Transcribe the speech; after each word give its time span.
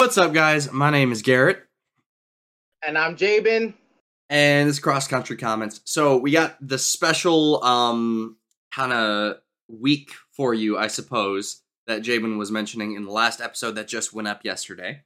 What's 0.00 0.16
up, 0.16 0.32
guys? 0.32 0.72
My 0.72 0.88
name 0.88 1.12
is 1.12 1.20
Garrett, 1.20 1.62
And 2.82 2.96
I'm 2.96 3.16
Jabin. 3.16 3.74
and 4.30 4.66
this 4.66 4.76
is 4.76 4.80
Cross 4.82 5.08
Country 5.08 5.36
Comments. 5.36 5.78
So 5.84 6.16
we 6.16 6.30
got 6.30 6.56
the 6.66 6.78
special 6.78 7.62
um 7.62 8.38
kind 8.74 8.94
of 8.94 9.36
week 9.68 10.12
for 10.34 10.54
you, 10.54 10.78
I 10.78 10.86
suppose, 10.86 11.60
that 11.86 12.00
Jabin 12.00 12.38
was 12.38 12.50
mentioning 12.50 12.94
in 12.94 13.04
the 13.04 13.10
last 13.10 13.42
episode 13.42 13.72
that 13.72 13.88
just 13.88 14.14
went 14.14 14.26
up 14.26 14.42
yesterday. 14.42 15.02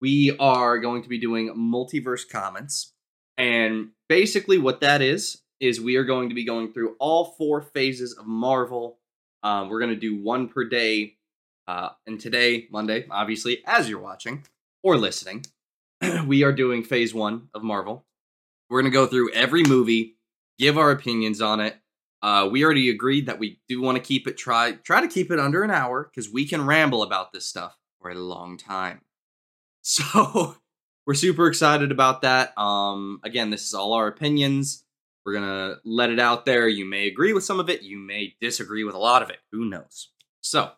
We 0.00 0.34
are 0.38 0.78
going 0.78 1.02
to 1.02 1.08
be 1.10 1.18
doing 1.18 1.54
multiverse 1.54 2.26
comments, 2.26 2.94
and 3.36 3.90
basically 4.08 4.56
what 4.56 4.80
that 4.80 5.02
is 5.02 5.42
is 5.60 5.82
we 5.82 5.96
are 5.96 6.04
going 6.04 6.30
to 6.30 6.34
be 6.34 6.46
going 6.46 6.72
through 6.72 6.96
all 6.98 7.34
four 7.36 7.60
phases 7.60 8.16
of 8.18 8.26
Marvel. 8.26 9.00
Um, 9.42 9.68
we're 9.68 9.80
going 9.80 9.94
to 9.94 10.00
do 10.00 10.16
one 10.16 10.48
per 10.48 10.64
day, 10.64 11.18
uh, 11.66 11.90
and 12.06 12.20
today, 12.20 12.68
Monday, 12.70 13.06
obviously, 13.10 13.62
as 13.66 13.88
you're 13.88 14.00
watching 14.00 14.44
or 14.82 14.96
listening, 14.96 15.44
we 16.26 16.42
are 16.42 16.52
doing 16.52 16.82
phase 16.82 17.14
one 17.14 17.48
of 17.54 17.62
Marvel. 17.62 18.04
We're 18.68 18.82
going 18.82 18.92
to 18.92 18.96
go 18.96 19.06
through 19.06 19.32
every 19.32 19.62
movie, 19.62 20.16
give 20.58 20.78
our 20.78 20.90
opinions 20.90 21.40
on 21.40 21.60
it. 21.60 21.76
Uh, 22.22 22.48
we 22.50 22.64
already 22.64 22.88
agreed 22.90 23.26
that 23.26 23.38
we 23.38 23.60
do 23.68 23.82
want 23.82 23.96
to 23.96 24.02
keep 24.02 24.26
it 24.26 24.38
try 24.38 24.72
try 24.72 25.02
to 25.02 25.08
keep 25.08 25.30
it 25.30 25.38
under 25.38 25.62
an 25.62 25.70
hour 25.70 26.04
because 26.04 26.32
we 26.32 26.46
can 26.46 26.64
ramble 26.64 27.02
about 27.02 27.32
this 27.32 27.46
stuff 27.46 27.76
for 28.00 28.10
a 28.10 28.14
long 28.14 28.56
time. 28.56 29.00
So 29.86 30.56
we're 31.06 31.12
super 31.12 31.46
excited 31.46 31.92
about 31.92 32.22
that. 32.22 32.56
Um, 32.58 33.20
again, 33.22 33.50
this 33.50 33.66
is 33.66 33.74
all 33.74 33.92
our 33.92 34.06
opinions. 34.06 34.82
We're 35.26 35.34
gonna 35.34 35.76
let 35.84 36.08
it 36.08 36.18
out 36.18 36.46
there. 36.46 36.66
You 36.66 36.86
may 36.86 37.06
agree 37.06 37.34
with 37.34 37.44
some 37.44 37.60
of 37.60 37.68
it. 37.68 37.82
You 37.82 37.98
may 37.98 38.34
disagree 38.40 38.84
with 38.84 38.94
a 38.94 38.98
lot 38.98 39.20
of 39.20 39.28
it. 39.28 39.40
Who 39.52 39.66
knows? 39.66 40.08
So 40.40 40.70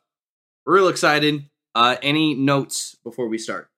real 0.67 0.89
excited. 0.89 1.49
Uh, 1.75 1.97
any 2.03 2.35
notes 2.35 2.97
before 3.05 3.29
we 3.29 3.39
start? 3.39 3.69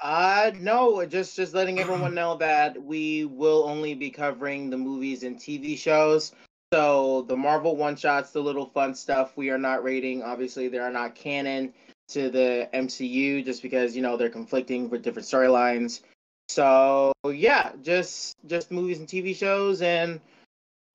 Uh 0.00 0.50
no, 0.58 1.04
just 1.04 1.36
just 1.36 1.54
letting 1.54 1.78
everyone 1.80 2.14
know 2.14 2.36
that 2.36 2.82
we 2.82 3.26
will 3.26 3.64
only 3.64 3.94
be 3.94 4.10
covering 4.10 4.70
the 4.70 4.76
movies 4.76 5.22
and 5.22 5.36
TV 5.36 5.76
shows. 5.76 6.32
So 6.72 7.22
the 7.22 7.36
Marvel 7.36 7.76
one 7.76 7.96
shots, 7.96 8.30
the 8.30 8.40
little 8.40 8.66
fun 8.66 8.94
stuff, 8.94 9.36
we 9.36 9.50
are 9.50 9.58
not 9.58 9.82
rating. 9.82 10.22
Obviously, 10.22 10.68
they 10.68 10.78
are 10.78 10.90
not 10.90 11.14
canon 11.14 11.74
to 12.08 12.30
the 12.30 12.68
MCU 12.72 13.44
just 13.44 13.62
because 13.62 13.94
you 13.94 14.02
know 14.02 14.16
they're 14.16 14.30
conflicting 14.30 14.88
with 14.88 15.02
different 15.02 15.28
storylines. 15.28 16.00
So 16.48 17.12
yeah, 17.26 17.72
just 17.82 18.36
just 18.46 18.70
movies 18.70 19.00
and 19.00 19.08
TV 19.08 19.36
shows, 19.36 19.82
and 19.82 20.20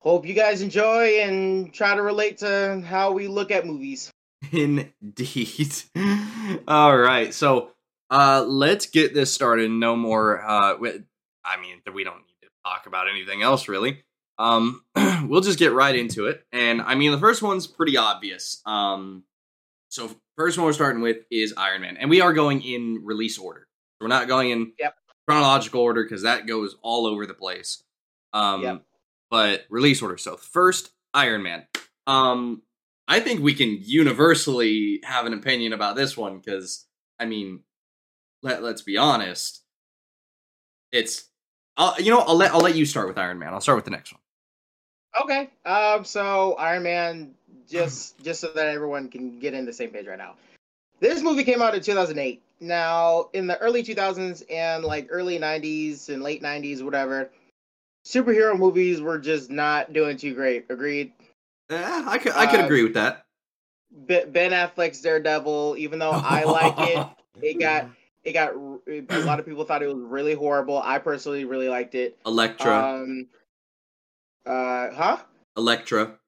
hope 0.00 0.26
you 0.26 0.34
guys 0.34 0.62
enjoy 0.62 1.20
and 1.20 1.72
try 1.72 1.94
to 1.94 2.02
relate 2.02 2.38
to 2.38 2.82
how 2.86 3.12
we 3.12 3.28
look 3.28 3.50
at 3.50 3.66
movies. 3.66 4.10
Indeed. 4.52 5.74
All 6.68 6.96
right. 6.96 7.32
So 7.34 7.70
uh 8.10 8.44
let's 8.46 8.86
get 8.86 9.14
this 9.14 9.32
started. 9.32 9.70
No 9.70 9.96
more 9.96 10.42
uh 10.42 10.74
I 11.44 11.60
mean, 11.60 11.80
we 11.92 12.04
don't 12.04 12.18
need 12.18 12.36
to 12.42 12.48
talk 12.64 12.86
about 12.86 13.08
anything 13.08 13.42
else 13.42 13.68
really. 13.68 14.04
Um 14.38 14.82
we'll 15.28 15.40
just 15.40 15.58
get 15.58 15.72
right 15.72 15.94
into 15.94 16.26
it. 16.26 16.44
And 16.52 16.82
I 16.82 16.94
mean, 16.94 17.12
the 17.12 17.18
first 17.18 17.42
one's 17.42 17.66
pretty 17.66 17.96
obvious. 17.96 18.60
Um 18.66 19.24
so 19.88 20.10
first 20.36 20.58
one 20.58 20.66
we're 20.66 20.72
starting 20.72 21.02
with 21.02 21.18
is 21.30 21.54
Iron 21.56 21.82
Man. 21.82 21.96
And 21.96 22.10
we 22.10 22.20
are 22.20 22.32
going 22.32 22.62
in 22.62 23.02
release 23.04 23.38
order. 23.38 23.66
We're 24.00 24.08
not 24.08 24.28
going 24.28 24.50
in 24.50 24.72
Yep. 24.78 24.94
chronological 25.26 25.80
order 25.80 26.04
cuz 26.06 26.22
that 26.22 26.46
goes 26.46 26.76
all 26.82 27.06
over 27.06 27.26
the 27.26 27.34
place. 27.34 27.82
Um 28.32 28.62
Yep. 28.62 28.82
but 29.30 29.64
release 29.70 30.02
order. 30.02 30.18
So 30.18 30.36
first 30.36 30.90
Iron 31.14 31.42
Man. 31.42 31.66
Um 32.06 32.62
I 33.08 33.20
think 33.20 33.40
we 33.40 33.54
can 33.54 33.78
universally 33.80 35.00
have 35.04 35.26
an 35.26 35.32
opinion 35.32 35.72
about 35.72 35.96
this 35.96 36.16
one 36.16 36.38
because, 36.38 36.86
I 37.20 37.26
mean, 37.26 37.60
let 38.42 38.62
let's 38.62 38.82
be 38.82 38.96
honest. 38.96 39.62
It's, 40.92 41.28
I'll, 41.76 42.00
you 42.00 42.10
know, 42.10 42.20
I'll 42.20 42.36
let 42.36 42.52
I'll 42.52 42.60
let 42.60 42.76
you 42.76 42.84
start 42.84 43.08
with 43.08 43.18
Iron 43.18 43.38
Man. 43.38 43.52
I'll 43.52 43.60
start 43.60 43.76
with 43.76 43.84
the 43.84 43.90
next 43.90 44.12
one. 44.12 44.20
Okay. 45.22 45.50
Um. 45.64 46.04
So 46.04 46.54
Iron 46.54 46.82
Man, 46.82 47.34
just 47.68 48.18
just 48.22 48.40
so 48.40 48.48
that 48.54 48.68
everyone 48.68 49.08
can 49.08 49.38
get 49.38 49.54
in 49.54 49.64
the 49.64 49.72
same 49.72 49.90
page 49.90 50.06
right 50.06 50.18
now. 50.18 50.34
This 51.00 51.22
movie 51.22 51.44
came 51.44 51.60
out 51.60 51.74
in 51.74 51.82
2008. 51.82 52.42
Now, 52.58 53.28
in 53.34 53.46
the 53.46 53.58
early 53.58 53.82
2000s 53.82 54.42
and 54.50 54.82
like 54.82 55.08
early 55.10 55.38
90s 55.38 56.08
and 56.08 56.22
late 56.22 56.42
90s, 56.42 56.82
whatever, 56.82 57.30
superhero 58.06 58.58
movies 58.58 59.02
were 59.02 59.18
just 59.18 59.50
not 59.50 59.92
doing 59.92 60.16
too 60.16 60.34
great. 60.34 60.64
Agreed. 60.70 61.12
Yeah, 61.70 62.04
I 62.06 62.18
could 62.18 62.32
I 62.32 62.46
could 62.46 62.60
Uh, 62.60 62.64
agree 62.64 62.82
with 62.82 62.94
that. 62.94 63.24
Ben 63.90 64.50
Affleck's 64.52 65.00
Daredevil, 65.00 65.76
even 65.78 65.98
though 65.98 66.10
I 66.12 66.44
like 66.44 66.74
it, 66.78 67.06
it 67.42 67.58
got 67.60 67.88
it 68.24 68.32
got 68.32 68.54
a 68.54 69.24
lot 69.24 69.38
of 69.40 69.46
people 69.46 69.64
thought 69.64 69.82
it 69.82 69.86
was 69.92 70.02
really 70.02 70.34
horrible. 70.34 70.80
I 70.82 70.98
personally 70.98 71.44
really 71.44 71.68
liked 71.68 71.94
it. 71.94 72.18
Elektra, 72.26 72.72
Um. 72.72 73.26
Uh. 74.44 74.90
Huh. 74.92 75.16
Elektra. 75.56 76.18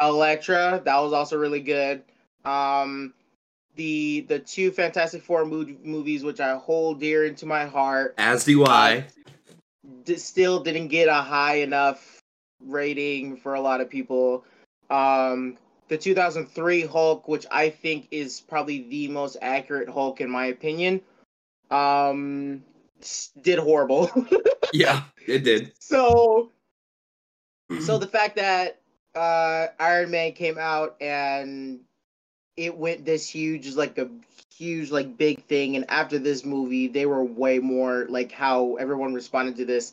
Elektra, 0.00 0.82
that 0.84 0.98
was 0.98 1.12
also 1.14 1.38
really 1.38 1.60
good. 1.60 2.02
Um, 2.44 3.14
the 3.76 4.26
the 4.28 4.38
two 4.38 4.70
Fantastic 4.70 5.22
Four 5.22 5.44
mo- 5.46 5.66
movies, 5.82 6.22
which 6.22 6.40
I 6.40 6.56
hold 6.56 7.00
dear 7.00 7.24
into 7.24 7.46
my 7.46 7.64
heart, 7.64 8.14
As 8.18 8.44
do 8.44 8.66
I. 8.66 9.06
d- 10.04 10.16
still 10.16 10.60
didn't 10.60 10.88
get 10.88 11.08
a 11.08 11.14
high 11.14 11.56
enough 11.56 12.20
rating 12.60 13.36
for 13.36 13.54
a 13.54 13.60
lot 13.60 13.80
of 13.80 13.88
people. 13.88 14.44
Um, 14.90 15.56
the 15.88 15.98
2003 15.98 16.82
Hulk, 16.82 17.28
which 17.28 17.46
I 17.50 17.70
think 17.70 18.08
is 18.10 18.40
probably 18.40 18.82
the 18.88 19.08
most 19.08 19.36
accurate 19.40 19.88
Hulk 19.88 20.20
in 20.20 20.30
my 20.30 20.46
opinion, 20.46 21.00
um, 21.70 22.62
did 23.40 23.58
horrible. 23.58 24.10
yeah, 24.72 25.04
it 25.26 25.44
did. 25.44 25.72
so 25.80 26.50
so 27.80 27.98
the 27.98 28.06
fact 28.06 28.36
that 28.36 28.80
uh 29.14 29.68
Iron 29.80 30.10
Man 30.10 30.32
came 30.32 30.58
out 30.58 30.96
and 31.00 31.80
it 32.56 32.76
went 32.76 33.04
this 33.04 33.28
huge 33.28 33.74
like 33.74 33.98
a 33.98 34.08
huge 34.54 34.90
like 34.90 35.18
big 35.18 35.44
thing 35.44 35.76
and 35.76 35.84
after 35.90 36.18
this 36.18 36.44
movie 36.44 36.86
they 36.86 37.06
were 37.06 37.24
way 37.24 37.58
more 37.58 38.06
like 38.08 38.32
how 38.32 38.76
everyone 38.76 39.12
responded 39.12 39.56
to 39.56 39.64
this 39.64 39.92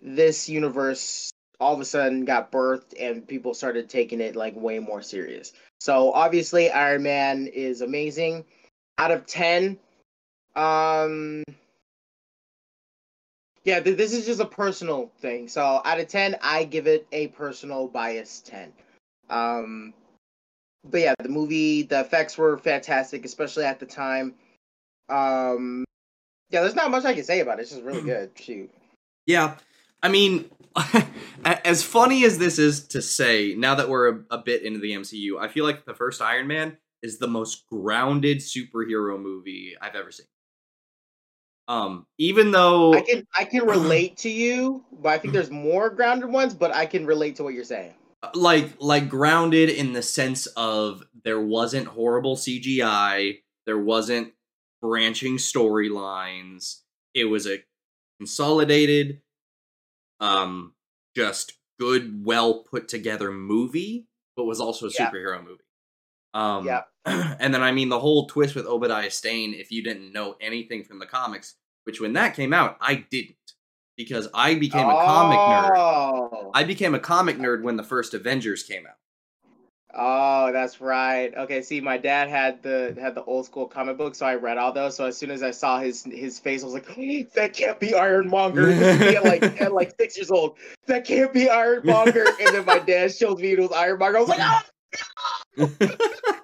this 0.00 0.48
universe 0.48 1.30
all 1.60 1.74
of 1.74 1.80
a 1.80 1.84
sudden 1.84 2.24
got 2.24 2.50
birthed 2.50 2.94
and 2.98 3.26
people 3.26 3.54
started 3.54 3.88
taking 3.88 4.20
it 4.20 4.36
like 4.36 4.56
way 4.56 4.78
more 4.78 5.02
serious. 5.02 5.52
So 5.80 6.12
obviously 6.12 6.70
Iron 6.70 7.02
Man 7.02 7.46
is 7.46 7.80
amazing. 7.80 8.44
Out 8.98 9.10
of 9.10 9.26
10 9.26 9.78
um 10.56 11.44
yeah, 13.64 13.80
th- 13.80 13.96
this 13.96 14.12
is 14.12 14.26
just 14.26 14.40
a 14.40 14.46
personal 14.46 15.10
thing. 15.18 15.48
So 15.48 15.82
out 15.84 16.00
of 16.00 16.08
ten, 16.08 16.36
I 16.42 16.64
give 16.64 16.86
it 16.86 17.06
a 17.12 17.28
personal 17.28 17.88
bias 17.88 18.40
ten. 18.40 18.72
Um, 19.28 19.92
but 20.90 21.00
yeah, 21.00 21.14
the 21.22 21.28
movie, 21.28 21.82
the 21.82 22.00
effects 22.00 22.38
were 22.38 22.56
fantastic, 22.58 23.24
especially 23.24 23.64
at 23.64 23.78
the 23.78 23.86
time. 23.86 24.34
Um, 25.08 25.84
yeah, 26.50 26.62
there's 26.62 26.74
not 26.74 26.90
much 26.90 27.04
I 27.04 27.14
can 27.14 27.24
say 27.24 27.40
about 27.40 27.58
it. 27.58 27.62
It's 27.62 27.70
just 27.70 27.82
really 27.82 28.02
good. 28.06 28.30
Shoot. 28.34 28.70
Yeah, 29.26 29.56
I 30.02 30.08
mean, 30.08 30.50
as 31.44 31.82
funny 31.82 32.24
as 32.24 32.38
this 32.38 32.58
is 32.58 32.86
to 32.88 33.02
say, 33.02 33.54
now 33.56 33.74
that 33.74 33.88
we're 33.88 34.08
a, 34.08 34.24
a 34.30 34.38
bit 34.38 34.62
into 34.62 34.78
the 34.78 34.92
MCU, 34.92 35.38
I 35.40 35.48
feel 35.48 35.64
like 35.64 35.84
the 35.84 35.94
first 35.94 36.22
Iron 36.22 36.46
Man 36.46 36.76
is 37.02 37.18
the 37.18 37.28
most 37.28 37.66
grounded 37.66 38.38
superhero 38.38 39.20
movie 39.20 39.74
I've 39.80 39.94
ever 39.94 40.10
seen. 40.10 40.26
Um, 41.68 42.06
even 42.18 42.50
though 42.50 42.94
I 42.94 43.02
can 43.02 43.26
I 43.36 43.44
can 43.44 43.64
relate 43.64 44.16
to 44.18 44.28
you, 44.28 44.84
but 44.92 45.10
I 45.10 45.18
think 45.18 45.32
there's 45.32 45.50
more 45.50 45.88
grounded 45.88 46.28
ones. 46.28 46.52
But 46.52 46.74
I 46.74 46.84
can 46.86 47.06
relate 47.06 47.36
to 47.36 47.44
what 47.44 47.54
you're 47.54 47.62
saying. 47.62 47.94
like 48.34 48.72
like 48.80 49.08
grounded 49.08 49.70
in 49.70 49.92
the 49.92 50.02
sense 50.02 50.46
of 50.46 51.04
there 51.22 51.40
wasn't 51.40 51.86
horrible 51.86 52.36
CGI, 52.36 53.38
there 53.66 53.78
wasn't 53.78 54.32
branching 54.82 55.36
storylines. 55.36 56.80
It 57.14 57.26
was 57.26 57.46
a 57.46 57.62
consolidated 58.18 59.20
um 60.20 60.74
just 61.16 61.54
good 61.78 62.24
well 62.24 62.62
put 62.62 62.88
together 62.88 63.30
movie, 63.32 64.06
but 64.36 64.44
was 64.44 64.60
also 64.60 64.86
a 64.86 64.90
Yeah. 64.90 65.10
superhero 65.10 65.42
movie. 65.42 65.64
Um 66.34 66.66
Yeah. 66.66 66.82
and 67.04 67.52
then 67.54 67.62
I 67.62 67.72
mean 67.72 67.88
the 67.88 68.00
whole 68.00 68.26
twist 68.26 68.54
with 68.54 68.66
Obadiah 68.66 69.10
Stane 69.10 69.54
if 69.54 69.72
you 69.72 69.82
didn't 69.82 70.12
know 70.12 70.36
anything 70.40 70.84
from 70.84 70.98
the 70.98 71.06
comics, 71.06 71.56
which 71.84 72.00
when 72.00 72.12
that 72.12 72.36
came 72.36 72.52
out 72.52 72.76
I 72.80 73.06
didn't 73.10 73.36
because 73.96 74.28
I 74.32 74.54
became 74.54 74.88
a 74.88 75.04
comic 75.04 75.40
nerd. 75.40 75.76
Oh. 75.76 76.50
I 76.54 76.64
became 76.64 76.94
a 76.94 77.00
comic 77.00 77.36
nerd 77.36 77.62
when 77.62 77.76
the 77.76 77.82
first 77.82 78.14
Avengers 78.14 78.62
came 78.62 78.86
out. 78.86 78.96
Oh, 79.92 80.52
that's 80.52 80.80
right. 80.80 81.34
Okay, 81.34 81.62
see, 81.62 81.80
my 81.80 81.98
dad 81.98 82.28
had 82.28 82.62
the 82.62 82.96
had 83.00 83.14
the 83.16 83.24
old 83.24 83.46
school 83.46 83.66
comic 83.66 83.96
book, 83.96 84.14
so 84.14 84.24
I 84.24 84.36
read 84.36 84.56
all 84.56 84.72
those. 84.72 84.96
So 84.96 85.06
as 85.06 85.16
soon 85.16 85.30
as 85.30 85.42
I 85.42 85.50
saw 85.50 85.80
his 85.80 86.04
his 86.04 86.38
face, 86.38 86.62
I 86.62 86.66
was 86.66 86.74
like, 86.74 86.86
"That 87.34 87.54
can't 87.54 87.80
be 87.80 87.94
Iron 87.94 88.28
Monger." 88.28 88.70
At 88.70 89.24
like 89.24 89.42
at 89.60 89.72
like 89.72 89.94
six 89.98 90.16
years 90.16 90.30
old. 90.30 90.56
That 90.86 91.04
can't 91.04 91.32
be 91.32 91.48
Iron 91.48 91.82
Monger. 91.84 92.24
and 92.40 92.54
then 92.54 92.64
my 92.64 92.78
dad 92.78 93.14
showed 93.14 93.40
me 93.40 93.52
it 93.52 93.58
was 93.58 93.72
Iron 93.72 93.98
Monger. 93.98 94.18
I 94.18 94.20
was 94.20 94.28
like, 94.28 94.40
"Ah!" 94.40 94.64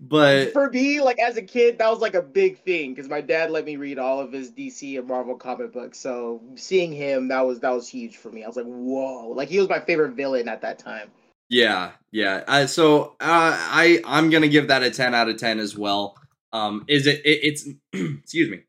but 0.00 0.52
for 0.52 0.70
me, 0.70 1.00
like 1.00 1.18
as 1.18 1.36
a 1.36 1.42
kid, 1.42 1.78
that 1.78 1.90
was 1.90 1.98
like 1.98 2.14
a 2.14 2.22
big 2.22 2.60
thing 2.60 2.94
because 2.94 3.08
my 3.08 3.20
dad 3.20 3.50
let 3.50 3.64
me 3.64 3.74
read 3.74 3.98
all 3.98 4.20
of 4.20 4.30
his 4.30 4.52
DC 4.52 4.96
and 4.98 5.08
Marvel 5.08 5.34
comic 5.34 5.72
books. 5.72 5.98
So 5.98 6.40
seeing 6.54 6.92
him, 6.92 7.26
that 7.28 7.44
was 7.44 7.58
that 7.60 7.70
was 7.70 7.88
huge 7.88 8.18
for 8.18 8.30
me. 8.30 8.44
I 8.44 8.46
was 8.46 8.56
like, 8.56 8.66
whoa! 8.66 9.30
Like 9.30 9.48
he 9.48 9.58
was 9.58 9.68
my 9.68 9.80
favorite 9.80 10.12
villain 10.12 10.48
at 10.48 10.60
that 10.60 10.78
time. 10.78 11.10
Yeah, 11.50 11.92
yeah. 12.10 12.42
Uh, 12.46 12.66
so 12.66 13.16
uh, 13.20 13.52
I 13.60 14.00
I'm 14.04 14.30
gonna 14.30 14.48
give 14.48 14.68
that 14.68 14.82
a 14.82 14.90
ten 14.90 15.14
out 15.14 15.28
of 15.28 15.36
ten 15.36 15.58
as 15.58 15.76
well. 15.76 16.16
Um, 16.52 16.84
is 16.88 17.06
it, 17.06 17.20
it 17.24 17.40
it's 17.42 17.68
excuse 17.92 18.50
me, 18.50 18.62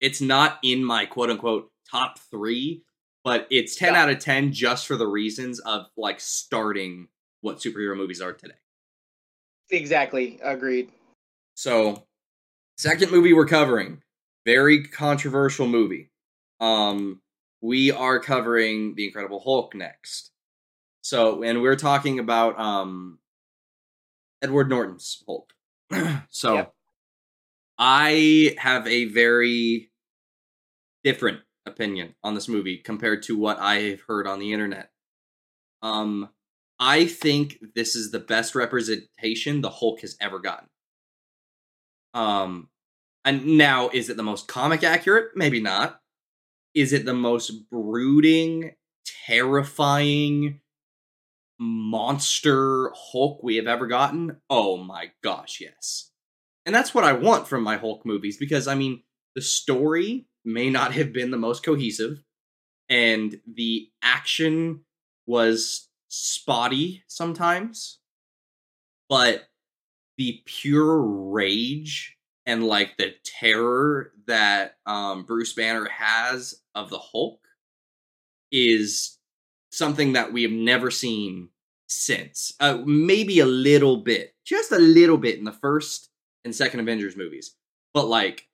it's 0.00 0.20
not 0.20 0.58
in 0.62 0.84
my 0.84 1.06
quote 1.06 1.30
unquote 1.30 1.70
top 1.90 2.18
three, 2.30 2.82
but 3.24 3.46
it's 3.50 3.76
ten 3.76 3.94
Yeah. 3.94 4.02
out 4.02 4.10
of 4.10 4.18
ten 4.18 4.52
just 4.52 4.86
for 4.86 4.96
the 4.96 5.06
reasons 5.06 5.60
of 5.60 5.86
like 5.96 6.20
starting 6.20 7.08
what 7.40 7.58
superhero 7.58 7.96
movies 7.96 8.20
are 8.20 8.32
today. 8.32 8.54
Exactly, 9.70 10.38
agreed. 10.42 10.90
So, 11.54 12.04
second 12.76 13.10
movie 13.10 13.32
we're 13.32 13.46
covering, 13.46 14.02
very 14.44 14.84
controversial 14.84 15.66
movie. 15.66 16.10
Um, 16.60 17.20
we 17.62 17.90
are 17.90 18.20
covering 18.20 18.94
the 18.94 19.06
Incredible 19.06 19.40
Hulk 19.40 19.74
next. 19.74 20.30
So, 21.04 21.42
and 21.42 21.60
we're 21.60 21.76
talking 21.76 22.18
about 22.18 22.58
um 22.58 23.18
Edward 24.42 24.70
Norton's 24.70 25.22
Hulk. 25.26 25.52
so, 26.30 26.54
Yep. 26.54 26.74
I 27.78 28.54
have 28.58 28.86
a 28.86 29.04
very 29.04 29.90
different 31.02 31.40
opinion 31.66 32.14
on 32.24 32.34
this 32.34 32.48
movie 32.48 32.78
compared 32.78 33.22
to 33.24 33.38
what 33.38 33.58
I've 33.58 34.00
heard 34.08 34.26
on 34.26 34.38
the 34.38 34.54
internet. 34.54 34.90
Um, 35.82 36.30
I 36.80 37.04
think 37.04 37.58
this 37.74 37.94
is 37.94 38.10
the 38.10 38.18
best 38.18 38.54
representation 38.54 39.60
the 39.60 39.70
Hulk 39.70 40.00
has 40.00 40.16
ever 40.22 40.38
gotten. 40.38 40.68
Um, 42.14 42.70
and 43.26 43.58
now 43.58 43.90
is 43.90 44.08
it 44.08 44.16
the 44.16 44.22
most 44.22 44.48
comic 44.48 44.82
accurate? 44.82 45.32
Maybe 45.34 45.60
not. 45.60 46.00
Is 46.74 46.94
it 46.94 47.04
the 47.04 47.14
most 47.14 47.68
brooding, 47.70 48.72
terrifying 49.26 50.60
monster 51.58 52.92
Hulk 52.94 53.42
we 53.42 53.56
have 53.56 53.66
ever 53.66 53.86
gotten? 53.86 54.38
Oh 54.50 54.76
my 54.76 55.12
gosh, 55.22 55.60
yes. 55.60 56.10
And 56.66 56.74
that's 56.74 56.94
what 56.94 57.04
I 57.04 57.12
want 57.12 57.46
from 57.46 57.62
my 57.62 57.76
Hulk 57.76 58.04
movies 58.06 58.36
because 58.36 58.66
I 58.66 58.74
mean, 58.74 59.02
the 59.34 59.42
story 59.42 60.26
may 60.44 60.70
not 60.70 60.92
have 60.92 61.12
been 61.12 61.30
the 61.30 61.36
most 61.36 61.62
cohesive 61.62 62.22
and 62.88 63.40
the 63.46 63.88
action 64.02 64.80
was 65.26 65.88
spotty 66.08 67.02
sometimes, 67.08 67.98
but 69.08 69.44
the 70.16 70.42
pure 70.44 71.00
rage 71.00 72.16
and 72.46 72.64
like 72.64 72.96
the 72.96 73.14
terror 73.24 74.12
that 74.26 74.76
um, 74.86 75.24
Bruce 75.24 75.54
Banner 75.54 75.88
has 75.88 76.54
of 76.74 76.90
the 76.90 76.98
Hulk 76.98 77.40
is 78.52 79.18
something 79.76 80.12
that 80.12 80.32
we 80.32 80.42
have 80.42 80.52
never 80.52 80.90
seen 80.90 81.48
since. 81.88 82.54
Uh, 82.60 82.78
maybe 82.84 83.40
a 83.40 83.46
little 83.46 83.98
bit, 83.98 84.34
just 84.44 84.72
a 84.72 84.78
little 84.78 85.18
bit 85.18 85.38
in 85.38 85.44
the 85.44 85.52
first 85.52 86.10
and 86.44 86.54
second 86.54 86.80
Avengers 86.80 87.16
movies, 87.16 87.56
but 87.92 88.06
like, 88.06 88.48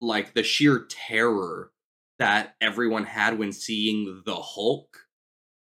like 0.00 0.34
the 0.34 0.42
sheer 0.42 0.86
terror 0.88 1.70
that 2.18 2.54
everyone 2.60 3.04
had 3.04 3.38
when 3.38 3.52
seeing 3.52 4.22
the 4.24 4.36
Hulk, 4.36 5.06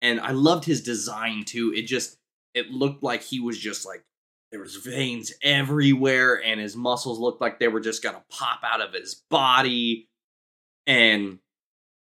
and 0.02 0.20
I 0.20 0.32
loved 0.32 0.66
his 0.66 0.82
design 0.82 1.46
too. 1.46 1.74
It 1.76 1.84
just 1.84 2.18
it 2.54 2.70
looked 2.70 3.04
like 3.04 3.24
he 3.24 3.40
was 3.40 3.58
just 3.58 3.86
like 3.86 4.04
there 4.52 4.60
was 4.60 4.76
veins 4.76 5.34
everywhere 5.42 6.44
and 6.44 6.60
his 6.60 6.76
muscles 6.76 7.18
looked 7.18 7.42
like 7.42 7.58
they 7.58 7.68
were 7.68 7.80
just 7.80 8.04
gonna 8.04 8.24
pop 8.30 8.60
out 8.64 8.82
of 8.82 8.94
his 8.94 9.24
body 9.30 10.08
and 10.86 11.40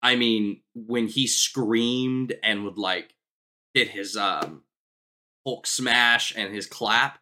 i 0.04 0.16
mean 0.16 0.62
when 0.76 1.08
he 1.08 1.28
screamed 1.28 2.34
and 2.44 2.66
would 2.66 2.78
like 2.78 3.16
hit 3.74 3.90
his 3.90 4.18
um 4.18 4.64
hulk 5.48 5.68
smash 5.68 6.34
and 6.38 6.54
his 6.54 6.68
clap 6.68 7.20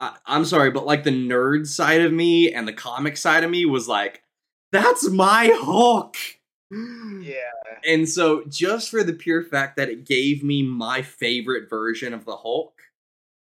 I, 0.00 0.16
i'm 0.26 0.44
sorry 0.44 0.70
but 0.70 0.86
like 0.86 1.04
the 1.04 1.10
nerd 1.10 1.66
side 1.66 2.02
of 2.02 2.12
me 2.12 2.52
and 2.52 2.68
the 2.68 2.74
comic 2.74 3.16
side 3.16 3.44
of 3.44 3.50
me 3.50 3.64
was 3.66 3.88
like 3.88 4.22
that's 4.72 5.08
my 5.10 5.50
hulk 5.54 6.16
Yeah. 7.22 7.34
and 7.84 8.08
so, 8.08 8.44
just 8.48 8.90
for 8.90 9.04
the 9.04 9.12
pure 9.12 9.42
fact 9.44 9.76
that 9.76 9.88
it 9.88 10.04
gave 10.04 10.42
me 10.42 10.62
my 10.64 11.02
favorite 11.02 11.70
version 11.70 12.12
of 12.12 12.24
the 12.24 12.36
Hulk, 12.36 12.74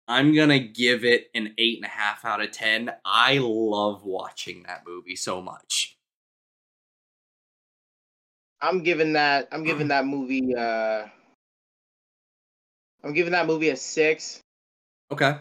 I'm 0.08 0.34
gonna 0.34 0.58
give 0.58 1.05
it 1.05 1.31
an 1.34 1.55
eight 1.58 1.79
and 1.79 1.87
a 1.87 1.88
half 1.88 2.25
out 2.25 2.40
of 2.43 2.50
ten. 2.50 2.93
I 3.05 3.38
love 3.40 4.05
watching 4.05 4.64
that 4.64 4.82
movie 4.87 5.17
so 5.17 5.40
much. 5.40 5.95
I'm 8.61 8.82
giving 8.82 9.12
that 9.14 9.49
I'm 9.53 9.64
giving 9.64 9.88
that 9.88 10.06
movie 10.06 10.55
uh 10.55 11.06
I'm 13.05 13.12
giving 13.12 13.32
that 13.32 13.47
movie 13.47 13.69
a 13.69 13.76
six. 13.76 14.41
Okay. 15.11 15.37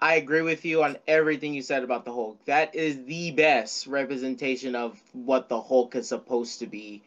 I 0.00 0.14
agree 0.16 0.42
with 0.42 0.64
you 0.64 0.82
on 0.82 0.98
everything 1.06 1.54
you 1.54 1.62
said 1.62 1.82
about 1.82 2.04
the 2.04 2.12
Hulk. 2.12 2.44
That 2.44 2.74
is 2.74 3.04
the 3.04 3.30
best 3.30 3.86
representation 3.86 4.74
of 4.74 5.00
what 5.12 5.48
the 5.48 5.60
Hulk 5.60 5.94
is 5.94 6.08
supposed 6.08 6.60
to 6.60 6.66
be. 6.66 7.02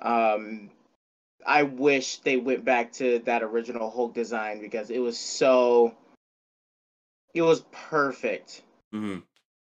Um 0.00 0.70
I 1.46 1.62
wish 1.62 2.18
they 2.18 2.36
went 2.36 2.64
back 2.64 2.92
to 2.94 3.20
that 3.20 3.42
original 3.42 3.90
Hulk 3.90 4.14
design 4.14 4.60
because 4.60 4.90
it 4.90 4.98
was 4.98 5.18
so 5.18 5.94
it 7.34 7.42
was 7.42 7.62
perfect. 7.72 8.62
hmm 8.92 9.18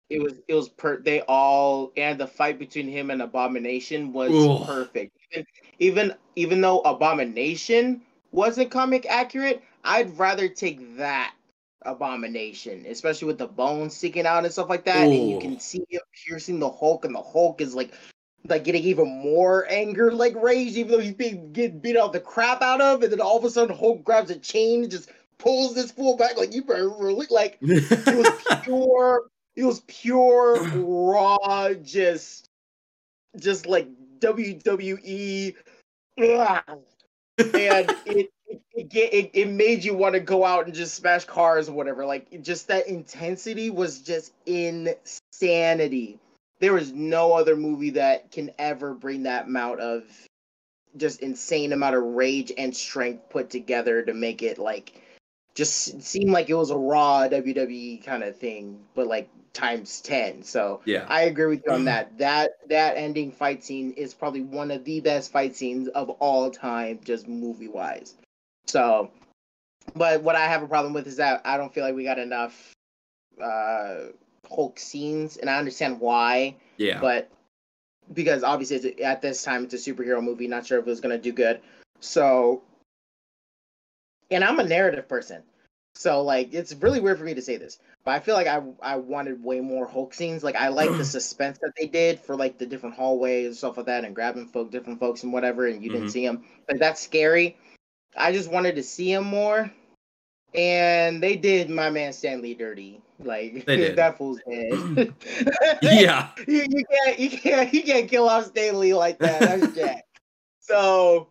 It 0.10 0.22
was 0.22 0.34
it 0.48 0.54
was 0.54 0.70
per 0.70 0.98
they 1.02 1.22
all 1.22 1.92
and 1.98 2.20
the 2.20 2.28
fight 2.28 2.60
between 2.60 2.88
him 2.88 3.12
and 3.12 3.22
Abomination 3.22 4.14
was 4.14 4.32
perfect. 4.66 5.18
Even, 5.32 5.46
even 5.80 6.16
even 6.36 6.62
though 6.62 6.80
Abomination 6.80 8.02
wasn't 8.32 8.72
comic 8.72 9.06
accurate, 9.10 9.62
I'd 9.84 10.18
rather 10.18 10.48
take 10.48 10.98
that 10.98 11.34
Abomination, 11.84 12.86
especially 12.88 13.28
with 13.28 13.38
the 13.38 13.48
bones 13.48 13.96
sticking 13.96 14.26
out 14.26 14.44
and 14.44 14.52
stuff 14.52 14.70
like 14.70 14.86
that, 14.86 15.10
and 15.10 15.30
you 15.30 15.40
can 15.40 15.60
see 15.60 15.86
him 15.90 16.02
piercing 16.26 16.60
the 16.60 16.70
Hulk, 16.70 17.06
and 17.06 17.14
the 17.14 17.22
Hulk 17.22 17.62
is 17.62 17.76
like 17.76 17.94
like 18.48 18.64
getting 18.64 18.84
even 18.84 19.08
more 19.08 19.66
anger, 19.70 20.12
like 20.12 20.36
rage, 20.36 20.78
even 20.78 20.92
though 20.92 21.00
he's 21.00 21.14
being 21.14 21.52
get 21.52 21.82
beat 21.82 21.98
out 21.98 22.14
the 22.14 22.20
crap 22.20 22.62
out 22.62 22.82
of, 22.82 23.04
and 23.04 23.12
then 23.12 23.22
all 23.22 23.38
of 23.38 23.44
a 23.44 23.50
sudden 23.50 23.76
Hulk 23.76 24.04
grabs 24.04 24.32
a 24.32 24.38
chain 24.38 24.84
and 24.84 24.92
just 24.92 25.12
pulls 25.38 25.76
this 25.76 25.92
fool 25.92 26.16
back, 26.18 26.38
like 26.38 26.54
you 26.54 26.64
better 26.64 26.90
really 26.90 27.28
like 27.30 27.58
it 27.62 28.18
was 28.18 28.62
pure 28.64 29.30
it 29.58 29.66
was 29.66 29.82
pure 29.88 30.64
raw 30.76 31.74
just 31.82 32.50
just 33.38 33.66
like 33.66 33.90
WWE 34.20 35.56
and 36.18 36.76
it 37.38 37.92
it, 38.06 38.32
it, 38.74 38.94
it 38.94 39.32
it 39.34 39.50
made 39.50 39.84
you 39.84 39.94
want 39.94 40.14
to 40.14 40.20
go 40.20 40.46
out 40.46 40.66
and 40.66 40.74
just 40.74 40.96
smash 40.96 41.26
cars 41.26 41.68
or 41.68 41.74
whatever. 41.74 42.06
Like 42.06 42.42
just 42.42 42.68
that 42.70 42.88
intensity 42.88 43.70
was 43.70 44.00
just 44.00 44.34
insanity. 44.46 46.20
There 46.60 46.78
is 46.78 46.92
no 46.94 47.34
other 47.34 47.56
movie 47.56 47.92
that 47.92 48.32
can 48.32 48.52
ever 48.58 48.94
bring 48.94 49.24
that 49.24 49.46
amount 49.46 49.80
of 49.80 50.04
just 50.96 51.22
insane 51.22 51.74
amount 51.74 51.96
of 51.96 52.04
rage 52.04 52.52
and 52.58 52.76
strength 52.76 53.30
put 53.30 53.50
together 53.50 54.02
to 54.02 54.14
make 54.14 54.42
it 54.42 54.58
like 54.58 55.04
just 55.58 56.04
seemed 56.04 56.30
like 56.30 56.52
it 56.52 56.54
was 56.54 56.70
a 56.70 56.78
raw 56.78 57.28
WWE 57.28 58.06
kind 58.06 58.22
of 58.22 58.38
thing, 58.38 58.80
but 58.94 59.08
like 59.08 59.28
times 59.54 60.02
ten. 60.02 60.44
So 60.44 60.82
yeah. 60.86 61.08
I 61.10 61.24
agree 61.24 61.48
with 61.48 61.64
you 61.66 61.72
on 61.72 61.86
that. 61.86 62.16
That 62.20 62.52
that 62.70 62.96
ending 62.96 63.32
fight 63.32 63.64
scene 63.64 63.92
is 63.94 64.14
probably 64.14 64.42
one 64.42 64.70
of 64.70 64.86
the 64.86 65.00
best 65.00 65.32
fight 65.32 65.56
scenes 65.56 65.88
of 65.88 66.12
all 66.12 66.52
time, 66.52 67.00
just 67.04 67.28
movie 67.28 67.70
wise. 67.70 68.14
So, 68.68 69.10
but 69.96 70.22
what 70.22 70.36
I 70.36 70.46
have 70.46 70.62
a 70.62 70.68
problem 70.68 70.94
with 70.94 71.08
is 71.08 71.16
that 71.16 71.42
I 71.44 71.58
don't 71.58 71.74
feel 71.74 71.84
like 71.84 71.96
we 71.96 72.04
got 72.04 72.20
enough 72.20 72.76
uh 73.42 74.12
Hulk 74.48 74.78
scenes, 74.78 75.38
and 75.38 75.50
I 75.50 75.58
understand 75.58 76.00
why 76.00 76.56
Yeah. 76.78 77.02
but 77.02 77.32
because 78.14 78.44
obviously 78.44 78.78
it's, 78.78 79.02
at 79.02 79.24
this 79.24 79.42
time 79.44 79.64
it's 79.64 79.74
a 79.74 79.78
superhero 79.78 80.24
movie 80.24 80.48
not 80.48 80.68
sure 80.68 80.78
if 80.78 80.86
it 80.86 80.90
was 80.90 81.02
going 81.02 81.18
to 81.18 81.22
do 81.22 81.34
good 81.34 81.60
so 82.00 82.62
and 84.32 84.44
i'm 84.44 84.60
a 84.60 84.64
narrative 84.64 85.08
person 85.08 85.42
so 85.96 86.22
like 86.22 86.54
it's 86.54 86.74
really 86.76 87.00
weird 87.00 87.18
for 87.18 87.24
me 87.24 87.34
to 87.34 87.42
say 87.42 87.58
this 87.58 87.80
but 88.04 88.12
i 88.12 88.20
feel 88.20 88.36
like 88.36 88.48
i 88.48 88.62
i 88.82 88.96
wanted 88.96 89.44
way 89.44 89.60
more 89.60 89.88
hulk 89.88 90.14
scenes 90.14 90.44
like 90.44 90.56
i 90.56 90.68
like 90.68 90.90
the 90.98 91.04
suspense 91.18 91.58
that 91.60 91.72
they 91.80 91.88
did 91.88 92.20
for 92.20 92.36
like 92.36 92.58
the 92.58 92.66
different 92.66 92.96
hallways 92.96 93.48
and 93.48 93.56
stuff 93.56 93.78
like 93.78 93.86
that 93.86 94.06
and 94.06 94.16
grabbing 94.16 94.48
folk 94.48 94.70
different 94.72 95.00
folks 95.00 95.24
and 95.24 95.34
whatever 95.34 95.68
and 95.68 95.84
you 95.84 95.90
Mhm. 95.90 95.94
didn't 95.94 96.10
see 96.12 96.26
them 96.26 96.44
like 96.70 96.80
that's 96.80 97.02
scary 97.02 97.58
i 98.16 98.32
just 98.32 98.52
wanted 98.52 98.76
to 98.76 98.84
see 98.84 99.12
him 99.12 99.24
more 99.24 99.72
and 100.54 101.22
they 101.22 101.36
did 101.36 101.70
my 101.70 101.90
man 101.90 102.14
stanley 102.14 102.54
dirty 102.54 103.02
like 103.20 103.66
They 103.66 103.76
did. 103.78 103.96
that 103.96 104.18
fool's 104.18 104.40
dead 104.50 105.14
yeah. 105.82 106.30
you, 106.48 106.66
you 106.70 106.84
can't 106.92 107.20
you 107.20 107.30
can't 107.30 107.74
you 107.74 107.84
can't 107.84 108.08
kill 108.10 108.30
off 108.30 108.46
Stanley 108.46 108.94
like 108.94 109.18
that. 109.20 109.42
That's 109.42 109.76
Jack. 109.76 110.06
So 110.60 111.28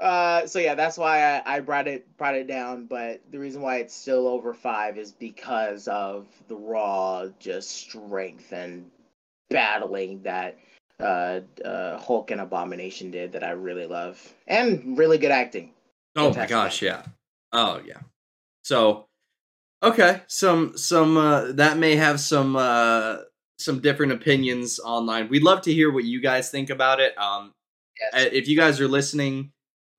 Uh, 0.00 0.46
so 0.46 0.58
yeah, 0.58 0.74
that's 0.74 0.98
why 0.98 1.22
I, 1.22 1.56
I 1.56 1.60
brought 1.60 1.86
it 1.86 2.16
brought 2.16 2.34
it 2.34 2.46
down. 2.46 2.86
But 2.86 3.20
the 3.30 3.38
reason 3.38 3.62
why 3.62 3.76
it's 3.76 3.94
still 3.94 4.26
over 4.26 4.54
five 4.54 4.98
is 4.98 5.12
because 5.12 5.86
of 5.88 6.26
the 6.48 6.56
raw 6.56 7.26
just 7.38 7.70
strength 7.70 8.52
and 8.52 8.90
battling 9.50 10.22
that 10.22 10.58
uh, 10.98 11.40
uh, 11.64 11.98
Hulk 11.98 12.30
and 12.30 12.40
Abomination 12.40 13.10
did 13.10 13.32
that 13.32 13.44
I 13.44 13.50
really 13.50 13.86
love, 13.86 14.34
and 14.46 14.98
really 14.98 15.18
good 15.18 15.30
acting. 15.30 15.72
Oh 16.16 16.34
my 16.34 16.46
gosh, 16.46 16.82
yeah. 16.82 17.02
Oh 17.52 17.80
yeah. 17.86 18.00
So 18.64 19.06
okay, 19.82 20.22
some 20.26 20.76
some 20.76 21.16
uh, 21.16 21.52
that 21.52 21.78
may 21.78 21.96
have 21.96 22.18
some 22.18 22.56
uh, 22.56 23.18
some 23.58 23.80
different 23.80 24.12
opinions 24.12 24.80
online. 24.80 25.28
We'd 25.28 25.42
love 25.42 25.62
to 25.62 25.72
hear 25.72 25.92
what 25.92 26.04
you 26.04 26.20
guys 26.20 26.50
think 26.50 26.70
about 26.70 26.98
it. 27.00 27.16
Um, 27.18 27.52
yes. 28.00 28.30
if 28.32 28.48
you 28.48 28.56
guys 28.56 28.80
are 28.80 28.88
listening 28.88 29.52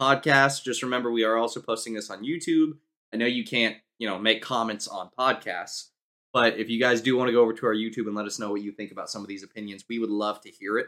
podcast, 0.03 0.63
just 0.63 0.83
remember 0.83 1.11
we 1.11 1.23
are 1.23 1.37
also 1.37 1.61
posting 1.61 1.93
this 1.93 2.09
on 2.09 2.23
YouTube. 2.23 2.73
I 3.13 3.17
know 3.17 3.25
you 3.25 3.45
can't, 3.45 3.77
you 3.99 4.07
know, 4.07 4.19
make 4.19 4.41
comments 4.41 4.87
on 4.87 5.09
podcasts, 5.17 5.89
but 6.33 6.57
if 6.57 6.69
you 6.69 6.79
guys 6.79 7.01
do 7.01 7.15
want 7.15 7.29
to 7.29 7.31
go 7.31 7.41
over 7.41 7.53
to 7.53 7.65
our 7.67 7.75
YouTube 7.75 8.07
and 8.07 8.15
let 8.15 8.25
us 8.25 8.39
know 8.39 8.51
what 8.51 8.61
you 8.61 8.71
think 8.71 8.91
about 8.91 9.09
some 9.09 9.21
of 9.21 9.27
these 9.27 9.43
opinions, 9.43 9.85
we 9.87 9.99
would 9.99 10.09
love 10.09 10.41
to 10.41 10.49
hear 10.49 10.77
it. 10.77 10.87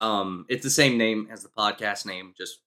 Um, 0.00 0.46
it's 0.48 0.64
the 0.64 0.70
same 0.70 0.98
name 0.98 1.28
as 1.30 1.42
the 1.42 1.50
podcast 1.50 2.06
name. 2.06 2.34
Just 2.36 2.60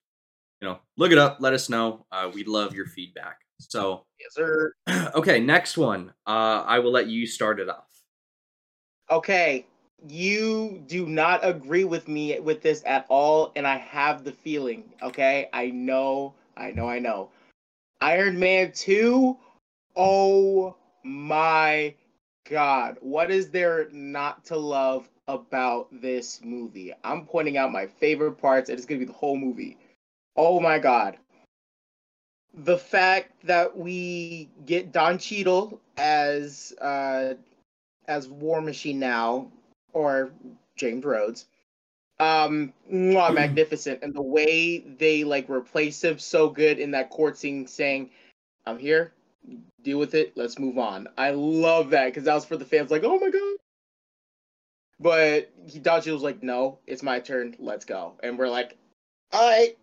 you 0.61 0.69
know, 0.69 0.79
look 0.95 1.11
it 1.11 1.17
up. 1.17 1.37
Let 1.41 1.53
us 1.53 1.67
know. 1.67 2.05
Uh, 2.09 2.31
we'd 2.33 2.47
love 2.47 2.73
your 2.73 2.85
feedback. 2.85 3.39
So, 3.59 4.05
yes, 4.19 4.33
sir. 4.33 4.73
okay, 5.15 5.41
next 5.41 5.77
one. 5.77 6.13
Uh, 6.25 6.63
I 6.65 6.79
will 6.79 6.91
let 6.91 7.07
you 7.07 7.27
start 7.27 7.59
it 7.59 7.69
off. 7.69 7.89
Okay, 9.11 9.67
you 10.07 10.83
do 10.87 11.07
not 11.07 11.39
agree 11.43 11.83
with 11.83 12.07
me 12.07 12.39
with 12.39 12.61
this 12.61 12.83
at 12.85 13.05
all, 13.09 13.51
and 13.55 13.65
I 13.67 13.77
have 13.77 14.23
the 14.23 14.31
feeling. 14.31 14.83
Okay, 15.01 15.49
I 15.53 15.67
know, 15.69 16.33
I 16.57 16.71
know, 16.71 16.87
I 16.87 16.99
know. 16.99 17.29
Iron 18.01 18.39
Man 18.39 18.71
two. 18.73 19.37
Oh 19.95 20.75
my 21.03 21.93
god, 22.49 22.97
what 23.01 23.31
is 23.31 23.49
there 23.49 23.87
not 23.91 24.45
to 24.45 24.57
love 24.57 25.09
about 25.27 25.87
this 26.01 26.41
movie? 26.43 26.93
I'm 27.03 27.25
pointing 27.25 27.57
out 27.57 27.71
my 27.71 27.87
favorite 27.87 28.33
parts, 28.33 28.69
and 28.69 28.77
it's 28.77 28.85
gonna 28.85 28.99
be 28.99 29.05
the 29.05 29.13
whole 29.13 29.37
movie. 29.37 29.77
Oh 30.35 30.59
my 30.59 30.79
god. 30.79 31.17
The 32.55 32.77
fact 32.77 33.31
that 33.45 33.75
we 33.77 34.49
get 34.65 34.91
Don 34.91 35.17
Cheadle 35.17 35.79
as 35.97 36.73
uh 36.81 37.35
as 38.07 38.27
War 38.27 38.61
Machine 38.61 38.99
now, 38.99 39.51
or 39.93 40.31
James 40.75 41.05
Rhodes. 41.05 41.45
Um 42.19 42.73
mwah, 42.91 43.33
magnificent. 43.33 44.03
And 44.03 44.13
the 44.13 44.21
way 44.21 44.79
they 44.79 45.23
like 45.23 45.49
replace 45.49 46.03
him 46.03 46.19
so 46.19 46.49
good 46.49 46.79
in 46.79 46.91
that 46.91 47.09
court 47.09 47.37
scene 47.37 47.65
saying, 47.67 48.11
I'm 48.65 48.77
here, 48.77 49.13
deal 49.81 49.99
with 49.99 50.13
it, 50.15 50.33
let's 50.35 50.59
move 50.59 50.77
on. 50.77 51.07
I 51.17 51.31
love 51.31 51.89
that 51.91 52.05
because 52.05 52.23
that 52.23 52.33
was 52.35 52.45
for 52.45 52.57
the 52.57 52.65
fans 52.65 52.91
like, 52.91 53.03
oh 53.03 53.19
my 53.19 53.29
god. 53.29 53.57
But 54.99 55.51
he 55.67 55.79
Don 55.79 56.01
was 56.05 56.21
like, 56.21 56.43
no, 56.43 56.79
it's 56.87 57.03
my 57.03 57.19
turn, 57.19 57.55
let's 57.59 57.83
go. 57.83 58.13
And 58.23 58.37
we're 58.37 58.49
like, 58.49 58.77
all 59.33 59.49
right, 59.49 59.77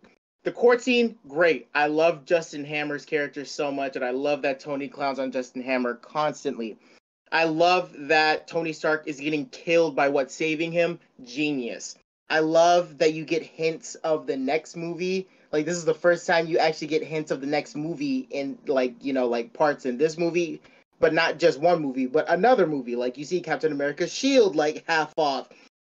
the 0.45 0.53
court 0.53 0.81
scene, 0.81 1.19
great. 1.29 1.69
I 1.75 1.89
love 1.89 2.25
Justin 2.25 2.65
Hammer's 2.65 3.05
character 3.05 3.45
so 3.45 3.71
much, 3.71 3.97
and 3.97 4.05
I 4.05 4.11
love 4.11 4.43
that 4.43 4.61
Tony 4.61 4.89
clowns 4.89 5.19
on 5.19 5.33
Justin 5.33 5.63
Hammer 5.63 5.95
constantly. 5.95 6.79
I 7.33 7.45
love 7.45 7.95
that 8.09 8.49
Tony 8.49 8.73
Stark 8.73 9.07
is 9.07 9.21
getting 9.21 9.47
killed 9.47 9.95
by 9.95 10.09
what's 10.09 10.35
saving 10.35 10.73
him. 10.73 10.99
Genius. 11.25 11.97
I 12.29 12.41
love 12.41 12.99
that 12.99 13.15
you 13.15 13.25
get 13.25 13.43
hints 13.43 13.95
of 13.97 14.27
the 14.27 14.37
next 14.37 14.77
movie. 14.77 15.29
Like 15.53 15.65
this 15.65 15.77
is 15.77 15.85
the 15.85 15.95
first 15.95 16.27
time 16.27 16.47
you 16.47 16.59
actually 16.59 16.89
get 16.89 17.03
hints 17.03 17.31
of 17.31 17.41
the 17.41 17.47
next 17.47 17.77
movie 17.77 18.27
in 18.31 18.59
like, 18.67 19.05
you 19.05 19.13
know, 19.13 19.27
like 19.27 19.53
parts 19.53 19.87
in 19.87 19.99
this 19.99 20.17
movie, 20.17 20.61
but 21.01 21.13
not 21.13 21.39
just 21.39 21.61
one 21.61 21.83
movie, 21.83 22.07
but 22.07 22.29
another 22.29 22.67
movie. 22.67 22.97
Like 22.97 23.19
you 23.19 23.25
see 23.25 23.41
Captain 23.41 23.73
America's 23.73 24.13
shield 24.13 24.57
like 24.57 24.85
half 24.87 25.13
off 25.17 25.49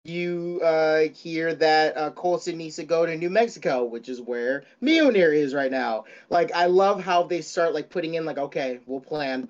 you 0.08 0.60
uh, 0.64 1.00
hear 1.14 1.54
that 1.54 1.96
uh, 1.96 2.10
Coulson 2.10 2.56
needs 2.56 2.76
to 2.76 2.84
go 2.84 3.04
to 3.06 3.16
New 3.16 3.30
Mexico, 3.30 3.84
which 3.84 4.08
is 4.08 4.20
where 4.20 4.64
Mjolnir 4.82 5.34
is 5.34 5.54
right 5.54 5.70
now. 5.70 6.04
Like, 6.30 6.52
I 6.52 6.66
love 6.66 7.02
how 7.02 7.24
they 7.24 7.42
start 7.42 7.74
like 7.74 7.90
putting 7.90 8.14
in 8.14 8.24
like, 8.24 8.38
okay, 8.38 8.80
we'll 8.86 9.00
plan. 9.00 9.48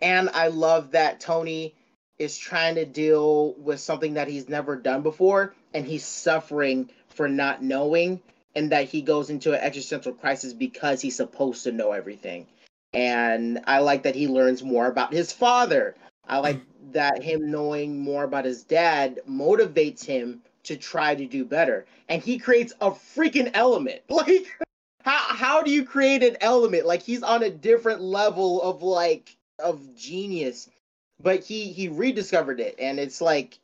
And 0.00 0.28
I 0.30 0.48
love 0.48 0.92
that 0.92 1.20
Tony 1.20 1.74
is 2.18 2.36
trying 2.36 2.74
to 2.76 2.84
deal 2.84 3.54
with 3.54 3.80
something 3.80 4.14
that 4.14 4.28
he's 4.28 4.48
never 4.48 4.76
done 4.76 5.02
before, 5.02 5.54
and 5.74 5.86
he's 5.86 6.04
suffering 6.04 6.90
for 7.08 7.28
not 7.28 7.62
knowing, 7.62 8.20
and 8.54 8.72
that 8.72 8.88
he 8.88 9.02
goes 9.02 9.30
into 9.30 9.52
an 9.52 9.60
existential 9.60 10.12
crisis 10.12 10.52
because 10.52 11.00
he's 11.00 11.16
supposed 11.16 11.64
to 11.64 11.72
know 11.72 11.92
everything. 11.92 12.46
And 12.92 13.60
I 13.66 13.80
like 13.80 14.02
that 14.04 14.14
he 14.14 14.28
learns 14.28 14.62
more 14.62 14.86
about 14.86 15.12
his 15.12 15.32
father. 15.32 15.94
I 16.26 16.38
like 16.38 16.60
that 16.92 17.22
him 17.22 17.50
knowing 17.50 18.00
more 18.00 18.24
about 18.24 18.44
his 18.44 18.64
dad 18.64 19.20
motivates 19.28 20.04
him 20.04 20.40
to 20.64 20.76
try 20.76 21.14
to 21.14 21.26
do 21.26 21.44
better. 21.44 21.86
And 22.08 22.22
he 22.22 22.38
creates 22.38 22.72
a 22.80 22.90
freaking 22.90 23.50
element. 23.54 24.02
Like 24.10 24.46
how 25.02 25.18
how 25.18 25.62
do 25.62 25.70
you 25.70 25.84
create 25.84 26.24
an 26.24 26.36
element? 26.40 26.84
Like 26.84 27.02
he's 27.02 27.22
on 27.22 27.44
a 27.44 27.50
different 27.50 28.00
level 28.00 28.60
of 28.62 28.82
like 28.82 29.35
of 29.58 29.94
genius. 29.96 30.68
But 31.22 31.44
he 31.44 31.72
he 31.72 31.88
rediscovered 31.88 32.60
it 32.60 32.76
and 32.78 32.98
it's 32.98 33.20
like 33.20 33.58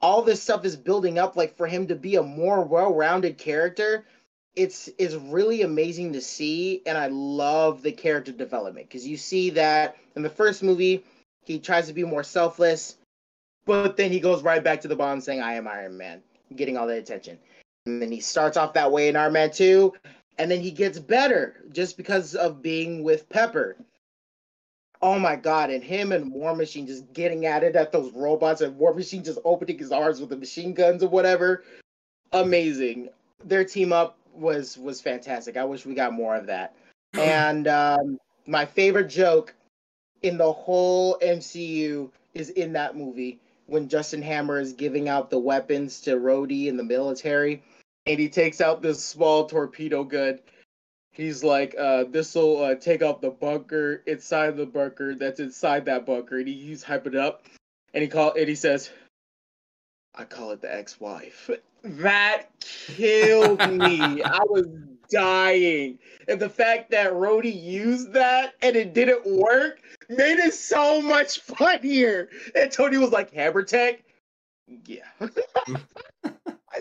all 0.00 0.22
this 0.22 0.42
stuff 0.42 0.64
is 0.64 0.76
building 0.76 1.18
up 1.18 1.36
like 1.36 1.56
for 1.56 1.66
him 1.66 1.86
to 1.88 1.94
be 1.94 2.16
a 2.16 2.22
more 2.22 2.62
well-rounded 2.62 3.38
character. 3.38 4.06
It's 4.56 4.88
it's 4.98 5.14
really 5.14 5.62
amazing 5.62 6.14
to 6.14 6.20
see 6.20 6.82
and 6.86 6.96
I 6.96 7.08
love 7.08 7.82
the 7.82 7.92
character 7.92 8.32
development 8.32 8.88
because 8.88 9.06
you 9.06 9.16
see 9.16 9.50
that 9.50 9.96
in 10.16 10.22
the 10.22 10.30
first 10.30 10.62
movie 10.62 11.04
he 11.44 11.58
tries 11.58 11.86
to 11.86 11.92
be 11.92 12.04
more 12.04 12.22
selfless, 12.22 12.96
but 13.66 13.96
then 13.96 14.10
he 14.10 14.20
goes 14.20 14.42
right 14.42 14.62
back 14.62 14.80
to 14.82 14.88
the 14.88 14.96
bond 14.96 15.22
saying, 15.22 15.40
I 15.40 15.54
am 15.54 15.68
Iron 15.68 15.96
Man, 15.96 16.22
getting 16.56 16.76
all 16.76 16.86
the 16.86 16.96
attention. 16.96 17.38
And 17.86 18.00
then 18.00 18.10
he 18.10 18.20
starts 18.20 18.56
off 18.56 18.74
that 18.74 18.90
way 18.90 19.08
in 19.08 19.16
Iron 19.16 19.34
Man 19.34 19.50
2, 19.50 19.92
and 20.38 20.50
then 20.50 20.60
he 20.60 20.70
gets 20.70 20.98
better 20.98 21.62
just 21.72 21.96
because 21.96 22.34
of 22.34 22.62
being 22.62 23.02
with 23.02 23.28
Pepper. 23.28 23.76
Oh 25.04 25.18
my 25.18 25.36
god, 25.36 25.68
and 25.68 25.84
him 25.84 26.12
and 26.12 26.32
War 26.32 26.56
Machine 26.56 26.86
just 26.86 27.12
getting 27.12 27.44
at 27.44 27.62
it 27.62 27.76
at 27.76 27.92
those 27.92 28.10
robots, 28.14 28.62
and 28.62 28.74
War 28.78 28.94
Machine 28.94 29.22
just 29.22 29.38
opening 29.44 29.78
his 29.78 29.92
arms 29.92 30.18
with 30.18 30.30
the 30.30 30.36
machine 30.36 30.72
guns 30.72 31.02
or 31.02 31.10
whatever. 31.10 31.62
Amazing. 32.32 33.10
Their 33.44 33.66
team 33.66 33.92
up 33.92 34.16
was 34.32 34.78
was 34.78 35.02
fantastic. 35.02 35.58
I 35.58 35.64
wish 35.64 35.84
we 35.84 35.94
got 35.94 36.14
more 36.14 36.34
of 36.34 36.46
that. 36.46 36.74
and 37.12 37.68
um, 37.68 38.18
my 38.46 38.64
favorite 38.64 39.08
joke 39.08 39.54
in 40.22 40.38
the 40.38 40.50
whole 40.50 41.18
MCU 41.18 42.10
is 42.32 42.48
in 42.48 42.72
that 42.72 42.96
movie 42.96 43.38
when 43.66 43.90
Justin 43.90 44.22
Hammer 44.22 44.58
is 44.58 44.72
giving 44.72 45.10
out 45.10 45.28
the 45.28 45.38
weapons 45.38 46.00
to 46.00 46.12
Rhodey 46.12 46.68
in 46.68 46.78
the 46.78 46.82
military, 46.82 47.62
and 48.06 48.18
he 48.18 48.30
takes 48.30 48.62
out 48.62 48.80
this 48.80 49.04
small 49.04 49.44
torpedo 49.44 50.02
gun. 50.02 50.38
He's 51.14 51.44
like, 51.44 51.74
uh, 51.78 52.04
"This 52.04 52.34
will 52.34 52.62
uh, 52.62 52.74
take 52.74 53.00
out 53.00 53.22
the 53.22 53.30
bunker 53.30 54.02
inside 54.06 54.56
the 54.56 54.66
bunker 54.66 55.14
that's 55.14 55.40
inside 55.40 55.84
that 55.86 56.04
bunker," 56.04 56.38
and 56.38 56.48
he, 56.48 56.54
he's 56.54 56.84
hyping 56.84 57.08
it 57.08 57.16
up, 57.16 57.46
and 57.94 58.02
he 58.02 58.08
call 58.08 58.32
and 58.32 58.48
he 58.48 58.56
says, 58.56 58.90
"I 60.14 60.24
call 60.24 60.50
it 60.50 60.60
the 60.60 60.74
ex-wife." 60.74 61.50
That 61.86 62.46
killed 62.60 63.58
me. 63.58 64.22
I 64.22 64.38
was 64.44 64.66
dying. 65.10 65.98
And 66.28 66.40
the 66.40 66.48
fact 66.48 66.90
that 66.92 67.12
Rhodey 67.12 67.62
used 67.62 68.12
that 68.14 68.54
and 68.62 68.74
it 68.74 68.94
didn't 68.94 69.26
work 69.26 69.80
made 70.08 70.38
it 70.38 70.54
so 70.54 71.02
much 71.02 71.40
funnier. 71.40 72.30
And 72.54 72.70
Tony 72.70 72.96
was 72.96 73.10
like, 73.10 73.32
Hammer 73.32 73.62
Tech? 73.62 74.02
Yeah. 74.86 75.04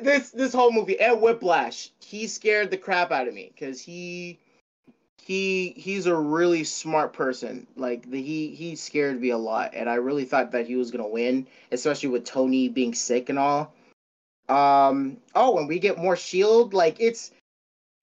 this 0.01 0.31
this 0.31 0.53
whole 0.53 0.71
movie 0.71 0.99
and 0.99 1.21
Whiplash, 1.21 1.91
he 1.99 2.27
scared 2.27 2.71
the 2.71 2.77
crap 2.77 3.11
out 3.11 3.27
of 3.27 3.33
me 3.33 3.51
because 3.53 3.81
he 3.81 4.39
he 5.21 5.73
he's 5.77 6.05
a 6.05 6.15
really 6.15 6.63
smart 6.63 7.13
person. 7.13 7.67
Like 7.75 8.09
the, 8.09 8.21
he 8.21 8.53
he 8.55 8.75
scared 8.75 9.21
me 9.21 9.29
a 9.29 9.37
lot, 9.37 9.71
and 9.73 9.89
I 9.89 9.95
really 9.95 10.25
thought 10.25 10.51
that 10.51 10.67
he 10.67 10.75
was 10.75 10.91
gonna 10.91 11.07
win, 11.07 11.47
especially 11.71 12.09
with 12.09 12.25
Tony 12.25 12.69
being 12.69 12.93
sick 12.93 13.29
and 13.29 13.39
all. 13.39 13.73
Um. 14.49 15.17
Oh, 15.35 15.57
and 15.57 15.67
we 15.67 15.79
get 15.79 15.97
more 15.97 16.17
Shield. 16.17 16.73
Like 16.73 16.97
it's 16.99 17.31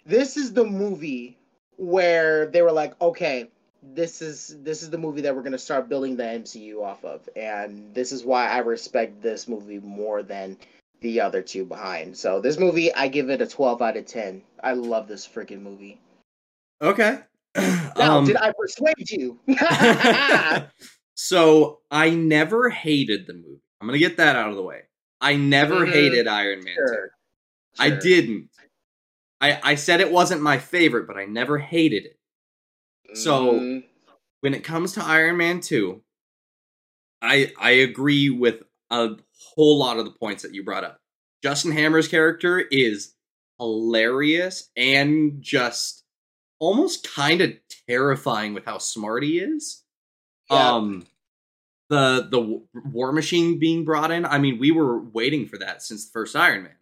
this 0.07 0.37
is 0.37 0.53
the 0.53 0.65
movie 0.65 1.37
where 1.77 2.47
they 2.47 2.63
were 2.63 2.73
like, 2.73 3.01
okay, 3.01 3.51
this 3.83 4.23
is 4.23 4.57
this 4.63 4.83
is 4.83 4.91
the 4.91 4.99
movie 4.99 5.21
that 5.23 5.35
we're 5.35 5.43
gonna 5.43 5.59
start 5.59 5.89
building 5.89 6.17
the 6.17 6.25
MCU 6.25 6.83
off 6.83 7.05
of, 7.05 7.29
and 7.37 7.95
this 7.95 8.13
is 8.13 8.25
why 8.25 8.49
I 8.49 8.59
respect 8.59 9.21
this 9.21 9.49
movie 9.49 9.79
more 9.79 10.23
than 10.23 10.57
the 11.01 11.21
other 11.21 11.43
two 11.43 11.65
behind. 11.65 12.17
So 12.17 12.41
this 12.41 12.59
movie, 12.59 12.93
I 12.95 13.09
give 13.09 13.31
it 13.31 13.43
a 13.43 13.47
twelve 13.47 13.83
out 13.83 13.97
of 13.97 14.07
ten. 14.07 14.43
I 14.63 14.73
love 14.73 15.09
this 15.09 15.27
freaking 15.27 15.63
movie. 15.63 16.01
Okay. 16.83 17.21
now, 17.57 18.19
um, 18.19 18.27
did 18.27 18.37
I 18.37 18.53
persuade 18.53 19.11
you? 19.11 19.39
so 21.15 21.81
I 21.91 22.11
never 22.11 22.71
hated 22.71 23.27
the 23.27 23.35
movie. 23.35 23.63
I'm 23.81 23.89
gonna 23.89 23.99
get 23.99 24.19
that 24.19 24.37
out 24.37 24.51
of 24.51 24.57
the 24.57 24.63
way. 24.63 24.83
I 25.21 25.37
never 25.37 25.81
mm-hmm. 25.81 25.93
hated 25.93 26.29
Iron 26.29 26.65
Man 26.65 26.75
sure. 26.75 26.87
2. 26.87 26.93
Sure. 26.93 27.11
I 27.79 27.91
didn't. 27.91 28.49
I 29.41 29.61
I 29.63 29.75
said 29.75 30.01
it 30.01 30.13
wasn't 30.13 30.43
my 30.43 30.59
favorite, 30.59 31.07
but 31.07 31.17
I 31.17 31.25
never 31.25 31.59
hated 31.59 32.05
it. 32.05 32.19
So- 33.15 33.55
Mm, 33.55 33.85
when 34.41 34.55
it 34.55 34.65
comes 34.65 34.95
to 34.95 35.05
Iron 35.05 35.37
Man 35.37 35.61
2, 35.61 36.03
I 37.23 37.53
I 37.59 37.71
agree 37.71 38.31
with 38.31 38.63
a 38.91 39.17
whole 39.55 39.79
lot 39.79 39.99
of 39.99 40.05
the 40.05 40.11
points 40.13 40.43
that 40.43 40.55
you 40.55 40.65
brought 40.65 40.85
up. 40.85 40.99
Justin 41.43 41.73
Hammer's 41.73 42.09
character 42.09 42.61
is 42.61 43.15
hilarious 43.59 44.71
and 44.77 45.41
just 45.41 46.05
almost 46.59 47.11
kind 47.15 47.41
of 47.41 47.53
terrifying 47.89 48.55
with 48.55 48.65
how 48.65 48.79
smart 48.79 49.23
he 49.23 49.39
is. 49.39 49.83
Yeah. 50.51 50.75
Um 50.75 51.07
the 51.89 52.29
the 52.31 52.63
War 52.93 53.13
Machine 53.13 53.59
being 53.59 53.85
brought 53.85 54.11
in, 54.11 54.25
I 54.25 54.39
mean, 54.39 54.59
we 54.59 54.71
were 54.71 55.01
waiting 55.01 55.47
for 55.47 55.59
that 55.59 55.83
since 55.83 56.07
the 56.07 56.13
first 56.13 56.37
Iron 56.37 56.63
Man. 56.65 56.77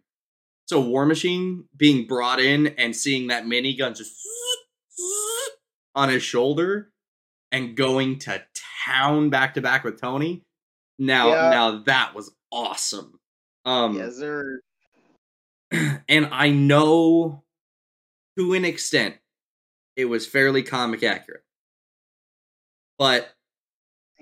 So 0.67 0.79
War 0.81 1.05
Machine 1.05 1.65
being 1.75 2.05
brought 2.07 2.39
in 2.39 2.67
and 2.67 2.95
seeing 2.95 3.27
that 3.27 3.45
minigun 3.45 3.95
just 3.97 4.13
on 5.95 6.09
his 6.09 6.21
shoulder 6.23 6.91
and 7.51 7.75
going 7.75 8.19
to 8.19 8.43
town 8.85 9.29
back 9.29 9.55
to 9.55 9.61
back 9.61 9.83
with 9.83 9.99
Tony. 9.99 10.43
Now, 10.99 11.29
Yeah. 11.29 11.49
now 11.49 11.83
that 11.83 12.13
was 12.13 12.31
awesome. 12.51 13.19
Um, 13.65 13.97
yes, 13.97 14.17
sir. 14.17 14.61
and 15.71 16.29
I 16.31 16.49
know 16.49 17.43
to 18.37 18.53
an 18.53 18.65
extent 18.65 19.15
it 19.95 20.05
was 20.05 20.25
fairly 20.25 20.63
comic 20.63 21.03
accurate, 21.03 21.43
but 22.97 23.29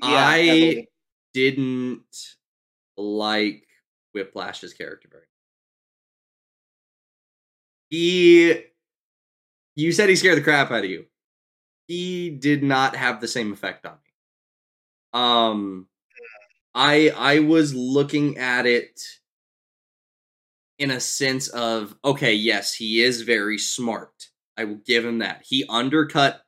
Yeah, 0.01 0.27
I 0.27 0.37
heavily. 0.45 0.89
didn't 1.33 2.35
like 2.97 3.67
Whiplash's 4.13 4.73
character 4.73 5.07
very. 5.09 5.21
much. 5.21 5.27
He, 7.89 8.63
you 9.75 9.91
said 9.91 10.09
he 10.09 10.15
scared 10.15 10.37
the 10.37 10.43
crap 10.43 10.71
out 10.71 10.83
of 10.83 10.89
you. 10.89 11.05
He 11.87 12.29
did 12.31 12.63
not 12.63 12.95
have 12.95 13.21
the 13.21 13.27
same 13.27 13.53
effect 13.53 13.85
on 13.85 13.93
me. 13.93 14.11
Um, 15.13 15.87
I 16.77 17.09
I 17.09 17.39
was 17.39 17.73
looking 17.73 18.37
at 18.37 18.67
it 18.67 19.01
in 20.77 20.91
a 20.91 20.99
sense 20.99 21.47
of 21.47 21.95
okay, 22.05 22.33
yes, 22.35 22.75
he 22.75 23.01
is 23.01 23.23
very 23.23 23.57
smart. 23.57 24.27
I 24.55 24.65
will 24.65 24.81
give 24.85 25.03
him 25.03 25.17
that. 25.19 25.43
He 25.43 25.65
undercut 25.67 26.43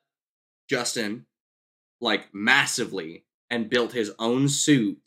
Justin 0.69 1.25
like 2.00 2.27
massively 2.31 3.25
and 3.50 3.71
built 3.71 3.91
his 3.91 4.12
own 4.19 4.50
suit 4.50 5.00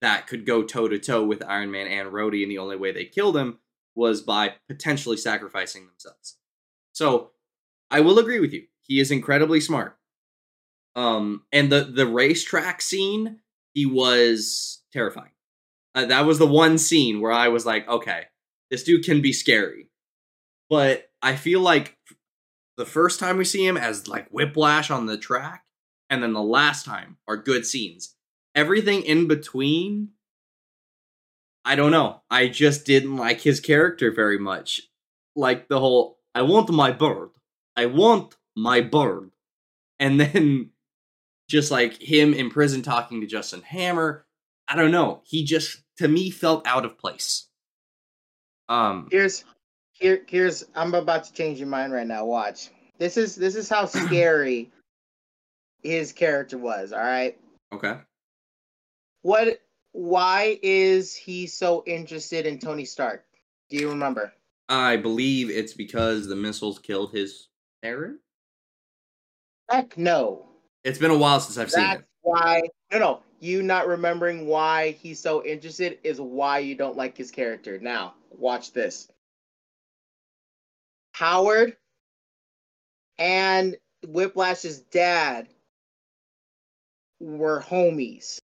that 0.00 0.28
could 0.28 0.46
go 0.46 0.62
toe 0.62 0.86
to 0.86 0.98
toe 1.00 1.24
with 1.24 1.44
Iron 1.44 1.72
Man 1.72 1.88
and 1.88 2.12
Rhodey, 2.12 2.42
and 2.42 2.50
the 2.50 2.58
only 2.58 2.76
way 2.76 2.92
they 2.92 3.04
killed 3.04 3.36
him 3.36 3.58
was 3.96 4.22
by 4.22 4.54
potentially 4.68 5.16
sacrificing 5.16 5.86
themselves. 5.86 6.36
So 6.92 7.32
I 7.90 7.98
will 8.00 8.20
agree 8.20 8.38
with 8.38 8.52
you. 8.52 8.66
He 8.82 9.00
is 9.00 9.10
incredibly 9.10 9.60
smart. 9.60 9.98
Um, 10.94 11.42
and 11.52 11.72
the 11.72 11.82
the 11.82 12.06
racetrack 12.06 12.80
scene, 12.80 13.40
he 13.76 13.84
was 13.84 14.82
terrifying. 14.90 15.32
Uh, 15.94 16.06
that 16.06 16.24
was 16.24 16.38
the 16.38 16.46
one 16.46 16.78
scene 16.78 17.20
where 17.20 17.30
I 17.30 17.48
was 17.48 17.66
like, 17.66 17.86
okay, 17.86 18.22
this 18.70 18.82
dude 18.82 19.04
can 19.04 19.20
be 19.20 19.34
scary. 19.34 19.90
But 20.70 21.10
I 21.20 21.36
feel 21.36 21.60
like 21.60 21.98
the 22.78 22.86
first 22.86 23.20
time 23.20 23.36
we 23.36 23.44
see 23.44 23.66
him 23.66 23.76
as 23.76 24.08
like 24.08 24.30
Whiplash 24.30 24.90
on 24.90 25.04
the 25.04 25.18
track, 25.18 25.64
and 26.08 26.22
then 26.22 26.32
the 26.32 26.42
last 26.42 26.86
time 26.86 27.18
are 27.28 27.36
good 27.36 27.66
scenes. 27.66 28.14
Everything 28.54 29.02
in 29.02 29.28
between, 29.28 30.08
I 31.62 31.76
don't 31.76 31.90
know. 31.90 32.22
I 32.30 32.48
just 32.48 32.86
didn't 32.86 33.18
like 33.18 33.42
his 33.42 33.60
character 33.60 34.10
very 34.10 34.38
much. 34.38 34.80
Like 35.34 35.68
the 35.68 35.80
whole, 35.80 36.18
I 36.34 36.42
want 36.42 36.70
my 36.70 36.92
bird. 36.92 37.28
I 37.76 37.86
want 37.86 38.36
my 38.56 38.80
bird. 38.80 39.32
And 39.98 40.18
then 40.20 40.70
just 41.48 41.70
like 41.70 42.00
him 42.00 42.34
in 42.34 42.50
prison 42.50 42.82
talking 42.82 43.20
to 43.20 43.26
Justin 43.26 43.62
Hammer. 43.62 44.26
I 44.68 44.76
don't 44.76 44.90
know. 44.90 45.22
He 45.24 45.44
just, 45.44 45.82
to 45.98 46.08
me, 46.08 46.30
felt 46.30 46.66
out 46.66 46.84
of 46.84 46.98
place. 46.98 47.48
Um, 48.68 49.08
Here's 49.10 49.44
here 49.92 50.22
here's 50.26 50.64
I'm 50.74 50.94
about 50.94 51.24
to 51.24 51.32
change 51.32 51.58
your 51.58 51.68
mind 51.68 51.92
right 51.92 52.06
now. 52.06 52.24
Watch. 52.24 52.70
This 52.98 53.16
is 53.16 53.36
this 53.36 53.54
is 53.54 53.68
how 53.68 53.84
scary 53.86 54.72
his 55.82 56.12
character 56.12 56.58
was, 56.58 56.92
all 56.92 57.00
right? 57.00 57.38
okay. 57.72 57.98
What 59.22 59.60
why 59.92 60.58
is 60.62 61.14
he 61.14 61.46
so 61.46 61.82
interested 61.86 62.44
in 62.44 62.58
Tony 62.58 62.84
Stark? 62.84 63.24
Do 63.70 63.76
you 63.76 63.88
remember? 63.88 64.32
I 64.68 64.96
believe 64.96 65.48
it's 65.48 65.72
because 65.72 66.26
the 66.26 66.36
missiles 66.36 66.78
killed 66.78 67.12
his 67.12 67.48
parent. 67.82 68.18
Heck 69.70 69.96
no. 69.96 70.48
It's 70.86 70.98
been 70.98 71.10
a 71.10 71.18
while 71.18 71.40
since 71.40 71.58
I've 71.58 71.68
seen 71.68 71.82
That's 71.82 72.00
it. 72.02 72.06
why 72.22 72.62
no 72.92 72.98
no. 73.00 73.22
You 73.40 73.60
not 73.60 73.88
remembering 73.88 74.46
why 74.46 74.92
he's 74.92 75.18
so 75.18 75.44
interested 75.44 75.98
is 76.04 76.20
why 76.20 76.60
you 76.60 76.76
don't 76.76 76.96
like 76.96 77.16
his 77.16 77.32
character. 77.32 77.78
Now, 77.80 78.14
watch 78.30 78.72
this. 78.72 79.08
Howard 81.10 81.76
and 83.18 83.76
Whiplash's 84.06 84.80
dad 84.80 85.48
were 87.18 87.60
homies. 87.60 88.38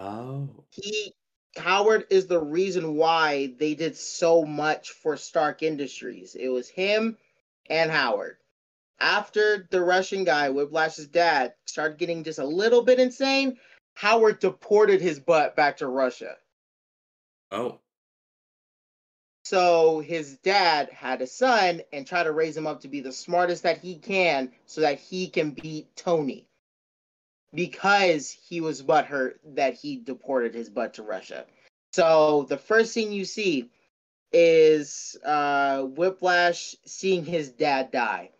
Oh. 0.00 0.48
He 0.70 1.14
Howard 1.56 2.06
is 2.10 2.26
the 2.26 2.40
reason 2.40 2.96
why 2.96 3.54
they 3.58 3.76
did 3.76 3.96
so 3.96 4.44
much 4.44 4.90
for 4.90 5.16
Stark 5.16 5.62
Industries. 5.62 6.34
It 6.34 6.48
was 6.48 6.68
him 6.68 7.16
and 7.70 7.88
Howard. 7.88 8.38
After 8.98 9.68
the 9.70 9.82
Russian 9.82 10.24
guy, 10.24 10.48
Whiplash's 10.48 11.08
dad, 11.08 11.54
started 11.66 11.98
getting 11.98 12.24
just 12.24 12.38
a 12.38 12.46
little 12.46 12.82
bit 12.82 12.98
insane, 12.98 13.58
Howard 13.94 14.40
deported 14.40 15.00
his 15.00 15.20
butt 15.20 15.56
back 15.56 15.78
to 15.78 15.86
Russia. 15.86 16.36
Oh. 17.50 17.80
So 19.44 20.00
his 20.00 20.38
dad 20.38 20.90
had 20.90 21.22
a 21.22 21.26
son 21.26 21.82
and 21.92 22.06
tried 22.06 22.24
to 22.24 22.32
raise 22.32 22.56
him 22.56 22.66
up 22.66 22.80
to 22.80 22.88
be 22.88 23.00
the 23.00 23.12
smartest 23.12 23.62
that 23.62 23.78
he 23.78 23.96
can 23.96 24.52
so 24.64 24.80
that 24.80 24.98
he 24.98 25.28
can 25.28 25.50
beat 25.50 25.94
Tony. 25.94 26.48
Because 27.54 28.30
he 28.30 28.60
was 28.60 28.82
butthurt 28.82 29.34
that 29.54 29.74
he 29.74 29.96
deported 29.96 30.54
his 30.54 30.68
butt 30.68 30.94
to 30.94 31.02
Russia. 31.02 31.46
So 31.92 32.44
the 32.48 32.58
first 32.58 32.92
thing 32.92 33.12
you 33.12 33.24
see 33.24 33.70
is 34.32 35.16
uh, 35.24 35.82
Whiplash 35.82 36.74
seeing 36.84 37.24
his 37.24 37.50
dad 37.50 37.90
die. 37.90 38.30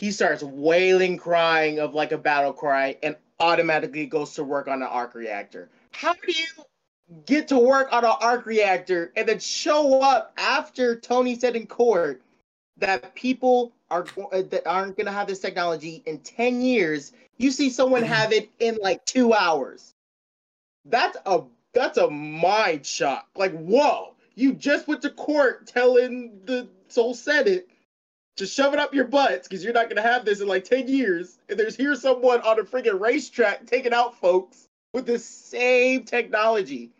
He 0.00 0.12
starts 0.12 0.42
wailing, 0.42 1.18
crying 1.18 1.78
of 1.78 1.92
like 1.92 2.10
a 2.10 2.16
battle 2.16 2.54
cry, 2.54 2.96
and 3.02 3.16
automatically 3.38 4.06
goes 4.06 4.32
to 4.32 4.42
work 4.42 4.66
on 4.66 4.80
an 4.80 4.88
arc 4.88 5.14
reactor. 5.14 5.68
How 5.92 6.14
do 6.14 6.32
you 6.32 6.64
get 7.26 7.48
to 7.48 7.58
work 7.58 7.92
on 7.92 8.06
an 8.06 8.14
arc 8.18 8.46
reactor 8.46 9.12
and 9.14 9.28
then 9.28 9.38
show 9.38 10.00
up 10.00 10.32
after 10.38 10.98
Tony 10.98 11.38
said 11.38 11.54
in 11.54 11.66
court 11.66 12.22
that 12.78 13.14
people 13.14 13.72
are 13.90 14.06
uh, 14.32 14.40
that 14.48 14.66
aren't 14.66 14.96
going 14.96 15.04
to 15.04 15.12
have 15.12 15.26
this 15.26 15.40
technology 15.40 16.02
in 16.06 16.18
10 16.20 16.62
years 16.62 17.12
you 17.36 17.50
see 17.50 17.68
someone 17.68 18.02
have 18.02 18.32
it 18.32 18.48
in 18.58 18.78
like 18.80 19.04
2 19.04 19.34
hours? 19.34 19.92
That's 20.86 21.18
a 21.26 21.42
that's 21.74 21.98
a 21.98 22.08
mind 22.08 22.86
shock 22.86 23.28
like 23.36 23.52
whoa 23.52 24.14
you 24.34 24.54
just 24.54 24.88
went 24.88 25.02
to 25.02 25.10
court 25.10 25.66
telling 25.66 26.40
the 26.46 26.68
Seoul 26.88 27.12
Senate 27.12 27.68
to 28.36 28.46
shove 28.46 28.72
it 28.72 28.80
up 28.80 28.94
your 28.94 29.06
butts 29.06 29.48
because 29.48 29.62
you're 29.62 29.72
not 29.72 29.86
going 29.86 29.96
to 29.96 30.02
have 30.02 30.24
this 30.24 30.40
in 30.40 30.48
like 30.48 30.64
10 30.64 30.88
years 30.88 31.38
and 31.48 31.58
there's 31.58 31.76
here 31.76 31.94
someone 31.94 32.40
on 32.40 32.58
a 32.58 32.62
freaking 32.62 33.00
racetrack 33.00 33.66
taking 33.66 33.92
out 33.92 34.18
folks 34.18 34.66
with 34.92 35.06
the 35.06 35.18
same 35.18 36.04
technology 36.04 36.90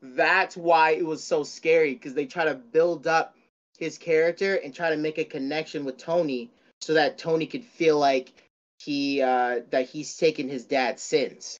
that's 0.00 0.56
why 0.56 0.90
it 0.90 1.04
was 1.04 1.22
so 1.22 1.42
scary 1.42 1.92
because 1.92 2.14
they 2.14 2.26
try 2.26 2.44
to 2.44 2.54
build 2.54 3.06
up 3.06 3.34
his 3.78 3.98
character 3.98 4.56
and 4.56 4.74
try 4.74 4.90
to 4.90 4.96
make 4.96 5.18
a 5.18 5.24
connection 5.24 5.84
with 5.84 5.98
Tony 5.98 6.50
so 6.80 6.94
that 6.94 7.18
Tony 7.18 7.46
could 7.46 7.64
feel 7.64 7.98
like 7.98 8.32
he 8.78 9.20
uh 9.20 9.60
that 9.70 9.88
he's 9.88 10.16
taken 10.16 10.48
his 10.48 10.64
dad's 10.64 11.02
sins. 11.02 11.58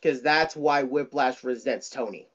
Because 0.00 0.22
that's 0.22 0.54
why 0.54 0.84
Whiplash 0.84 1.42
resents 1.42 1.90
Tony. 1.90 2.28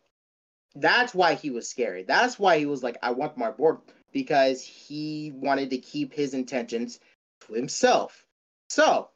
That's 0.76 1.14
why 1.14 1.36
he 1.36 1.50
was 1.50 1.70
scary. 1.70 2.04
That's 2.04 2.38
why 2.38 2.58
he 2.58 2.66
was 2.66 2.84
like, 2.84 2.98
I 3.02 3.12
want 3.12 3.38
my 3.38 3.52
board 3.52 3.78
because 4.14 4.64
he 4.64 5.34
wanted 5.36 5.70
to 5.72 5.78
keep 5.78 6.14
his 6.14 6.34
intentions 6.34 7.00
to 7.42 7.54
himself. 7.54 8.26
So, 8.70 9.10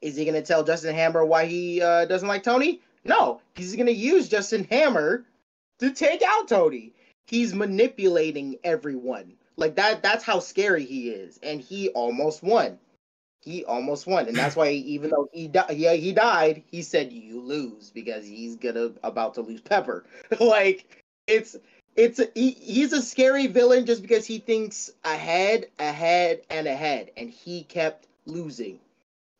is 0.00 0.16
he 0.16 0.24
gonna 0.24 0.42
tell 0.42 0.64
Justin 0.64 0.94
Hammer 0.94 1.24
why 1.24 1.46
he 1.46 1.82
uh, 1.82 2.06
doesn't 2.06 2.28
like 2.28 2.42
Tony? 2.42 2.80
No, 3.04 3.40
he's 3.56 3.76
gonna 3.76 3.90
use 3.90 4.28
Justin 4.28 4.64
Hammer 4.64 5.24
to 5.78 5.90
take 5.90 6.22
out 6.26 6.48
Tony. 6.48 6.92
He's 7.26 7.54
manipulating 7.54 8.56
everyone. 8.64 9.34
Like 9.56 9.76
that 9.76 10.02
that's 10.02 10.24
how 10.24 10.38
scary 10.38 10.84
he 10.84 11.10
is. 11.10 11.38
And 11.42 11.60
he 11.60 11.88
almost 11.90 12.42
won. 12.42 12.78
He 13.40 13.64
almost 13.64 14.06
won. 14.06 14.28
And 14.28 14.36
that's 14.36 14.56
why 14.56 14.70
even 14.70 15.10
though 15.10 15.28
he 15.32 15.48
di- 15.48 15.72
yeah, 15.72 15.94
he 15.94 16.12
died, 16.12 16.62
he 16.66 16.82
said 16.82 17.12
you 17.12 17.40
lose 17.40 17.90
because 17.90 18.24
he's 18.26 18.56
gonna 18.56 18.90
about 19.02 19.34
to 19.34 19.42
lose 19.42 19.60
Pepper. 19.60 20.04
like 20.40 21.04
it's 21.26 21.56
it's 21.96 22.18
a, 22.18 22.28
he, 22.34 22.50
he's 22.52 22.92
a 22.92 23.02
scary 23.02 23.46
villain 23.46 23.86
just 23.86 24.02
because 24.02 24.26
he 24.26 24.38
thinks 24.38 24.90
ahead, 25.04 25.66
ahead, 25.78 26.42
and 26.50 26.66
ahead, 26.66 27.10
and 27.16 27.30
he 27.30 27.64
kept 27.64 28.06
losing. 28.26 28.78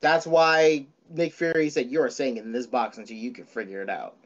That's 0.00 0.26
why 0.26 0.86
Nick 1.10 1.32
Fury 1.32 1.70
said, 1.70 1.90
"You're 1.90 2.10
staying 2.10 2.36
in 2.36 2.52
this 2.52 2.66
box 2.66 2.98
until 2.98 3.16
you 3.16 3.32
can 3.32 3.44
figure 3.44 3.82
it 3.82 3.90
out." 3.90 4.16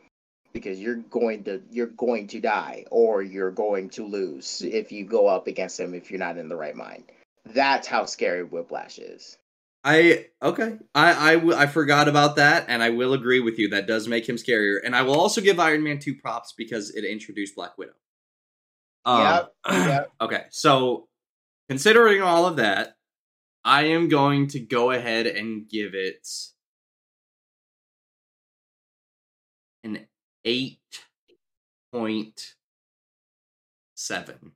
because 0.56 0.80
you're 0.80 0.96
going 0.96 1.44
to 1.44 1.60
you're 1.70 1.86
going 1.86 2.26
to 2.26 2.40
die 2.40 2.82
or 2.90 3.22
you're 3.22 3.50
going 3.50 3.90
to 3.90 4.06
lose 4.06 4.62
if 4.62 4.90
you 4.90 5.04
go 5.04 5.26
up 5.26 5.46
against 5.46 5.78
him 5.78 5.92
if 5.92 6.10
you're 6.10 6.18
not 6.18 6.38
in 6.38 6.48
the 6.48 6.56
right 6.56 6.74
mind. 6.74 7.04
That's 7.44 7.86
how 7.86 8.06
scary 8.06 8.42
Whiplash 8.42 8.98
is. 8.98 9.36
I 9.84 10.26
okay. 10.42 10.78
I 10.94 11.34
I, 11.34 11.62
I 11.62 11.66
forgot 11.66 12.08
about 12.08 12.36
that, 12.36 12.64
and 12.68 12.82
I 12.82 12.88
will 12.88 13.12
agree 13.12 13.40
with 13.40 13.58
you. 13.58 13.68
That 13.68 13.86
does 13.86 14.08
make 14.08 14.26
him 14.26 14.36
scarier, 14.36 14.78
and 14.82 14.96
I 14.96 15.02
will 15.02 15.20
also 15.20 15.42
give 15.42 15.60
Iron 15.60 15.82
Man 15.82 15.98
two 15.98 16.14
props 16.14 16.54
because 16.56 16.90
it 16.90 17.04
introduced 17.04 17.54
Black 17.54 17.76
Widow. 17.76 17.92
Um, 19.06 19.20
Yep, 19.22 19.54
yep. 19.70 20.10
Okay, 20.20 20.44
so 20.50 21.08
considering 21.68 22.20
all 22.22 22.46
of 22.46 22.56
that, 22.56 22.96
I 23.64 23.84
am 23.84 24.08
going 24.08 24.48
to 24.48 24.60
go 24.60 24.90
ahead 24.90 25.26
and 25.26 25.68
give 25.68 25.94
it 25.94 26.26
an 29.84 30.06
eight 30.44 30.78
point 31.92 32.54
seven. 33.94 34.52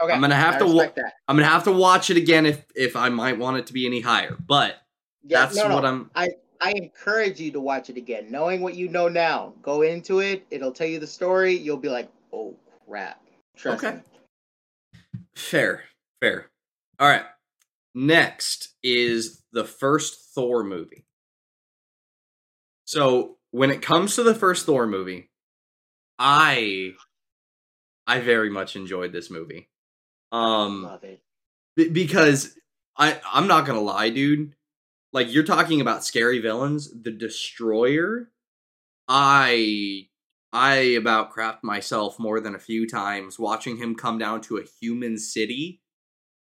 Okay, 0.00 0.12
I'm 0.12 0.20
gonna 0.20 0.34
have 0.34 0.58
to 0.58 0.66
wa- 0.66 0.86
that. 0.94 1.12
I'm 1.28 1.36
gonna 1.36 1.48
have 1.48 1.64
to 1.64 1.72
watch 1.72 2.10
it 2.10 2.16
again 2.16 2.46
if 2.46 2.64
if 2.74 2.96
I 2.96 3.08
might 3.08 3.36
want 3.38 3.58
it 3.58 3.66
to 3.66 3.72
be 3.72 3.84
any 3.86 4.00
higher, 4.00 4.36
but 4.46 4.76
Yeah, 5.22 5.40
that's 5.40 5.56
no, 5.56 5.68
no. 5.68 5.74
what 5.74 5.84
I'm. 5.84 6.10
I 6.14 6.30
I 6.60 6.72
encourage 6.72 7.40
you 7.40 7.50
to 7.52 7.60
watch 7.60 7.90
it 7.90 7.96
again, 7.96 8.30
knowing 8.30 8.60
what 8.60 8.74
you 8.74 8.88
know 8.88 9.08
now. 9.08 9.54
Go 9.62 9.82
into 9.82 10.20
it; 10.20 10.46
it'll 10.50 10.72
tell 10.72 10.86
you 10.86 10.98
the 11.00 11.06
story. 11.06 11.54
You'll 11.54 11.76
be 11.76 11.88
like, 11.88 12.10
"Oh 12.32 12.54
crap!" 12.88 13.20
Trust 13.56 13.84
Okay. 13.84 13.96
me. 13.96 15.20
Fair, 15.34 15.84
fair. 16.20 16.50
All 16.98 17.08
right. 17.08 17.24
Next 17.94 18.74
is 18.82 19.42
the 19.52 19.64
first 19.64 20.32
Thor 20.34 20.62
movie. 20.62 21.06
So 22.84 23.38
when 23.50 23.70
it 23.70 23.82
comes 23.82 24.14
to 24.16 24.22
the 24.22 24.34
first 24.34 24.66
Thor 24.66 24.86
movie, 24.86 25.30
I 26.18 26.92
I 28.06 28.20
very 28.20 28.50
much 28.50 28.76
enjoyed 28.76 29.12
this 29.12 29.30
movie. 29.30 29.68
Um 30.32 30.82
Love 30.84 31.04
it. 31.04 31.22
be- 31.76 31.88
because 31.88 32.56
I 32.96 33.20
I'm 33.32 33.46
not 33.48 33.66
gonna 33.66 33.80
lie, 33.80 34.10
dude. 34.10 34.54
Like 35.12 35.32
you're 35.32 35.44
talking 35.44 35.80
about 35.80 36.04
scary 36.04 36.38
villains, 36.38 36.90
the 37.02 37.10
Destroyer. 37.10 38.30
I 39.08 40.08
I 40.52 40.74
about 40.74 41.32
crapped 41.32 41.62
myself 41.62 42.18
more 42.18 42.40
than 42.40 42.54
a 42.54 42.60
few 42.60 42.88
times 42.88 43.38
watching 43.38 43.76
him 43.76 43.94
come 43.94 44.18
down 44.18 44.40
to 44.42 44.56
a 44.56 44.66
human 44.80 45.16
city 45.18 45.80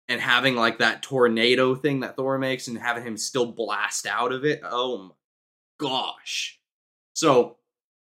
and 0.09 0.21
having 0.21 0.57
like 0.57 0.79
that 0.79 1.03
tornado 1.03 1.75
thing 1.75 2.01
that 2.01 2.17
Thor 2.17 2.39
makes 2.39 2.69
and 2.69 2.79
having 2.79 3.05
him 3.05 3.17
still 3.17 3.53
blast 3.53 4.07
out 4.07 4.33
of 4.33 4.45
it. 4.45 4.61
Oh 4.65 4.99
my 4.99 5.15
gosh. 5.79 6.59
So 7.15 7.59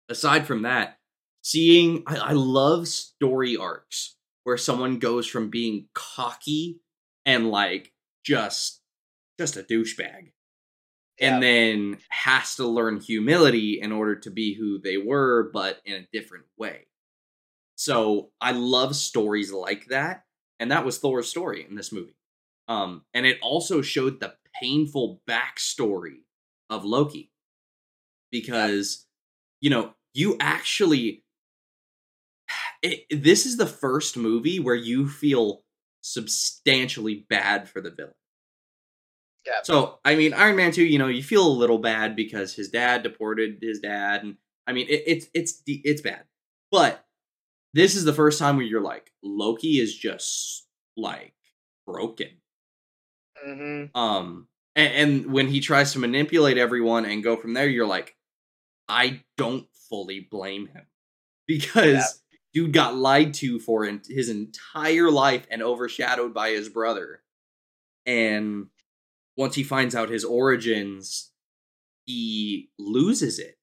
aside 0.09 0.47
from 0.47 0.63
that, 0.63 0.99
seeing 1.43 2.03
I, 2.07 2.17
I 2.17 2.33
love 2.33 2.87
story 2.87 3.57
arcs 3.57 4.17
where 4.45 4.59
someone 4.59 4.99
goes 4.99 5.27
from 5.27 5.51
being 5.51 5.89
cocky 5.95 6.81
and 7.25 7.51
like 7.51 7.93
just 8.25 8.83
just 9.39 9.57
a 9.57 9.63
douchebag 9.63 10.33
Yeah. 11.21 11.35
and 11.35 11.43
then 11.43 11.99
has 12.09 12.57
to 12.57 12.67
learn 12.67 13.01
humility 13.01 13.81
in 13.81 13.93
order 13.93 14.17
to 14.17 14.31
be 14.31 14.55
who 14.55 14.79
they 14.79 14.97
were 14.97 15.51
but 15.53 15.81
in 15.85 15.95
a 15.95 16.09
different 16.13 16.47
way 16.59 16.87
so 17.77 18.31
i 18.41 18.53
love 18.53 18.97
stories 18.97 19.53
like 19.53 19.87
that 19.87 20.25
and 20.61 20.71
that 20.71 20.85
was 20.85 20.99
thor's 20.99 21.29
story 21.29 21.67
in 21.69 21.75
this 21.77 21.93
movie 21.93 22.17
um 22.69 23.05
and 23.15 23.27
it 23.27 23.39
also 23.43 23.83
showed 23.83 24.21
the 24.21 24.35
painful 24.61 25.23
backstory 25.29 26.21
of 26.71 26.85
loki 26.85 27.31
because 28.31 29.07
you 29.61 29.71
know 29.71 29.95
you 30.15 30.37
actually 30.41 31.25
it, 32.83 33.23
this 33.23 33.47
is 33.47 33.57
the 33.57 33.67
first 33.67 34.17
movie 34.17 34.61
where 34.61 34.75
you 34.75 35.09
feel 35.09 35.63
substantially 36.03 37.27
bad 37.29 37.69
for 37.69 37.81
the 37.81 37.91
villain. 37.91 38.15
Yeah. 39.51 39.63
So, 39.65 39.99
I 40.05 40.15
mean, 40.15 40.33
Iron 40.33 40.57
Man 40.57 40.71
2, 40.71 40.85
you 40.85 40.99
know, 40.99 41.09
you 41.09 41.23
feel 41.25 41.47
a 41.47 41.49
little 41.49 41.79
bad 41.79 42.15
because 42.15 42.55
his 42.55 42.69
dad 42.69 43.03
deported 43.03 43.59
his 43.61 43.81
dad 43.81 44.23
and 44.23 44.37
I 44.67 44.73
mean, 44.73 44.87
it, 44.89 45.03
it's 45.07 45.27
it's 45.35 45.63
it's 45.67 46.01
bad. 46.01 46.23
But 46.71 47.05
this 47.75 47.97
is 47.97 48.05
the 48.05 48.13
first 48.13 48.39
time 48.39 48.57
where 48.57 48.65
you're 48.65 48.81
like 48.81 49.11
Loki 49.23 49.81
is 49.81 49.97
just 49.97 50.67
like 50.97 51.35
broken. 51.87 52.29
Mm-hmm. 53.45 53.99
Um 53.99 54.47
and, 54.77 54.95
and 54.95 55.33
when 55.33 55.49
he 55.49 55.59
tries 55.61 55.93
to 55.93 55.99
manipulate 55.99 56.57
everyone 56.57 57.05
and 57.05 57.25
go 57.25 57.37
from 57.37 57.55
there, 57.55 57.69
you're 57.69 57.87
like, 57.87 58.15
I 58.89 59.23
don't 59.37 59.67
fully 59.89 60.21
blame 60.21 60.69
him 60.69 60.87
because 61.49 62.23
dude 62.53 62.73
got 62.73 62.97
lied 62.97 63.35
to 63.35 63.59
for 63.59 63.85
his 63.85 64.29
entire 64.29 65.11
life 65.11 65.47
and 65.51 65.63
overshadowed 65.63 66.33
by 66.33 66.51
his 66.51 66.69
brother. 66.69 67.23
And 68.07 68.69
once 69.37 69.55
he 69.55 69.63
finds 69.63 69.95
out 69.95 70.09
his 70.09 70.25
origins, 70.25 71.31
he 72.05 72.71
loses 72.79 73.39
it. 73.39 73.57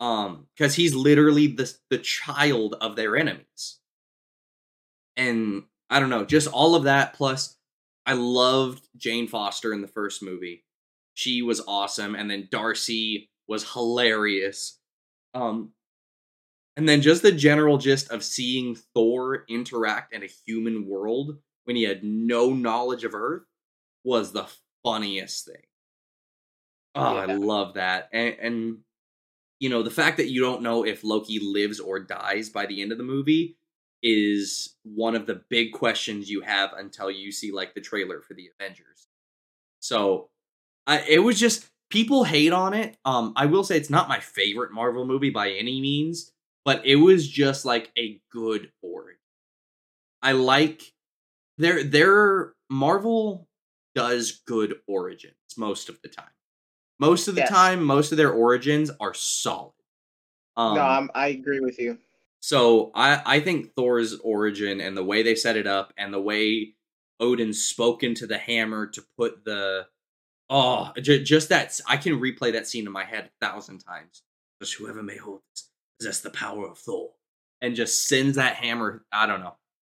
Um, 0.00 0.48
because 0.56 0.74
he's 0.74 0.94
literally 0.94 1.46
the 1.46 1.72
the 1.88 1.98
child 1.98 2.74
of 2.80 2.96
their 2.96 3.16
enemies. 3.16 3.78
And 5.16 5.64
I 5.88 6.00
don't 6.00 6.10
know, 6.10 6.24
just 6.24 6.48
all 6.48 6.74
of 6.74 6.84
that 6.84 7.14
plus 7.14 7.56
I 8.04 8.14
loved 8.14 8.88
Jane 8.96 9.28
Foster 9.28 9.72
in 9.72 9.80
the 9.80 9.88
first 9.88 10.22
movie. 10.22 10.64
She 11.14 11.42
was 11.42 11.62
awesome, 11.68 12.14
and 12.14 12.30
then 12.30 12.48
Darcy 12.50 13.30
was 13.46 13.72
hilarious. 13.72 14.78
Um, 15.34 15.72
and 16.76 16.88
then 16.88 17.02
just 17.02 17.22
the 17.22 17.32
general 17.32 17.78
gist 17.78 18.10
of 18.10 18.24
seeing 18.24 18.74
Thor 18.94 19.44
interact 19.48 20.14
in 20.14 20.22
a 20.22 20.30
human 20.46 20.86
world 20.86 21.38
when 21.64 21.76
he 21.76 21.82
had 21.82 22.02
no 22.02 22.50
knowledge 22.50 23.04
of 23.04 23.14
Earth 23.14 23.42
was 24.04 24.32
the 24.32 24.48
funniest 24.84 25.46
thing. 25.46 25.62
Oh, 26.94 27.16
I 27.16 27.26
love 27.26 27.74
that. 27.74 28.08
And, 28.12 28.36
and 28.40 28.78
you 29.60 29.68
know, 29.68 29.82
the 29.82 29.90
fact 29.90 30.16
that 30.18 30.28
you 30.28 30.40
don't 30.40 30.62
know 30.62 30.84
if 30.84 31.04
Loki 31.04 31.38
lives 31.38 31.80
or 31.80 32.00
dies 32.00 32.50
by 32.50 32.66
the 32.66 32.82
end 32.82 32.92
of 32.92 32.98
the 32.98 33.04
movie 33.04 33.56
is 34.02 34.74
one 34.82 35.14
of 35.14 35.26
the 35.26 35.42
big 35.48 35.72
questions 35.72 36.28
you 36.28 36.40
have 36.40 36.72
until 36.76 37.10
you 37.10 37.30
see 37.30 37.52
like 37.52 37.74
the 37.74 37.80
trailer 37.80 38.20
for 38.20 38.34
the 38.34 38.50
Avengers. 38.58 39.06
So, 39.80 40.28
I 40.86 41.00
it 41.08 41.20
was 41.20 41.38
just 41.38 41.68
people 41.90 42.24
hate 42.24 42.52
on 42.52 42.74
it. 42.74 42.96
Um 43.04 43.32
I 43.36 43.46
will 43.46 43.64
say 43.64 43.76
it's 43.76 43.90
not 43.90 44.08
my 44.08 44.18
favorite 44.18 44.72
Marvel 44.72 45.06
movie 45.06 45.30
by 45.30 45.50
any 45.50 45.80
means, 45.80 46.32
but 46.64 46.84
it 46.84 46.96
was 46.96 47.28
just 47.28 47.64
like 47.64 47.92
a 47.96 48.20
good 48.30 48.72
origin. 48.82 49.18
I 50.22 50.32
like 50.32 50.92
their 51.58 51.84
their 51.84 52.54
Marvel 52.68 53.48
does 53.94 54.42
good 54.46 54.80
origins 54.86 55.34
most 55.56 55.88
of 55.88 56.00
the 56.02 56.08
time. 56.08 56.30
Most 56.98 57.28
of 57.28 57.34
the 57.34 57.40
Yes. 57.42 57.50
time, 57.50 57.82
most 57.84 58.12
of 58.12 58.18
their 58.18 58.32
origins 58.32 58.90
are 59.00 59.14
solid. 59.14 59.72
Um, 60.56 60.74
no, 60.76 60.82
I'm, 60.82 61.10
I 61.14 61.28
agree 61.28 61.60
with 61.60 61.78
you. 61.78 61.98
so 62.40 62.90
I 62.94 63.22
I 63.24 63.40
think 63.40 63.74
Thor's 63.74 64.18
origin 64.20 64.80
and 64.80 64.96
the 64.96 65.04
way 65.04 65.22
they 65.22 65.34
set 65.34 65.56
it 65.56 65.66
up 65.66 65.92
and 65.96 66.12
the 66.12 66.20
way 66.20 66.74
Odin 67.20 67.52
spoke 67.52 68.02
into 68.02 68.26
the 68.26 68.38
hammer 68.38 68.86
to 68.88 69.02
put 69.16 69.44
the 69.44 69.86
oh 70.50 70.92
j- 71.00 71.22
just 71.22 71.48
that 71.48 71.80
I 71.88 71.96
can 71.96 72.20
replay 72.20 72.52
that 72.52 72.66
scene 72.66 72.86
in 72.86 72.92
my 72.92 73.04
head 73.04 73.30
a 73.40 73.46
thousand 73.46 73.78
times. 73.78 74.22
Just 74.60 74.74
whoever 74.74 75.02
may 75.02 75.16
hold 75.16 75.40
this 75.54 75.68
possess 75.98 76.20
the 76.20 76.30
power 76.30 76.68
of 76.68 76.78
Thor 76.78 77.10
and 77.62 77.74
just 77.74 78.08
sends 78.08 78.36
that 78.36 78.56
hammer. 78.56 79.04
I 79.12 79.26
don't 79.26 79.40
know. 79.40 79.56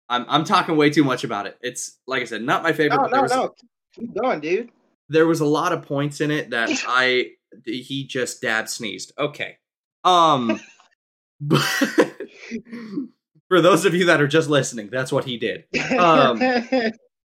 I'm 0.10 0.26
I'm 0.30 0.44
talking 0.46 0.78
way 0.78 0.90
too 0.90 1.04
much 1.04 1.24
about 1.24 1.48
it. 1.48 1.58
It's 1.62 2.00
like 2.08 2.22
I 2.22 2.26
said, 2.26 2.42
not 2.44 2.64
my 2.64 2.72
favorite. 2.74 2.98
No, 2.98 3.04
but 3.04 3.12
no, 3.16 3.22
was, 3.24 3.32
no. 3.32 3.56
Keep 3.96 4.16
going, 4.22 4.40
dude. 4.42 4.70
there 5.10 5.28
was 5.28 5.40
a 5.40 5.46
lot 5.46 5.72
of 5.74 5.84
points 5.84 6.22
in 6.22 6.32
it 6.32 6.50
that 6.52 6.70
I 6.88 7.32
he 7.66 8.06
just 8.06 8.42
dab 8.42 8.68
sneezed. 8.70 9.14
Okay. 9.18 9.58
Um 10.04 10.60
but 11.42 11.62
for 13.50 13.62
those 13.62 13.86
of 13.86 13.94
you 13.94 14.06
that 14.06 14.22
are 14.22 14.28
just 14.28 14.50
listening, 14.50 14.90
that's 14.92 15.12
what 15.12 15.24
he 15.26 15.38
did. 15.38 15.66
Um, 15.98 16.40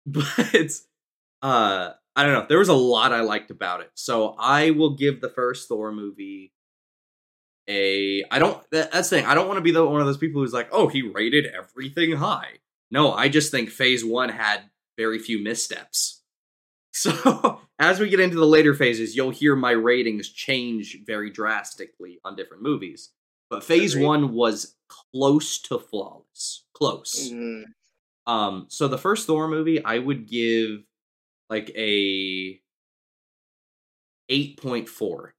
But 0.06 0.26
it's 0.54 0.88
uh 1.42 1.92
I 2.16 2.24
don't 2.24 2.34
know. 2.34 2.46
There 2.48 2.60
was 2.60 2.70
a 2.70 2.74
lot 2.74 3.14
I 3.14 3.22
liked 3.22 3.52
about 3.52 3.82
it. 3.82 3.92
So 3.96 4.36
I 4.38 4.72
will 4.72 4.96
give 4.96 5.22
the 5.22 5.30
first 5.30 5.68
Thor 5.70 5.92
movie 5.92 6.52
a 7.68 8.24
I 8.32 8.40
don't 8.40 8.60
that, 8.72 8.92
that's 8.92 9.10
the 9.10 9.18
thing. 9.18 9.26
I 9.26 9.34
don't 9.36 9.48
want 9.48 9.58
to 9.58 9.62
be 9.62 9.72
the 9.72 9.86
one 9.86 10.02
of 10.02 10.08
those 10.08 10.18
people 10.18 10.42
who's 10.42 10.54
like, 10.54 10.70
"Oh, 10.72 10.88
he 10.88 11.02
rated 11.04 11.46
everything 11.48 12.14
high." 12.14 12.60
No, 12.90 13.14
I 13.14 13.30
just 13.30 13.52
think 13.52 13.70
phase 13.70 14.04
1 14.04 14.30
had 14.30 14.62
very 14.98 15.20
few 15.20 15.42
missteps. 15.42 16.21
So, 16.92 17.62
as 17.80 18.00
we 18.00 18.10
get 18.10 18.20
into 18.20 18.38
the 18.38 18.46
later 18.46 18.74
phases, 18.74 19.16
you'll 19.16 19.30
hear 19.32 19.56
my 19.56 19.72
ratings 19.72 20.30
change 20.30 21.00
very 21.06 21.30
drastically 21.30 22.20
on 22.24 22.36
different 22.36 22.64
movies. 22.64 23.10
but 23.50 23.64
Phase 23.64 23.94
Agreed. 23.94 24.06
One 24.08 24.34
was 24.34 24.76
close 25.14 25.60
to 25.64 25.80
flawless. 25.80 26.64
Close. 26.74 27.30
Mhm. 27.32 27.64
Um, 28.28 28.66
so 28.70 28.88
the 28.88 28.98
first 28.98 29.28
Thor 29.28 29.48
movie, 29.48 29.84
I 29.84 30.00
would 30.00 30.28
give 30.28 30.84
like 31.50 31.70
a 31.76 32.62
eight 34.30 34.58
point 34.62 34.88
four. 34.90 35.34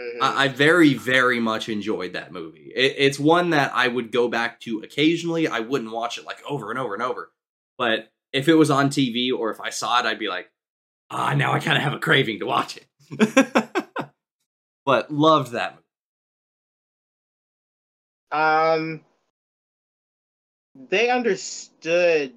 Mhm. 0.00 0.22
I, 0.22 0.44
I 0.44 0.48
very, 0.48 0.94
very 0.94 1.40
much 1.40 1.68
enjoyed 1.68 2.14
that 2.14 2.32
movie. 2.32 2.72
It, 2.74 2.94
it's 2.98 3.18
one 3.18 3.50
that 3.50 3.72
I 3.74 3.86
would 3.88 4.10
go 4.12 4.28
back 4.28 4.60
to 4.60 4.80
occasionally. 4.80 5.46
I 5.48 5.60
wouldn't 5.60 5.92
watch 5.92 6.18
it 6.18 6.24
like 6.24 6.38
over 6.48 6.70
and 6.70 6.78
over 6.78 6.94
and 6.94 7.02
over, 7.02 7.32
but 7.78 8.10
if 8.34 8.48
it 8.48 8.54
was 8.54 8.70
on 8.70 8.90
TV 8.90 9.32
or 9.32 9.50
if 9.50 9.60
I 9.60 9.70
saw 9.70 10.00
it, 10.00 10.06
I'd 10.06 10.18
be 10.18 10.28
like, 10.28 10.50
ah, 11.08 11.34
now 11.34 11.52
I 11.52 11.60
kind 11.60 11.76
of 11.76 11.84
have 11.84 11.94
a 11.94 12.00
craving 12.00 12.40
to 12.40 12.46
watch 12.46 12.76
it. 12.76 12.86
but 14.84 15.10
loved 15.10 15.52
that 15.52 15.74
movie. 15.74 15.82
Um, 18.32 19.00
they 20.90 21.10
understood 21.10 22.32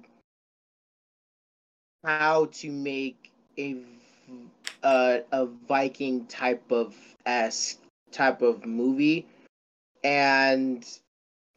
how 2.04 2.46
to 2.46 2.70
make 2.70 3.32
a 3.58 3.76
uh, 4.84 5.18
a 5.32 5.46
Viking 5.66 6.26
type 6.26 6.70
of 6.70 6.94
esque 7.26 7.80
type 8.12 8.42
of 8.42 8.64
movie, 8.64 9.26
and 10.04 10.86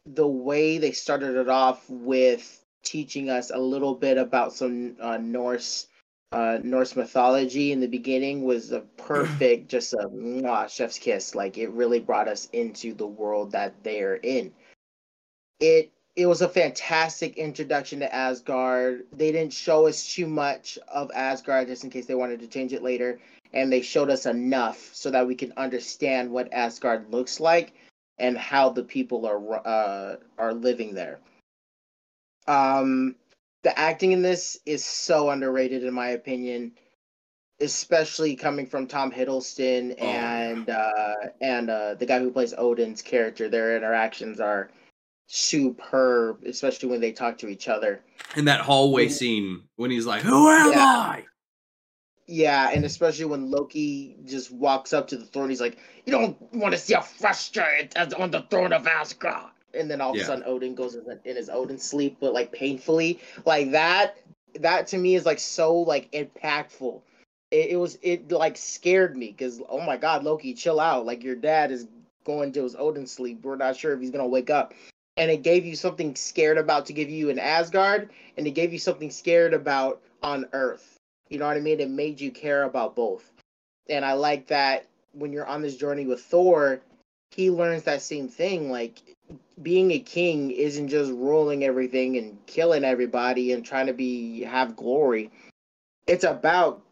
the 0.04 0.26
way 0.26 0.78
they 0.78 0.90
started 0.90 1.36
it 1.36 1.48
off 1.48 1.88
with 1.88 2.61
teaching 2.82 3.30
us 3.30 3.50
a 3.50 3.58
little 3.58 3.94
bit 3.94 4.18
about 4.18 4.52
some 4.52 4.96
uh, 5.00 5.18
Norse 5.18 5.86
uh, 6.32 6.58
Norse 6.62 6.96
mythology 6.96 7.72
in 7.72 7.80
the 7.80 7.86
beginning 7.86 8.42
was 8.42 8.72
a 8.72 8.80
perfect, 8.96 9.68
just 9.68 9.92
a 9.92 10.08
mwah, 10.08 10.68
chef's 10.68 10.98
kiss. 10.98 11.34
Like 11.34 11.58
it 11.58 11.68
really 11.70 12.00
brought 12.00 12.28
us 12.28 12.48
into 12.52 12.94
the 12.94 13.06
world 13.06 13.52
that 13.52 13.82
they're 13.82 14.16
in. 14.16 14.52
It 15.60 15.92
it 16.14 16.26
was 16.26 16.42
a 16.42 16.48
fantastic 16.48 17.38
introduction 17.38 18.00
to 18.00 18.14
Asgard. 18.14 19.06
They 19.12 19.32
didn't 19.32 19.52
show 19.52 19.86
us 19.86 20.14
too 20.14 20.26
much 20.26 20.78
of 20.88 21.10
Asgard 21.14 21.68
just 21.68 21.84
in 21.84 21.90
case 21.90 22.06
they 22.06 22.14
wanted 22.14 22.40
to 22.40 22.46
change 22.46 22.72
it 22.72 22.82
later, 22.82 23.18
and 23.52 23.72
they 23.72 23.80
showed 23.82 24.10
us 24.10 24.26
enough 24.26 24.90
so 24.94 25.10
that 25.10 25.26
we 25.26 25.34
can 25.34 25.52
understand 25.56 26.30
what 26.30 26.52
Asgard 26.52 27.10
looks 27.10 27.40
like 27.40 27.74
and 28.18 28.36
how 28.36 28.70
the 28.70 28.82
people 28.82 29.26
are 29.26 29.66
uh, 29.66 30.16
are 30.38 30.54
living 30.54 30.94
there. 30.94 31.18
Um, 32.46 33.16
the 33.62 33.78
acting 33.78 34.12
in 34.12 34.22
this 34.22 34.58
is 34.66 34.84
so 34.84 35.30
underrated 35.30 35.84
in 35.84 35.94
my 35.94 36.08
opinion, 36.10 36.72
especially 37.60 38.34
coming 38.34 38.66
from 38.66 38.86
Tom 38.86 39.12
Hiddleston 39.12 39.94
Oh, 40.00 40.04
and 40.04 40.68
uh, 40.68 41.14
and 41.40 41.70
uh, 41.70 41.94
the 41.94 42.06
guy 42.06 42.18
who 42.18 42.30
plays 42.30 42.54
Odin's 42.56 43.02
character. 43.02 43.48
Their 43.48 43.76
interactions 43.76 44.40
are 44.40 44.70
superb, 45.28 46.42
especially 46.44 46.88
when 46.88 47.00
they 47.00 47.12
talk 47.12 47.38
to 47.38 47.48
each 47.48 47.68
other. 47.68 48.02
In 48.36 48.44
that 48.46 48.60
hallway 48.60 49.08
scene 49.08 49.62
when 49.76 49.90
he's 49.90 50.06
like, 50.06 50.22
"Who 50.22 50.48
am 50.48 50.72
Yeah. 50.72 50.84
I?" 50.84 51.24
Yeah, 52.26 52.70
and 52.70 52.84
especially 52.84 53.26
when 53.26 53.50
Loki 53.50 54.16
just 54.24 54.50
walks 54.50 54.92
up 54.92 55.08
to 55.08 55.16
the 55.16 55.26
throne, 55.26 55.50
he's 55.50 55.60
like, 55.60 55.76
"You 56.06 56.12
don't 56.12 56.54
want 56.54 56.72
to 56.72 56.78
see 56.78 56.94
a 56.94 57.02
frustrated 57.02 57.92
as 57.96 58.12
on 58.12 58.30
the 58.30 58.42
throne 58.42 58.72
of 58.72 58.86
Asgard." 58.86 59.50
And 59.74 59.90
then 59.90 60.00
all 60.00 60.10
of 60.10 60.16
Yeah. 60.16 60.22
a 60.22 60.26
sudden, 60.26 60.44
Odin 60.46 60.74
goes 60.74 60.94
in, 60.94 61.04
in 61.24 61.36
his 61.36 61.48
Odin 61.48 61.78
sleep, 61.78 62.16
but 62.20 62.32
like 62.32 62.52
painfully, 62.52 63.20
like 63.44 63.70
that. 63.72 64.16
That 64.60 64.86
to 64.88 64.98
me 64.98 65.14
is 65.14 65.24
like 65.24 65.38
so 65.38 65.74
like 65.74 66.10
impactful. 66.12 67.00
It, 67.50 67.70
it 67.70 67.76
was 67.76 67.98
it 68.02 68.30
like 68.30 68.56
scared 68.58 69.16
me 69.16 69.28
because 69.28 69.62
oh 69.68 69.80
my 69.80 69.96
god, 69.96 70.24
Loki, 70.24 70.52
chill 70.52 70.78
out! 70.78 71.06
Like 71.06 71.22
your 71.24 71.36
dad 71.36 71.70
is 71.70 71.86
going 72.24 72.52
to 72.52 72.62
his 72.62 72.76
Odin 72.76 73.06
sleep. 73.06 73.42
We're 73.44 73.56
not 73.56 73.76
sure 73.76 73.94
if 73.94 74.00
he's 74.00 74.10
gonna 74.10 74.26
wake 74.26 74.50
up. 74.50 74.74
And 75.16 75.30
it 75.30 75.42
gave 75.42 75.64
you 75.64 75.76
something 75.76 76.14
scared 76.14 76.58
about 76.58 76.86
to 76.86 76.92
give 76.92 77.10
you 77.10 77.28
in 77.30 77.38
Asgard, 77.38 78.10
and 78.36 78.46
it 78.46 78.52
gave 78.52 78.72
you 78.72 78.78
something 78.78 79.10
scared 79.10 79.54
about 79.54 80.00
on 80.22 80.46
Earth. 80.52 80.96
You 81.28 81.38
know 81.38 81.46
what 81.46 81.56
I 81.56 81.60
mean? 81.60 81.80
It 81.80 81.90
made 81.90 82.20
you 82.20 82.30
care 82.30 82.64
about 82.64 82.94
both. 82.94 83.30
And 83.88 84.04
I 84.04 84.12
like 84.12 84.46
that 84.48 84.86
when 85.12 85.32
you're 85.32 85.46
on 85.46 85.62
this 85.62 85.76
journey 85.76 86.06
with 86.06 86.20
Thor, 86.20 86.80
he 87.34 87.50
learns 87.50 87.84
that 87.84 88.02
same 88.02 88.28
thing. 88.28 88.70
Like 88.70 89.02
being 89.62 89.92
a 89.92 89.98
king 89.98 90.50
isn't 90.50 90.88
just 90.88 91.10
ruling 91.12 91.64
everything 91.64 92.16
and 92.16 92.38
killing 92.46 92.84
everybody 92.84 93.52
and 93.52 93.64
trying 93.64 93.86
to 93.86 93.92
be 93.92 94.42
have 94.42 94.76
glory. 94.76 95.30
It's 96.06 96.24
about 96.24 96.82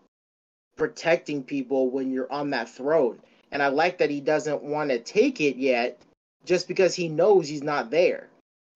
protecting 0.77 1.43
people 1.43 1.91
when 1.91 2.13
you're 2.13 2.33
on 2.33 2.51
that 2.51 2.69
throne. 2.69 3.19
And 3.53 3.63
I 3.63 3.69
like 3.69 3.99
that 3.99 4.11
he 4.11 4.21
doesn't 4.21 4.63
want 4.63 4.91
to 4.91 4.99
take 4.99 5.41
it 5.41 5.57
yet 5.57 6.01
just 6.45 6.69
because 6.69 6.95
he 6.95 7.09
knows 7.09 7.49
he's 7.49 7.63
not 7.63 7.91
there. 7.91 8.29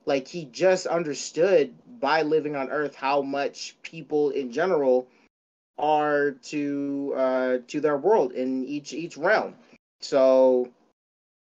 Like 0.04 0.28
he 0.28 0.46
just 0.46 0.86
understood 0.86 1.72
by 2.00 2.22
living 2.22 2.56
on 2.56 2.70
Earth 2.70 2.94
how 2.94 3.22
much 3.22 3.76
people 3.82 4.30
in 4.30 4.52
general 4.52 5.08
are 5.78 6.32
to 6.42 7.12
uh 7.16 7.58
to 7.66 7.80
their 7.80 7.96
world 7.96 8.32
in 8.32 8.64
each 8.64 8.92
each 8.92 9.16
realm. 9.16 9.54
So 10.00 10.68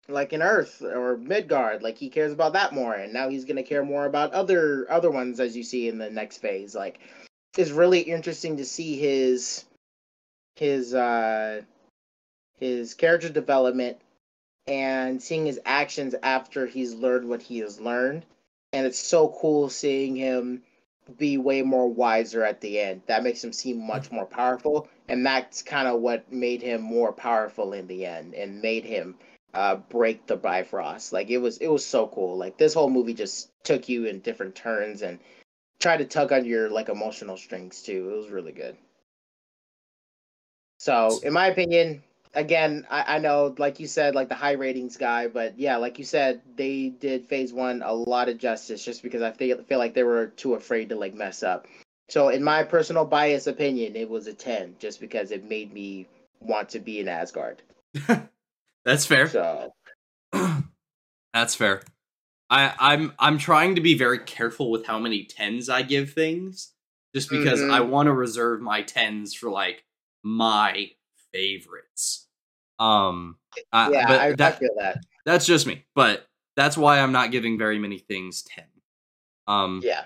like 0.09 0.33
in 0.33 0.43
Earth 0.43 0.83
or 0.83 1.17
Midgard, 1.17 1.83
like 1.83 1.99
he 1.99 2.09
cares 2.09 2.33
about 2.33 2.53
that 2.55 2.73
more, 2.73 2.95
and 2.95 3.13
now 3.13 3.29
he's 3.29 3.45
gonna 3.45 3.63
care 3.63 3.85
more 3.85 4.07
about 4.07 4.33
other 4.33 4.87
other 4.91 5.11
ones 5.11 5.41
as 5.41 5.57
you 5.57 5.63
see 5.63 5.89
in 5.89 5.99
the 5.99 6.11
next 6.11 6.39
phase. 6.39 6.75
Like 6.75 7.01
it's 7.57 7.71
really 7.71 8.01
interesting 8.01 8.57
to 8.59 8.65
see 8.65 8.97
his 8.97 9.65
his 10.57 10.95
uh 10.95 11.63
his 12.59 12.95
character 12.95 13.29
development 13.29 13.99
and 14.67 15.23
seeing 15.23 15.47
his 15.47 15.61
actions 15.65 16.15
after 16.23 16.67
he's 16.67 16.95
learned 16.95 17.29
what 17.29 17.43
he 17.43 17.59
has 17.59 17.81
learned. 17.81 18.25
And 18.73 18.87
it's 18.87 18.99
so 18.99 19.35
cool 19.41 19.69
seeing 19.69 20.17
him 20.17 20.63
be 21.19 21.39
way 21.39 21.63
more 21.63 21.89
wiser 21.89 22.45
at 22.45 22.61
the 22.61 22.81
end. 22.81 23.03
That 23.07 23.23
makes 23.23 23.43
him 23.43 23.53
seem 23.53 23.87
much 23.87 24.11
more 24.11 24.27
powerful, 24.27 24.89
and 25.09 25.25
that's 25.25 25.63
kind 25.63 25.87
of 25.87 26.01
what 26.01 26.33
made 26.33 26.63
him 26.63 26.83
more 26.83 27.13
powerful 27.13 27.73
in 27.73 27.87
the 27.87 28.05
end, 28.07 28.35
and 28.35 28.61
made 28.61 28.85
him 28.85 29.17
uh, 29.57 29.77
break 29.77 30.27
the 30.27 30.37
Bifrost. 30.37 31.13
Like 31.13 31.31
it 31.31 31.39
was, 31.39 31.59
it 31.59 31.69
was 31.69 31.85
so 31.85 32.07
cool. 32.09 32.37
Like 32.37 32.59
this 32.59 32.75
whole 32.75 32.91
movie 32.91 33.15
just 33.15 33.51
took 33.65 33.89
you 33.89 34.05
in 34.05 34.21
different 34.21 34.55
turns 34.55 35.03
and 35.03 35.19
tried 35.81 35.99
to 35.99 36.05
tug 36.05 36.33
on 36.33 36.45
your 36.45 36.69
like 36.69 36.89
emotional 36.89 37.37
strings 37.37 37.83
too. 37.83 38.11
It 38.13 38.17
was 38.17 38.31
really 38.31 38.53
good. 38.53 38.77
So, 40.79 41.19
in 41.23 41.33
my 41.33 41.47
opinion, 41.47 42.03
again, 42.35 42.87
I, 42.91 43.17
I 43.17 43.19
know, 43.19 43.55
like 43.57 43.81
you 43.81 43.87
said, 43.87 44.15
like 44.15 44.29
the 44.29 44.35
high 44.35 44.53
ratings 44.53 44.99
guy, 44.99 45.27
but 45.27 45.59
yeah, 45.59 45.79
like 45.79 45.99
you 45.99 46.05
said, 46.05 46.43
they 46.55 46.91
did 46.91 47.27
phase 47.27 47.53
one 47.53 47.83
a 47.83 47.93
lot 47.93 48.29
of 48.29 48.39
justice 48.39 48.85
just 48.85 49.03
because 49.03 49.23
I 49.23 49.33
feel 49.33 49.63
feel 49.65 49.79
like 49.79 49.95
they 49.95 50.05
were 50.05 50.27
too 50.27 50.55
afraid 50.55 50.91
to 50.91 50.97
like 50.97 51.15
mess 51.15 51.43
up. 51.43 51.67
So, 52.09 52.29
in 52.29 52.45
my 52.45 52.63
personal 52.63 53.07
bias 53.07 53.47
opinion, 53.47 53.97
it 53.97 54.09
was 54.09 54.27
a 54.27 54.35
ten 54.35 54.77
just 54.79 55.01
because 55.01 55.31
it 55.31 55.49
made 55.49 55.73
me 55.73 56.07
want 56.41 56.69
to 56.71 56.79
be 56.79 57.01
in 57.01 57.09
Asgard. 57.09 57.63
That's 58.87 59.05
fair. 59.05 59.29
So, 59.29 59.73
That's 61.35 61.55
fair. 61.55 61.83
I, 62.49 62.73
I'm 62.79 63.13
I'm 63.19 63.37
trying 63.37 63.75
to 63.75 63.81
be 63.83 63.99
very 63.99 64.21
careful 64.21 64.71
with 64.71 64.87
how 64.87 64.99
many 64.99 65.25
tens 65.25 65.69
I 65.69 65.83
give 65.83 66.13
things, 66.13 66.73
just 67.15 67.29
because 67.29 67.61
Mhm. 67.61 67.71
I 67.73 67.81
want 67.81 68.07
to 68.07 68.13
reserve 68.13 68.63
my 68.63 68.83
tens 68.83 69.35
for 69.35 69.51
like 69.51 69.85
my 70.23 70.93
favorites. 71.33 72.29
Um, 72.79 73.37
I- 73.73 73.91
yeah, 73.91 74.07
but 74.07 74.21
I, 74.21 74.47
I 74.49 74.53
feel 74.53 74.71
that. 74.79 74.99
that's 75.25 75.45
just 75.45 75.67
me. 75.67 75.85
But 75.95 76.27
that's 76.55 76.77
why 76.79 77.01
I'm 77.01 77.13
not 77.13 77.33
giving 77.33 77.59
very 77.59 77.79
many 77.79 77.99
things 77.99 78.43
ten. 78.43 78.65
Um, 79.49 79.81
Yeah. 79.85 80.05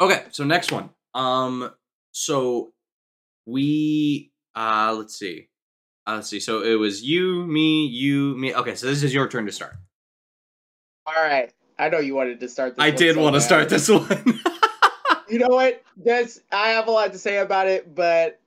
Okay, 0.00 0.24
so 0.30 0.44
next 0.44 0.72
one. 0.72 0.90
Um, 1.14 1.70
so 2.12 2.72
we 3.44 4.32
uh, 4.54 4.94
let's 4.96 5.16
see, 5.18 5.48
uh, 6.06 6.14
let's 6.14 6.28
see. 6.28 6.40
So 6.40 6.62
it 6.62 6.74
was 6.74 7.02
you, 7.02 7.46
me, 7.46 7.86
you, 7.86 8.36
me. 8.36 8.54
Okay, 8.54 8.74
so 8.74 8.86
this 8.86 9.02
is 9.02 9.12
your 9.12 9.28
turn 9.28 9.46
to 9.46 9.52
start. 9.52 9.76
All 11.06 11.14
right. 11.14 11.52
I 11.78 11.88
know 11.88 11.98
you 11.98 12.14
wanted 12.14 12.40
to 12.40 12.48
start 12.48 12.76
this. 12.76 12.82
I 12.82 12.90
did 12.90 13.14
so 13.16 13.22
want 13.22 13.34
to 13.34 13.40
start 13.40 13.68
this 13.68 13.88
one. 13.88 14.40
You 15.28 15.40
know 15.40 15.48
what? 15.48 15.82
That's 15.96 16.40
I 16.52 16.68
have 16.68 16.88
a 16.88 16.90
lot 16.90 17.12
to 17.12 17.18
say 17.18 17.38
about 17.38 17.66
it, 17.66 17.94
but 17.94 18.40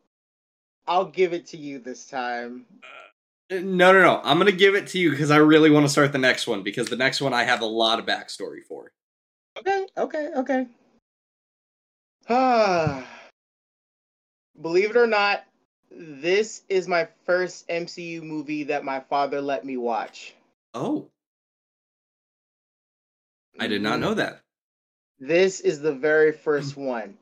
I'll 0.87 1.05
give 1.05 1.33
it 1.33 1.45
to 1.47 1.57
you 1.57 1.79
this 1.79 2.05
time. 2.05 2.65
no, 3.51 3.59
no, 3.59 4.01
no. 4.01 4.21
I'm 4.23 4.37
gonna 4.37 4.51
give 4.51 4.75
it 4.75 4.87
to 4.87 4.99
you 4.99 5.11
because 5.11 5.31
I 5.31 5.37
really 5.37 5.69
want 5.69 5.85
to 5.85 5.89
start 5.89 6.11
the 6.11 6.17
next 6.17 6.47
one 6.47 6.63
because 6.63 6.87
the 6.87 6.95
next 6.95 7.21
one 7.21 7.33
I 7.33 7.43
have 7.43 7.61
a 7.61 7.65
lot 7.65 7.99
of 7.99 8.05
backstory 8.05 8.63
for. 8.67 8.91
Okay, 9.57 9.87
okay, 9.97 10.29
okay. 10.37 10.67
Ah. 12.29 13.05
Believe 14.61 14.91
it 14.91 14.97
or 14.97 15.07
not, 15.07 15.45
this 15.91 16.63
is 16.69 16.87
my 16.87 17.07
first 17.25 17.67
MCU 17.67 18.21
movie 18.21 18.63
that 18.65 18.85
my 18.85 18.99
father 18.99 19.41
let 19.41 19.65
me 19.65 19.77
watch. 19.77 20.33
Oh, 20.73 21.07
I 23.59 23.67
did 23.67 23.81
not 23.81 23.99
know 23.99 24.13
that. 24.13 24.39
This 25.19 25.59
is 25.59 25.81
the 25.81 25.93
very 25.93 26.31
first 26.31 26.75
hmm. 26.75 26.85
one. 26.85 27.17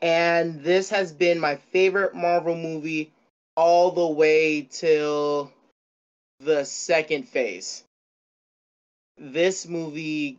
And 0.00 0.62
this 0.62 0.90
has 0.90 1.12
been 1.12 1.40
my 1.40 1.56
favorite 1.56 2.14
Marvel 2.14 2.54
movie 2.54 3.12
all 3.56 3.90
the 3.90 4.06
way 4.06 4.62
till 4.62 5.52
the 6.38 6.64
second 6.64 7.28
phase. 7.28 7.82
this 9.16 9.66
movie 9.66 10.38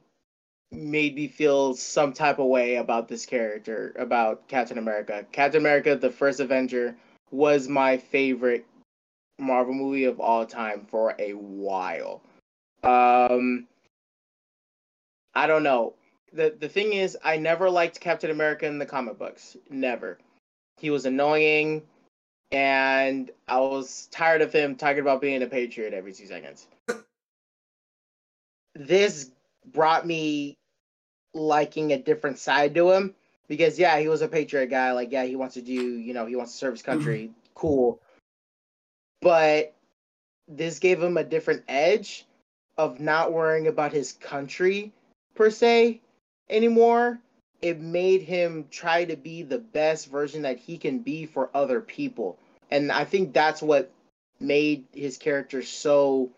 made 0.71 1.15
me 1.15 1.27
feel 1.27 1.73
some 1.73 2.13
type 2.13 2.39
of 2.39 2.47
way 2.47 2.75
about 2.75 3.08
this 3.08 3.25
character, 3.25 3.93
about 3.97 4.47
Captain 4.47 4.77
America. 4.77 5.25
Captain 5.32 5.62
America, 5.62 5.95
the 5.95 6.10
first 6.10 6.39
Avenger, 6.39 6.95
was 7.32 7.67
my 7.67 7.97
favorite 7.97 8.65
Marvel 9.39 9.73
movie 9.73 10.05
of 10.05 10.19
all 10.19 10.45
time 10.45 10.86
for 10.89 11.15
a 11.17 11.34
while. 11.34 12.21
Um, 12.84 13.67
I 15.34 15.47
don't 15.47 15.63
know. 15.63 15.93
the 16.34 16.55
The 16.60 16.69
thing 16.69 16.93
is, 16.93 17.17
I 17.23 17.38
never 17.38 17.69
liked 17.69 17.99
Captain 17.99 18.32
America 18.32 18.65
in 18.65 18.79
the 18.79 18.86
comic 18.86 19.17
books. 19.17 19.58
Never. 19.69 20.17
He 20.77 20.89
was 20.89 21.05
annoying, 21.05 21.84
and 22.51 23.32
I 23.47 23.60
was 23.60 24.08
tired 24.12 24.41
of 24.41 24.53
him 24.53 24.75
talking 24.75 24.99
about 24.99 25.21
being 25.21 25.41
a 25.43 25.47
patriot 25.47 25.93
every 25.93 26.13
two 26.13 26.25
seconds. 26.25 26.67
this 28.75 29.32
brought 29.65 30.05
me 30.05 30.55
liking 31.39 31.93
a 31.93 31.97
different 31.97 32.38
side 32.38 32.75
to 32.75 32.91
him 32.91 33.15
because 33.47 33.80
yeah, 33.80 33.99
he 33.99 34.08
was 34.08 34.21
a 34.21 34.28
patriot 34.28 34.67
guy. 34.67 34.91
Like 34.91 35.12
yeah, 35.12 35.25
he 35.25 35.36
wants 35.36 35.56
to 35.56 35.62
do 35.62 35.73
you 35.73 36.13
know 36.13 36.25
he 36.25 36.36
wants 36.36 36.52
to 36.52 36.58
serve 36.58 36.73
his 36.73 36.82
country. 36.82 37.23
Mm-hmm. 37.23 37.54
cool, 37.56 38.02
but 39.21 39.75
this 40.47 40.80
gave 40.80 41.02
him 41.02 41.17
a 41.17 41.23
different 41.23 41.63
edge 41.67 42.25
of 42.78 42.99
not 42.99 43.34
worrying 43.34 43.67
about 43.67 43.91
his 43.91 44.13
country 44.13 44.91
per 45.36 45.49
se 45.49 46.02
anymore. 46.49 47.19
It 47.62 47.82
made 47.82 48.21
him 48.21 48.67
try 48.71 49.04
to 49.06 49.17
be 49.17 49.43
the 49.43 49.60
best 49.60 50.10
version 50.10 50.43
that 50.43 50.60
he 50.60 50.78
can 50.78 50.99
be 50.99 51.25
for 51.25 51.49
other 51.54 51.82
people. 51.82 52.38
And 52.71 52.89
I 52.91 53.04
think 53.04 53.34
that's 53.34 53.62
what 53.62 53.91
made 54.39 54.86
his 54.93 55.17
character 55.17 55.62
so 55.62 56.32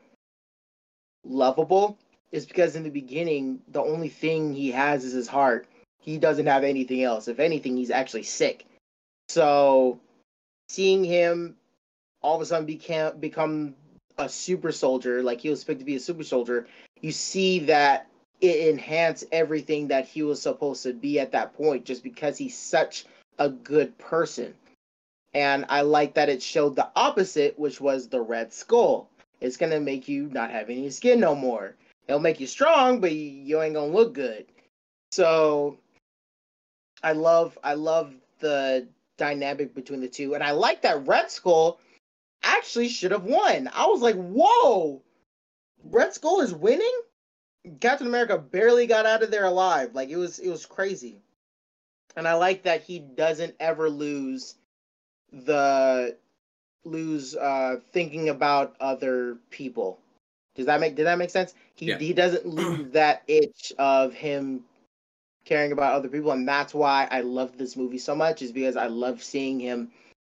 lovable 1.24 1.98
is 2.32 2.46
because 2.46 2.76
in 2.76 2.84
the 2.84 2.89
beginning 2.89 3.62
the 3.70 3.82
only 3.82 4.10
thing 4.10 4.54
he 4.54 4.72
has 4.72 5.04
is 5.04 5.13
his 5.13 5.28
heart. 5.28 5.67
He 6.00 6.17
doesn't 6.17 6.48
have 6.48 6.63
anything 6.63 7.04
else. 7.04 7.28
If 7.28 7.39
anything, 7.39 7.78
he's 7.78 7.91
actually 7.91 8.24
sick. 8.24 8.65
So 9.30 10.00
seeing 10.70 11.04
him 11.04 11.56
all 12.22 12.36
of 12.36 12.41
a 12.41 12.46
sudden 12.46 12.65
became 12.65 13.17
become 13.20 13.76
a 14.17 14.30
super 14.30 14.72
soldier, 14.72 15.24
like 15.24 15.41
he 15.41 15.50
was 15.50 15.60
expected 15.60 15.80
to 15.80 15.86
be 15.86 15.96
a 15.96 16.00
super 16.00 16.24
soldier, 16.24 16.67
you 17.02 17.12
see 17.12 17.60
that 17.60 18.08
it 18.39 18.70
enhanced 18.70 19.26
everything 19.32 19.88
that 19.88 20.08
he 20.08 20.24
was 20.24 20.41
supposed 20.41 20.84
to 20.84 20.94
be 20.94 21.20
at 21.20 21.32
that 21.32 21.54
point 21.54 21.86
just 21.86 22.04
because 22.04 22.38
he's 22.38 22.58
such 22.58 23.06
a 23.39 23.50
good 23.50 23.98
person. 23.98 24.54
And 25.34 25.65
I 25.70 25.82
like 25.82 26.15
that 26.15 26.30
it 26.30 26.41
showed 26.41 26.76
the 26.76 26.89
opposite, 26.96 27.58
which 27.58 27.80
was 27.80 28.08
the 28.08 28.22
Red 28.22 28.52
Skull. 28.52 29.10
It's 29.39 29.58
gonna 29.58 29.80
make 29.80 30.08
you 30.08 30.30
not 30.32 30.52
have 30.52 30.70
any 30.70 30.89
skin 30.89 31.20
no 31.20 31.36
more. 31.36 31.76
It'll 32.08 32.20
make 32.20 32.40
you 32.40 32.48
strong, 32.48 33.00
but 33.00 33.12
you 33.12 33.62
ain't 33.62 33.76
gonna 33.76 33.92
look 33.92 34.14
good. 34.14 34.46
So 35.12 35.78
I 37.04 37.14
love 37.14 37.58
I 37.64 37.74
love 37.74 38.14
the 38.40 38.88
dynamic 39.18 39.74
between 39.76 40.02
the 40.02 40.08
two, 40.08 40.34
and 40.34 40.44
I 40.44 40.52
like 40.52 40.82
that 40.82 41.08
Red 41.08 41.32
Skull 41.32 41.80
actually 42.44 42.90
should 42.90 43.12
have 43.12 43.24
won. 43.24 43.70
I 43.74 43.86
was 43.86 44.02
like, 44.02 44.16
whoa, 44.16 45.02
Red 45.84 46.14
Skull 46.14 46.42
is 46.42 46.54
winning. 46.54 47.02
Captain 47.80 48.08
America 48.08 48.38
barely 48.38 48.88
got 48.88 49.06
out 49.06 49.24
of 49.24 49.32
there 49.32 49.46
alive. 49.46 49.94
Like 49.94 50.10
it 50.10 50.18
was 50.18 50.40
it 50.40 50.50
was 50.50 50.66
crazy. 50.66 51.22
And 52.16 52.28
I 52.28 52.34
like 52.34 52.64
that 52.64 52.82
he 52.84 53.00
doesn't 53.00 53.56
ever 53.60 53.90
lose 53.90 54.56
the 55.32 56.18
lose 56.84 57.36
uh 57.36 57.78
thinking 57.92 58.30
about 58.30 58.76
other 58.80 59.38
people. 59.50 60.01
Does 60.62 60.67
that 60.67 60.80
make 60.80 60.95
did 60.95 61.08
that 61.08 61.17
make 61.17 61.32
sense? 61.32 61.54
He 61.74 61.88
Yeah. 61.88 61.97
he 61.97 62.13
doesn't 62.13 62.45
lose 62.60 62.91
that 62.91 63.24
itch 63.28 63.74
of 63.80 64.13
him 64.13 64.63
caring 65.43 65.71
about 65.71 65.93
other 65.93 66.08
people 66.08 66.32
and 66.32 66.47
that's 66.47 66.74
why 66.74 67.08
I 67.10 67.21
love 67.21 67.58
this 67.58 67.76
movie 67.76 67.97
so 67.97 68.13
much 68.15 68.43
is 68.43 68.52
because 68.52 68.76
I 68.78 68.86
love 68.88 69.24
seeing 69.24 69.60
him 69.60 69.91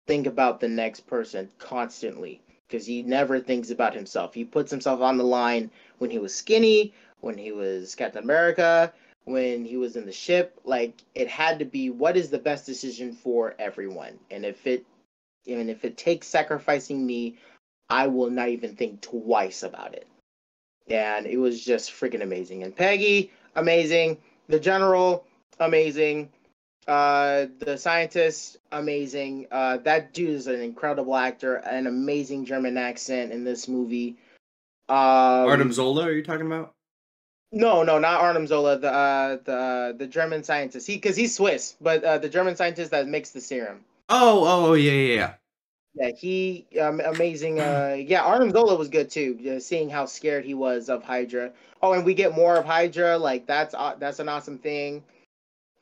think 0.08 0.26
about 0.26 0.60
the 0.60 0.68
next 0.68 1.02
person 1.02 1.50
constantly 1.60 2.42
because 2.68 2.86
he 2.86 3.04
never 3.04 3.40
thinks 3.40 3.70
about 3.70 3.94
himself. 3.94 4.34
He 4.34 4.44
puts 4.44 4.72
himself 4.72 5.02
on 5.02 5.18
the 5.18 5.24
line 5.24 5.70
when 6.00 6.10
he 6.10 6.18
was 6.18 6.34
skinny, 6.34 6.94
when 7.22 7.38
he 7.38 7.52
was 7.52 7.94
Captain 7.94 8.24
America, 8.24 8.92
when 9.26 9.64
he 9.64 9.78
was 9.78 9.96
in 9.96 10.08
the 10.08 10.12
ship. 10.12 10.60
Like 10.64 11.04
it 11.14 11.28
had 11.28 11.60
to 11.60 11.66
be 11.66 11.92
what 11.92 12.18
is 12.18 12.32
the 12.32 12.40
best 12.40 12.66
decision 12.66 13.14
for 13.14 13.54
everyone. 13.60 14.20
And 14.32 14.44
if 14.44 14.66
it 14.66 14.86
even 15.46 15.70
if 15.70 15.86
it 15.86 15.98
takes 15.98 16.28
sacrificing 16.28 17.06
me, 17.06 17.38
I 17.90 18.08
will 18.08 18.32
not 18.32 18.50
even 18.50 18.76
think 18.76 19.02
twice 19.02 19.62
about 19.62 19.94
it. 19.94 20.08
And 20.90 21.26
it 21.26 21.38
was 21.38 21.64
just 21.64 21.92
freaking 21.92 22.22
amazing. 22.22 22.64
And 22.64 22.76
Peggy, 22.76 23.32
amazing. 23.56 24.18
The 24.48 24.60
general, 24.60 25.26
amazing. 25.60 26.30
Uh, 26.88 27.48
the 27.60 27.78
scientist, 27.78 28.58
amazing. 28.72 29.48
Uh, 29.52 29.78
that 29.78 30.14
dude 30.14 30.30
is 30.30 30.48
an 30.48 30.62
incredible 30.62 31.16
actor, 31.16 31.56
an 31.56 31.88
amazing 31.88 32.46
German 32.46 32.78
accent 32.78 33.32
in 33.32 33.44
this 33.44 33.68
movie. 33.68 34.18
Um, 34.88 35.50
Arnim 35.50 35.72
Zola, 35.74 36.04
are 36.06 36.12
you 36.12 36.24
talking 36.24 36.46
about? 36.46 36.76
no, 37.56 37.84
no, 37.84 37.98
not 37.98 38.22
Arnim 38.22 38.46
Zola. 38.46 38.78
The 38.78 38.92
uh, 38.92 39.38
the 39.46 39.96
the 39.98 40.08
German 40.08 40.44
scientist. 40.44 40.86
He 40.86 40.96
because 40.96 41.16
he's 41.16 41.36
Swiss, 41.36 41.76
but 41.82 42.04
uh, 42.04 42.18
the 42.18 42.30
German 42.30 42.56
scientist 42.56 42.92
that 42.92 43.08
makes 43.08 43.32
the 43.32 43.42
serum. 43.42 43.80
Oh, 44.10 44.44
oh, 44.44 44.66
oh, 44.68 44.74
yeah, 44.74 44.92
yeah, 44.92 45.16
yeah. 45.16 45.34
Yeah, 45.96 46.12
he 46.12 46.68
um, 46.82 47.00
amazing. 47.00 47.60
Uh, 47.62 47.96
yeah, 47.98 48.24
Arnim 48.24 48.52
Zola 48.52 48.76
was 48.76 48.90
good 48.90 49.10
too. 49.10 49.56
Uh, 49.56 49.60
seeing 49.60 49.90
how 49.90 50.06
scared 50.06 50.44
he 50.44 50.54
was 50.54 50.90
of 50.90 51.04
Hydra. 51.04 51.54
Oh, 51.82 51.94
and 51.94 52.04
we 52.06 52.14
get 52.14 52.36
more 52.36 52.58
of 52.58 52.66
Hydra. 52.66 53.18
Like 53.18 53.46
that's 53.46 53.74
uh, 53.74 53.96
that's 53.98 54.20
an 54.20 54.28
awesome 54.28 54.58
thing. 54.58 55.04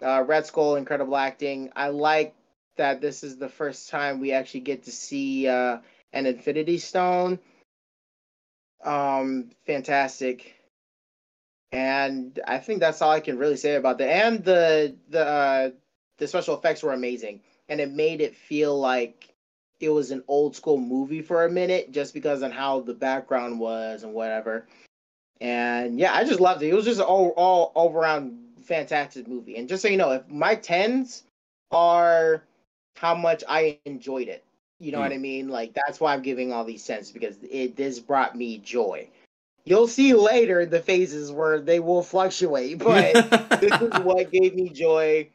Uh, 0.02 0.24
Red 0.28 0.46
Skull, 0.46 0.76
incredible 0.76 1.18
acting. 1.18 1.72
I 1.76 1.88
like 1.88 2.36
that 2.78 3.02
this 3.02 3.24
is 3.24 3.38
the 3.38 3.50
first 3.50 3.90
time 3.90 4.20
we 4.20 4.32
actually 4.34 4.60
get 4.62 4.84
to 4.84 4.92
see 4.92 5.48
uh, 5.48 5.80
an 6.14 6.28
Infinity 6.28 6.78
Stone. 6.78 7.40
Um, 8.84 9.50
fantastic. 9.66 10.56
And 11.72 12.40
I 12.48 12.60
think 12.60 12.82
that's 12.82 13.02
all 13.02 13.12
I 13.12 13.20
can 13.20 13.40
really 13.40 13.58
say 13.58 13.76
about 13.76 13.98
that. 13.98 14.10
And 14.10 14.44
the 14.44 14.96
the 15.10 15.26
uh, 15.26 15.70
the 16.20 16.28
special 16.28 16.56
effects 16.56 16.84
were 16.84 16.94
amazing, 16.94 17.42
and 17.68 17.82
it 17.82 17.92
made 17.92 18.22
it 18.22 18.36
feel 18.36 18.80
like 18.80 19.33
it 19.84 19.90
was 19.90 20.12
an 20.12 20.24
old 20.28 20.56
school 20.56 20.78
movie 20.78 21.22
for 21.22 21.46
a 21.46 21.50
minute 21.50 21.92
just 21.92 22.14
because 22.14 22.44
on 22.44 22.52
how 22.52 22.82
the 22.82 22.94
background 22.94 23.60
was 23.60 24.04
and 24.04 24.14
whatever. 24.14 24.68
And 25.42 26.00
yeah, 26.00 26.14
I 26.14 26.24
just 26.24 26.40
loved 26.40 26.64
it. 26.64 26.70
It 26.70 26.74
was 26.76 26.86
just 26.86 27.02
all 27.02 27.30
all 27.38 27.72
all 27.76 27.92
around 27.92 28.38
fantastic 28.62 29.28
movie. 29.28 29.58
And 29.58 29.68
just 29.68 29.82
so 29.82 29.90
you 29.90 29.98
know, 29.98 30.12
if 30.12 30.28
my 30.30 30.56
tens 30.56 31.24
are 31.72 32.44
how 32.98 33.16
much 33.16 33.44
I 33.50 33.80
enjoyed 33.86 34.28
it. 34.28 34.44
You 34.80 34.92
know 34.92 35.00
Hmm. 35.00 35.04
what 35.04 35.14
I 35.14 35.18
mean? 35.18 35.50
Like 35.50 35.74
that's 35.74 36.00
why 36.00 36.14
I'm 36.14 36.22
giving 36.22 36.52
all 36.52 36.64
these 36.64 36.84
cents 36.84 37.12
because 37.12 37.38
it 37.44 37.76
this 37.76 38.00
brought 38.00 38.36
me 38.36 38.60
joy. 38.60 39.08
You'll 39.66 39.88
see 39.88 40.14
later 40.14 40.66
the 40.66 40.82
phases 40.82 41.32
where 41.32 41.60
they 41.60 41.80
will 41.80 42.04
fluctuate, 42.04 42.80
but 42.84 43.22
this 43.60 43.74
is 43.82 43.96
what 43.98 44.32
gave 44.32 44.56
me 44.56 44.70
joy. 44.70 45.30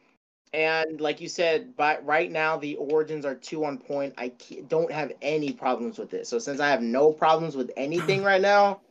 And 0.51 0.99
like 0.99 1.21
you 1.21 1.29
said, 1.29 1.75
but 1.77 2.03
right 2.03 2.31
now 2.31 2.57
the 2.57 2.75
origins 2.77 3.25
are 3.25 3.35
two 3.35 3.65
on 3.65 3.77
point. 3.77 4.13
I 4.17 4.31
don't 4.67 4.91
have 4.91 5.11
any 5.21 5.53
problems 5.53 5.99
with 5.99 6.09
this. 6.09 6.27
So 6.27 6.39
since 6.39 6.59
I 6.59 6.69
have 6.69 6.81
no 6.81 7.11
problems 7.11 7.55
with 7.55 7.71
anything 7.77 8.23
right 8.23 8.41
now, 8.41 8.81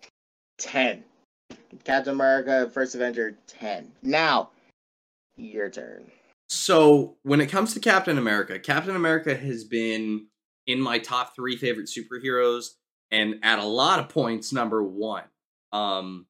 ten. 0.58 1.04
Captain 1.84 2.14
America: 2.14 2.70
First 2.72 2.94
Avenger, 2.94 3.36
ten. 3.46 3.90
Now, 4.02 4.50
your 5.36 5.68
turn. 5.68 6.10
So 6.48 7.16
when 7.24 7.40
it 7.40 7.48
comes 7.48 7.74
to 7.74 7.80
Captain 7.80 8.18
America, 8.18 8.58
Captain 8.58 8.96
America 8.96 9.36
has 9.36 9.64
been 9.64 10.28
in 10.66 10.80
my 10.80 10.98
top 10.98 11.34
three 11.34 11.56
favorite 11.56 11.88
superheroes, 11.88 12.70
and 13.10 13.36
at 13.42 13.58
a 13.58 13.64
lot 13.64 13.98
of 13.98 14.08
points, 14.08 14.52
number 14.52 14.82
one. 14.82 15.24
Um, 15.72 16.26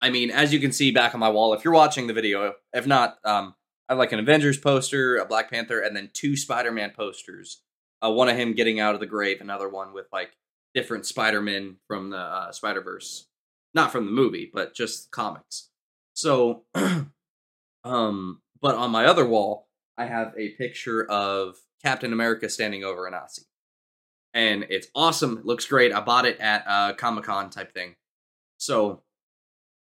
I 0.00 0.10
mean, 0.10 0.30
as 0.30 0.52
you 0.52 0.60
can 0.60 0.72
see 0.72 0.90
back 0.90 1.14
on 1.14 1.20
my 1.20 1.30
wall, 1.30 1.54
if 1.54 1.64
you're 1.64 1.72
watching 1.72 2.06
the 2.06 2.12
video, 2.12 2.54
if 2.72 2.86
not, 2.86 3.18
um, 3.24 3.54
Like 3.92 4.12
an 4.12 4.18
Avengers 4.18 4.58
poster, 4.58 5.16
a 5.16 5.24
Black 5.24 5.50
Panther, 5.50 5.80
and 5.80 5.96
then 5.96 6.10
two 6.12 6.36
Spider-Man 6.36 6.92
posters. 6.96 7.62
Uh, 8.04 8.10
one 8.10 8.28
of 8.28 8.36
him 8.36 8.54
getting 8.54 8.80
out 8.80 8.94
of 8.94 9.00
the 9.00 9.06
grave, 9.06 9.40
another 9.40 9.68
one 9.68 9.92
with 9.92 10.06
like 10.12 10.32
different 10.74 11.06
Spider-Man 11.06 11.76
from 11.86 12.10
the 12.10 12.18
uh, 12.18 12.52
Spider-Verse, 12.52 13.28
not 13.74 13.92
from 13.92 14.06
the 14.06 14.12
movie, 14.12 14.50
but 14.52 14.74
just 14.74 15.10
comics. 15.10 15.68
So, 16.14 16.64
um, 17.84 18.40
but 18.60 18.74
on 18.74 18.90
my 18.90 19.06
other 19.06 19.26
wall, 19.26 19.68
I 19.96 20.06
have 20.06 20.34
a 20.36 20.50
picture 20.50 21.04
of 21.04 21.56
Captain 21.82 22.12
America 22.12 22.48
standing 22.48 22.84
over 22.84 23.06
a 23.06 23.10
Nazi. 23.10 23.42
And 24.34 24.66
it's 24.70 24.88
awesome. 24.94 25.38
It 25.38 25.44
looks 25.46 25.66
great. 25.66 25.92
I 25.92 26.00
bought 26.00 26.24
it 26.24 26.38
at 26.40 26.64
uh, 26.66 26.94
Comic 26.94 27.24
Con 27.24 27.50
type 27.50 27.74
thing. 27.74 27.96
So, 28.56 29.02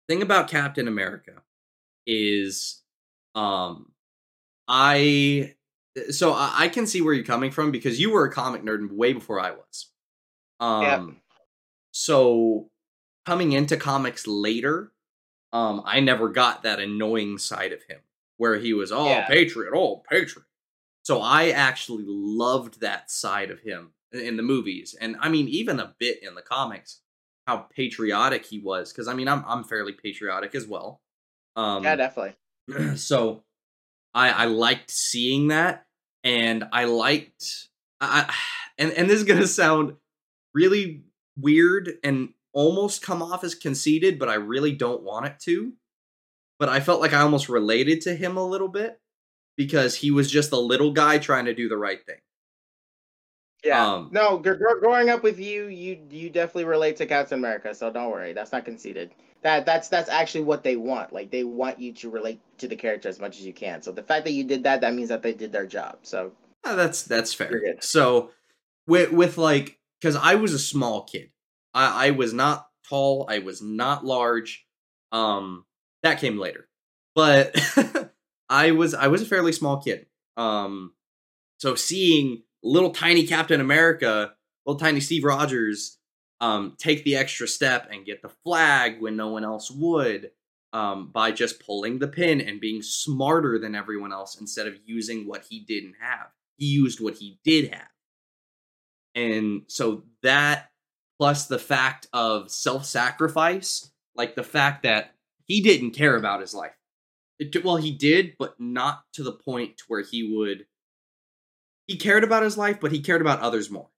thing 0.09 0.23
about 0.23 0.49
Captain 0.49 0.87
America 0.87 1.43
is, 2.07 2.83
um, 3.35 3.93
I 4.69 5.55
so 6.11 6.35
I, 6.35 6.69
can 6.69 6.87
see 6.87 7.01
where 7.01 7.15
you're 7.15 7.25
coming 7.25 7.51
from 7.51 7.71
because 7.71 7.99
you 7.99 8.11
were 8.11 8.27
a 8.27 8.33
comic 8.33 8.63
nerd 8.63 8.93
way 8.93 9.15
before 9.15 9.41
I 9.41 9.53
was. 9.53 9.91
Um, 10.61 10.83
Yep. 10.83 11.17
so 11.93 12.71
coming 13.25 13.53
into 13.53 13.79
comics 13.79 14.27
later, 14.27 14.93
um, 15.55 15.83
I 15.87 16.01
never 16.01 16.29
got 16.29 16.65
that 16.65 16.81
annoying 16.81 17.39
side 17.39 17.73
of 17.73 17.83
him 17.85 18.01
where 18.37 18.57
he 18.57 18.75
was, 18.75 18.93
oh, 18.93 19.09
Yeah. 19.09 19.27
patriot, 19.27 19.73
oh, 19.75 20.03
patriot. 20.09 20.45
So 21.03 21.23
I 21.23 21.51
actually 21.51 22.05
loved 22.07 22.81
that 22.81 23.11
side 23.11 23.51
of 23.51 23.61
him 23.61 23.95
in- 24.13 24.37
the 24.37 24.43
movies, 24.43 24.95
and 25.01 25.17
I 25.21 25.29
mean, 25.31 25.49
even 25.49 25.81
a 25.81 25.95
bit 25.99 26.23
in 26.23 26.35
the 26.35 26.43
comics, 26.43 27.01
how 27.47 27.59
patriotic 27.59 28.45
he 28.45 28.59
was. 28.59 28.93
Because 28.93 29.09
I 29.09 29.15
mean, 29.15 29.29
I'm 29.29 29.45
I'm 29.47 29.65
fairly 29.65 29.93
patriotic 29.93 30.55
as 30.55 30.67
well. 30.67 31.01
Um, 31.55 31.85
yeah, 31.85 31.97
definitely. 31.97 32.37
so 32.97 33.45
I 34.17 34.31
I 34.31 34.45
liked 34.47 34.91
seeing 34.91 35.49
that, 35.49 35.87
and 36.25 36.65
I 36.73 36.87
liked 36.87 37.69
I, 38.01 38.35
and 38.79 38.91
and 38.93 39.09
this 39.09 39.19
is 39.19 39.25
gonna 39.25 39.47
sound 39.47 39.97
really 40.55 41.05
weird 41.39 41.99
and 42.03 42.31
almost 42.53 43.03
come 43.03 43.23
off 43.23 43.45
as 43.45 43.55
conceited, 43.55 44.19
but 44.19 44.31
I 44.31 44.35
really 44.35 44.73
don't 44.73 45.03
want 45.03 45.27
it 45.27 45.39
to. 45.41 45.75
But 46.59 46.71
I 46.71 46.81
felt 46.81 47.03
like 47.03 47.13
I 47.13 47.21
almost 47.21 47.51
related 47.51 48.01
to 48.03 48.17
him 48.17 48.39
a 48.39 48.47
little 48.47 48.69
bit 48.69 48.99
because 49.59 49.97
he 49.97 50.11
was 50.11 50.31
just 50.31 50.53
a 50.53 50.59
little 50.59 50.93
guy 50.93 51.19
trying 51.19 51.45
to 51.45 51.55
do 51.55 51.69
the 51.69 51.77
right 51.77 52.05
thing. 52.05 52.17
Yeah. 53.63 53.87
Um, 53.87 54.09
no, 54.13 54.39
gr- 54.39 54.55
growing 54.55 55.11
up 55.11 55.23
with 55.23 55.39
you, 55.39 55.67
you 55.67 56.01
you 56.11 56.31
definitely 56.31 56.65
relate 56.65 56.97
to 56.97 57.07
Captain 57.07 57.39
America, 57.39 57.75
so 57.75 57.91
don't 57.91 58.11
worry. 58.11 58.33
That's 58.33 58.53
not 58.53 58.65
conceited. 58.65 59.13
That 59.47 59.65
that's 59.65 59.87
that's 59.87 60.09
actually 60.09 60.43
what 60.43 60.65
they 60.65 60.75
want. 60.75 61.13
Like 61.13 61.31
they 61.31 61.45
want 61.45 61.79
you 61.79 61.93
to 61.93 62.11
relate 62.11 62.41
to 62.59 62.67
the 62.67 62.75
character 62.75 63.09
as 63.09 63.21
much 63.21 63.39
as 63.39 63.47
you 63.47 63.53
can. 63.53 63.81
So 63.81 63.93
the 63.93 64.03
fact 64.03 64.25
that 64.25 64.33
you 64.33 64.43
did 64.43 64.65
that, 64.65 64.81
that 64.81 64.93
means 64.93 65.09
that 65.11 65.23
they 65.23 65.35
did 65.35 65.53
their 65.53 65.69
job. 65.69 65.99
So 66.03 66.33
Uh, 66.65 66.75
that's 66.75 67.05
that's 67.05 67.33
fair. 67.33 67.77
So 67.79 68.33
with 68.89 69.13
with 69.13 69.39
like 69.39 69.79
because 70.01 70.17
I 70.17 70.35
was 70.35 70.53
a 70.53 70.59
small 70.59 71.05
kid. 71.05 71.31
I, 71.73 72.09
I 72.09 72.11
was 72.11 72.33
not 72.33 72.67
tall. 72.89 73.25
I 73.31 73.39
was 73.39 73.63
not 73.63 74.05
large. 74.05 74.67
Um, 75.13 75.65
that 76.03 76.19
came 76.19 76.39
later, 76.39 76.67
but 77.15 77.55
I 78.49 78.73
was 78.73 78.95
I 78.95 79.07
was 79.07 79.23
a 79.23 79.27
fairly 79.27 79.53
small 79.53 79.81
kid. 79.81 80.07
Um, 80.37 80.93
so 81.59 81.77
seeing 81.77 82.43
little 82.65 82.91
tiny 82.91 83.29
Captain 83.29 83.61
America, 83.61 84.33
little 84.67 84.81
tiny 84.81 84.99
Steve 84.99 85.23
Rogers, 85.23 85.99
um, 86.41 86.75
take 86.79 87.05
the 87.05 87.17
extra 87.17 87.49
step 87.49 87.89
and 87.91 88.07
get 88.07 88.23
the 88.23 88.29
flag 88.29 89.01
when 89.01 89.17
no 89.17 89.29
one 89.29 89.45
else 89.45 89.71
would, 89.71 90.31
um, 90.73 91.11
by 91.13 91.31
just 91.33 91.65
pulling 91.65 91.99
the 91.99 92.09
pin 92.09 92.41
and 92.41 92.61
being 92.61 92.83
smarter 92.83 93.59
than 93.59 93.75
everyone 93.75 94.13
else 94.13 94.39
instead 94.41 94.67
of 94.67 94.75
using 94.85 95.27
what 95.27 95.45
he 95.49 95.61
didn't 95.61 95.95
have. 96.01 96.29
He 96.57 96.67
used 96.67 97.01
what 97.01 97.15
he 97.15 97.39
did 97.45 97.73
have. 97.73 97.89
And 99.15 99.63
so 99.69 100.05
that 100.23 100.71
plus 101.19 101.47
the 101.47 101.59
fact 101.59 102.07
of 102.13 102.51
self-sacrifice, 102.51 103.91
like 104.15 104.35
the 104.35 104.43
fact 104.43 104.83
that 104.83 105.15
he 105.45 105.63
didn't 105.63 105.93
care 105.93 106.17
about 106.17 106.41
his 106.41 106.53
life. 106.53 106.73
It, 107.39 107.65
well, 107.65 107.77
he 107.77 107.93
did, 107.93 108.35
but 108.39 108.59
not 108.59 109.05
to 109.15 109.23
the 109.23 109.33
point 109.33 109.83
where 109.89 110.03
he 110.03 110.35
would 110.37 110.67
he 111.87 111.97
cared 111.97 112.25
about 112.25 112.43
his 112.43 112.59
life, 112.59 112.81
but 112.81 112.93
he 112.93 113.01
cared 113.01 113.21
about 113.21 113.41
others 113.41 113.71
more. 113.71 113.89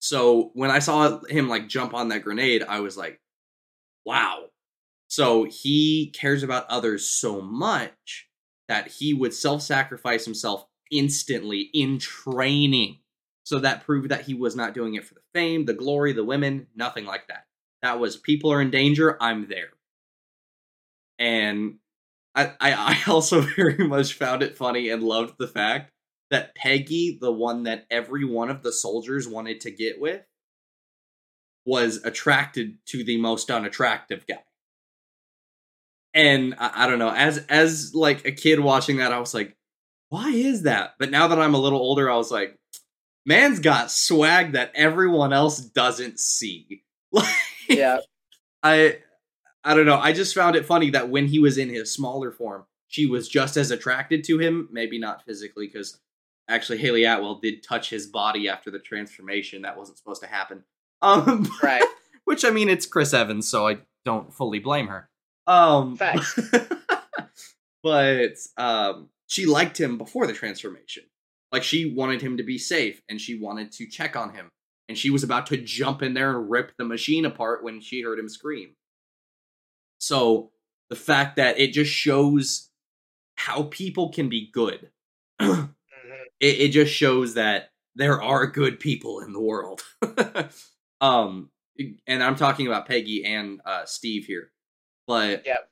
So 0.00 0.50
when 0.54 0.70
I 0.70 0.78
saw 0.78 1.20
him 1.26 1.48
like 1.48 1.68
jump 1.68 1.94
on 1.94 2.08
that 2.08 2.22
grenade, 2.22 2.62
I 2.62 2.80
was 2.80 2.96
like, 2.96 3.20
wow. 4.04 4.44
So 5.08 5.44
he 5.44 6.12
cares 6.14 6.42
about 6.42 6.66
others 6.68 7.06
so 7.06 7.40
much 7.40 8.28
that 8.68 8.88
he 8.88 9.14
would 9.14 9.34
self 9.34 9.62
sacrifice 9.62 10.24
himself 10.24 10.66
instantly 10.90 11.70
in 11.72 11.98
training. 11.98 12.98
So 13.44 13.58
that 13.60 13.84
proved 13.84 14.10
that 14.10 14.22
he 14.22 14.34
was 14.34 14.54
not 14.54 14.74
doing 14.74 14.94
it 14.94 15.06
for 15.06 15.14
the 15.14 15.20
fame, 15.34 15.64
the 15.64 15.72
glory, 15.72 16.12
the 16.12 16.24
women, 16.24 16.66
nothing 16.76 17.06
like 17.06 17.26
that. 17.28 17.46
That 17.82 17.98
was 17.98 18.16
people 18.16 18.52
are 18.52 18.60
in 18.60 18.70
danger, 18.70 19.16
I'm 19.20 19.48
there. 19.48 19.70
And 21.18 21.76
I, 22.34 22.52
I, 22.60 23.02
also 23.08 23.40
very 23.56 23.88
much 23.88 24.14
found 24.14 24.42
it 24.42 24.56
funny 24.56 24.90
and 24.90 25.02
loved 25.02 25.34
the 25.38 25.48
fact 25.48 25.92
that 26.30 26.54
Peggy, 26.54 27.18
the 27.20 27.32
one 27.32 27.64
that 27.64 27.86
every 27.90 28.24
one 28.24 28.50
of 28.50 28.62
the 28.62 28.72
soldiers 28.72 29.26
wanted 29.26 29.60
to 29.62 29.70
get 29.70 30.00
with, 30.00 30.22
was 31.64 32.02
attracted 32.04 32.78
to 32.86 33.04
the 33.04 33.18
most 33.18 33.50
unattractive 33.50 34.26
guy. 34.26 34.42
And 36.14 36.54
I, 36.58 36.84
I 36.84 36.86
don't 36.86 36.98
know, 36.98 37.12
as 37.12 37.38
as 37.48 37.94
like 37.94 38.26
a 38.26 38.32
kid 38.32 38.60
watching 38.60 38.98
that, 38.98 39.12
I 39.12 39.18
was 39.20 39.34
like, 39.34 39.56
why 40.08 40.30
is 40.30 40.62
that? 40.62 40.94
But 40.98 41.10
now 41.10 41.28
that 41.28 41.38
I'm 41.38 41.54
a 41.54 41.60
little 41.60 41.80
older, 41.80 42.10
I 42.10 42.16
was 42.16 42.30
like, 42.30 42.58
man's 43.26 43.60
got 43.60 43.90
swag 43.90 44.52
that 44.52 44.72
everyone 44.74 45.32
else 45.32 45.60
doesn't 45.60 46.18
see. 46.18 46.82
Like, 47.10 47.26
yeah, 47.70 48.00
I 48.62 48.98
I 49.64 49.74
don't 49.74 49.86
know. 49.86 49.98
I 49.98 50.12
just 50.12 50.34
found 50.34 50.56
it 50.56 50.66
funny 50.66 50.90
that 50.90 51.08
when 51.08 51.26
he 51.26 51.38
was 51.38 51.56
in 51.56 51.70
his 51.70 51.90
smaller 51.90 52.30
form, 52.30 52.66
she 52.86 53.06
was 53.06 53.28
just 53.28 53.56
as 53.56 53.70
attracted 53.70 54.24
to 54.24 54.38
him. 54.38 54.68
Maybe 54.70 54.98
not 54.98 55.24
physically, 55.24 55.66
because 55.66 55.98
actually 56.48 56.78
Hayley 56.78 57.04
Atwell 57.04 57.36
did 57.36 57.62
touch 57.62 57.90
his 57.90 58.06
body 58.06 58.48
after 58.48 58.70
the 58.70 58.78
transformation. 58.78 59.62
That 59.62 59.76
wasn't 59.76 59.98
supposed 59.98 60.22
to 60.22 60.28
happen. 60.28 60.64
Um, 61.02 61.48
right. 61.62 61.84
which 62.24 62.44
I 62.44 62.50
mean, 62.50 62.68
it's 62.68 62.86
Chris 62.86 63.14
Evans, 63.14 63.48
so 63.48 63.68
I 63.68 63.78
don't 64.04 64.32
fully 64.32 64.58
blame 64.58 64.88
her. 64.88 65.08
Um, 65.46 65.96
Facts. 65.96 66.38
but 67.82 68.36
um, 68.56 69.08
she 69.26 69.46
liked 69.46 69.78
him 69.78 69.98
before 69.98 70.26
the 70.26 70.32
transformation. 70.32 71.04
Like 71.52 71.62
she 71.62 71.94
wanted 71.94 72.20
him 72.20 72.36
to 72.36 72.42
be 72.42 72.58
safe, 72.58 73.00
and 73.08 73.20
she 73.20 73.38
wanted 73.38 73.72
to 73.72 73.86
check 73.86 74.16
on 74.16 74.34
him. 74.34 74.48
And 74.88 74.96
she 74.96 75.10
was 75.10 75.22
about 75.22 75.46
to 75.46 75.58
jump 75.58 76.02
in 76.02 76.14
there 76.14 76.38
and 76.38 76.50
rip 76.50 76.72
the 76.78 76.84
machine 76.84 77.26
apart 77.26 77.62
when 77.62 77.80
she 77.80 78.02
heard 78.02 78.18
him 78.18 78.28
scream. 78.28 78.74
So 79.98 80.50
the 80.88 80.96
fact 80.96 81.36
that 81.36 81.58
it 81.58 81.72
just 81.72 81.90
shows 81.90 82.70
how 83.36 83.64
people 83.64 84.10
can 84.10 84.28
be 84.28 84.50
good. 84.50 84.90
It, 86.40 86.60
it 86.60 86.68
just 86.70 86.92
shows 86.92 87.34
that 87.34 87.70
there 87.94 88.22
are 88.22 88.46
good 88.46 88.78
people 88.78 89.20
in 89.20 89.32
the 89.32 89.40
world. 89.40 89.82
um, 91.00 91.50
and 92.06 92.22
I'm 92.22 92.36
talking 92.36 92.66
about 92.66 92.86
Peggy 92.86 93.24
and 93.24 93.60
uh, 93.64 93.84
Steve 93.84 94.24
here, 94.26 94.50
but 95.06 95.44
Yep. 95.46 95.70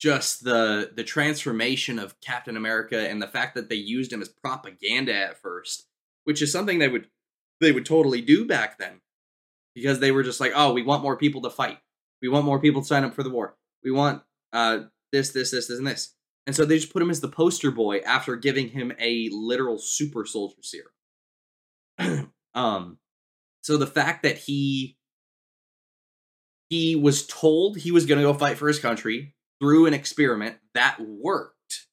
just 0.00 0.44
the 0.44 0.90
the 0.94 1.04
transformation 1.04 1.98
of 1.98 2.20
Captain 2.20 2.56
America 2.56 3.08
and 3.08 3.20
the 3.20 3.26
fact 3.26 3.54
that 3.54 3.68
they 3.68 3.74
used 3.76 4.12
him 4.12 4.22
as 4.22 4.28
propaganda 4.28 5.14
at 5.14 5.40
first, 5.40 5.86
which 6.24 6.40
is 6.42 6.52
something 6.52 6.78
they 6.78 6.88
would 6.88 7.08
they 7.60 7.72
would 7.72 7.86
totally 7.86 8.20
do 8.20 8.46
back 8.46 8.78
then, 8.78 9.00
because 9.74 10.00
they 10.00 10.12
were 10.12 10.22
just 10.22 10.40
like, 10.40 10.52
oh, 10.54 10.72
we 10.72 10.82
want 10.82 11.02
more 11.02 11.16
people 11.16 11.42
to 11.42 11.50
fight, 11.50 11.78
we 12.22 12.28
want 12.28 12.44
more 12.46 12.60
people 12.60 12.82
to 12.82 12.86
sign 12.86 13.04
up 13.04 13.14
for 13.14 13.22
the 13.22 13.30
war, 13.30 13.56
we 13.82 13.90
want 13.90 14.22
uh 14.52 14.80
this 15.12 15.30
this 15.30 15.50
this 15.50 15.68
this 15.68 15.78
and 15.78 15.86
this. 15.86 16.14
And 16.48 16.56
so 16.56 16.64
they 16.64 16.78
just 16.78 16.94
put 16.94 17.02
him 17.02 17.10
as 17.10 17.20
the 17.20 17.28
poster 17.28 17.70
boy 17.70 17.98
after 17.98 18.34
giving 18.34 18.68
him 18.68 18.90
a 18.98 19.28
literal 19.30 19.76
super 19.76 20.24
soldier 20.24 20.56
serum. 20.62 22.32
um, 22.54 22.96
so 23.60 23.76
the 23.76 23.86
fact 23.86 24.22
that 24.22 24.38
he 24.38 24.96
he 26.70 26.96
was 26.96 27.26
told 27.26 27.76
he 27.76 27.90
was 27.90 28.06
going 28.06 28.16
to 28.16 28.24
go 28.24 28.32
fight 28.32 28.56
for 28.56 28.66
his 28.66 28.78
country 28.78 29.34
through 29.60 29.84
an 29.84 29.92
experiment 29.92 30.56
that 30.72 30.96
worked, 30.98 31.86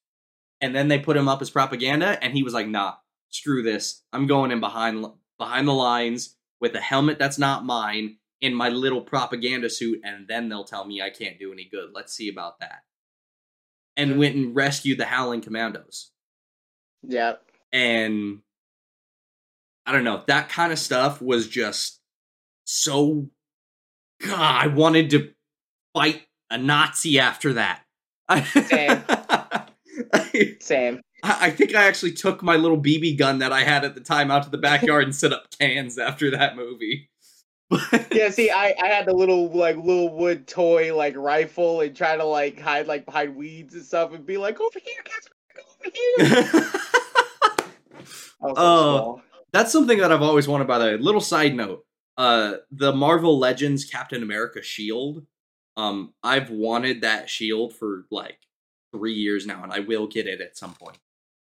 and 0.62 0.74
then 0.74 0.88
they 0.88 1.00
put 1.00 1.18
him 1.18 1.28
up 1.28 1.42
as 1.42 1.50
propaganda, 1.50 2.18
and 2.24 2.32
he 2.32 2.42
was 2.42 2.54
like, 2.54 2.68
"Nah, 2.68 2.94
screw 3.32 3.62
this. 3.62 4.04
I'm 4.14 4.26
going 4.26 4.52
in 4.52 4.62
behind 4.62 5.06
behind 5.38 5.68
the 5.68 5.74
lines 5.74 6.38
with 6.62 6.74
a 6.76 6.82
helmet 6.82 7.20
that's 7.20 7.38
not 7.38 7.66
mine." 7.66 8.20
In 8.40 8.54
my 8.54 8.70
little 8.70 9.02
propaganda 9.02 9.70
suit, 9.70 10.00
and 10.06 10.30
then 10.30 10.48
they'll 10.48 10.64
tell 10.64 10.86
me 10.86 11.02
I 11.02 11.10
can't 11.10 11.40
do 11.40 11.52
any 11.52 11.68
good. 11.70 11.90
Let's 11.94 12.14
see 12.14 12.30
about 12.30 12.60
that 12.60 12.84
and 13.98 14.18
went 14.18 14.36
and 14.36 14.56
rescued 14.56 15.00
the 15.00 15.06
Howling 15.06 15.42
Commandos. 15.42 16.12
Yeah. 17.04 17.34
And 17.72 18.40
I 19.86 19.92
don't 19.92 20.04
know, 20.04 20.24
that 20.28 20.50
kind 20.50 20.72
of 20.72 20.80
stuff 20.80 21.22
was 21.22 21.48
just 21.48 22.00
so. 22.66 23.30
God, 24.22 24.40
I 24.40 24.68
wanted 24.68 25.10
to 25.12 25.32
fight 25.94 26.24
a 26.50 26.58
Nazi 26.58 27.20
after 27.20 27.54
that. 27.54 27.82
Same. 28.46 29.04
I, 30.14 30.58
Same. 30.60 31.02
I 31.24 31.50
think 31.50 31.74
I 31.74 31.86
actually 31.86 32.12
took 32.12 32.44
my 32.44 32.56
little 32.56 32.78
BB 32.78 33.18
gun 33.18 33.40
that 33.40 33.52
I 33.52 33.64
had 33.64 33.84
at 33.84 33.96
the 33.96 34.02
time 34.02 34.30
out 34.30 34.44
to 34.44 34.50
the 34.50 34.58
backyard 34.58 35.06
and 35.06 35.16
set 35.16 35.34
up 35.34 35.48
cans 35.60 35.98
after 35.98 36.32
that 36.32 36.56
movie. 36.56 37.10
Yeah, 38.12 38.30
see, 38.30 38.50
I, 38.50 38.74
I 38.82 38.88
had 38.88 39.06
the 39.06 39.14
little 39.14 39.50
like 39.50 39.76
little 39.78 40.16
wood 40.16 40.48
toy 40.48 40.96
like 40.96 41.16
rifle 41.18 41.82
and 41.82 41.96
try 41.96 42.16
to 42.16 42.24
like 42.24 42.60
hide 42.60 42.88
like 42.88 43.06
behind 43.06 43.36
weeds 43.36 43.74
and 43.74 43.84
stuff 43.84 44.14
and 44.14 44.26
be 44.26 44.38
like 44.38 44.60
over 44.62 44.80
here, 44.80 45.04
guys, 45.04 45.30
over 45.82 46.52
here. 46.54 46.72
So 48.42 48.54
Oh. 48.58 48.98
small. 48.98 49.22
That's 49.52 49.72
something 49.72 49.98
that 50.00 50.12
I've 50.12 50.22
always 50.22 50.48
wanted. 50.48 50.68
By 50.68 50.78
the 50.78 50.86
way, 50.86 50.98
little 50.98 51.22
side 51.22 51.56
note: 51.56 51.86
uh, 52.18 52.56
the 52.72 52.94
Marvel 52.94 53.40
Legends 53.40 53.86
Captain 53.86 54.22
America 54.22 54.62
shield. 54.62 55.26
Um, 55.78 56.14
I've 56.22 56.50
wanted 56.52 57.02
that 57.02 57.30
shield 57.30 57.74
for 57.74 58.06
like 58.12 58.38
three 58.94 59.14
years 59.14 59.46
now, 59.46 59.64
and 59.64 59.72
I 59.72 59.80
will 59.80 60.08
get 60.08 60.28
it 60.28 60.42
at 60.42 60.58
some 60.58 60.74
point. 60.74 60.98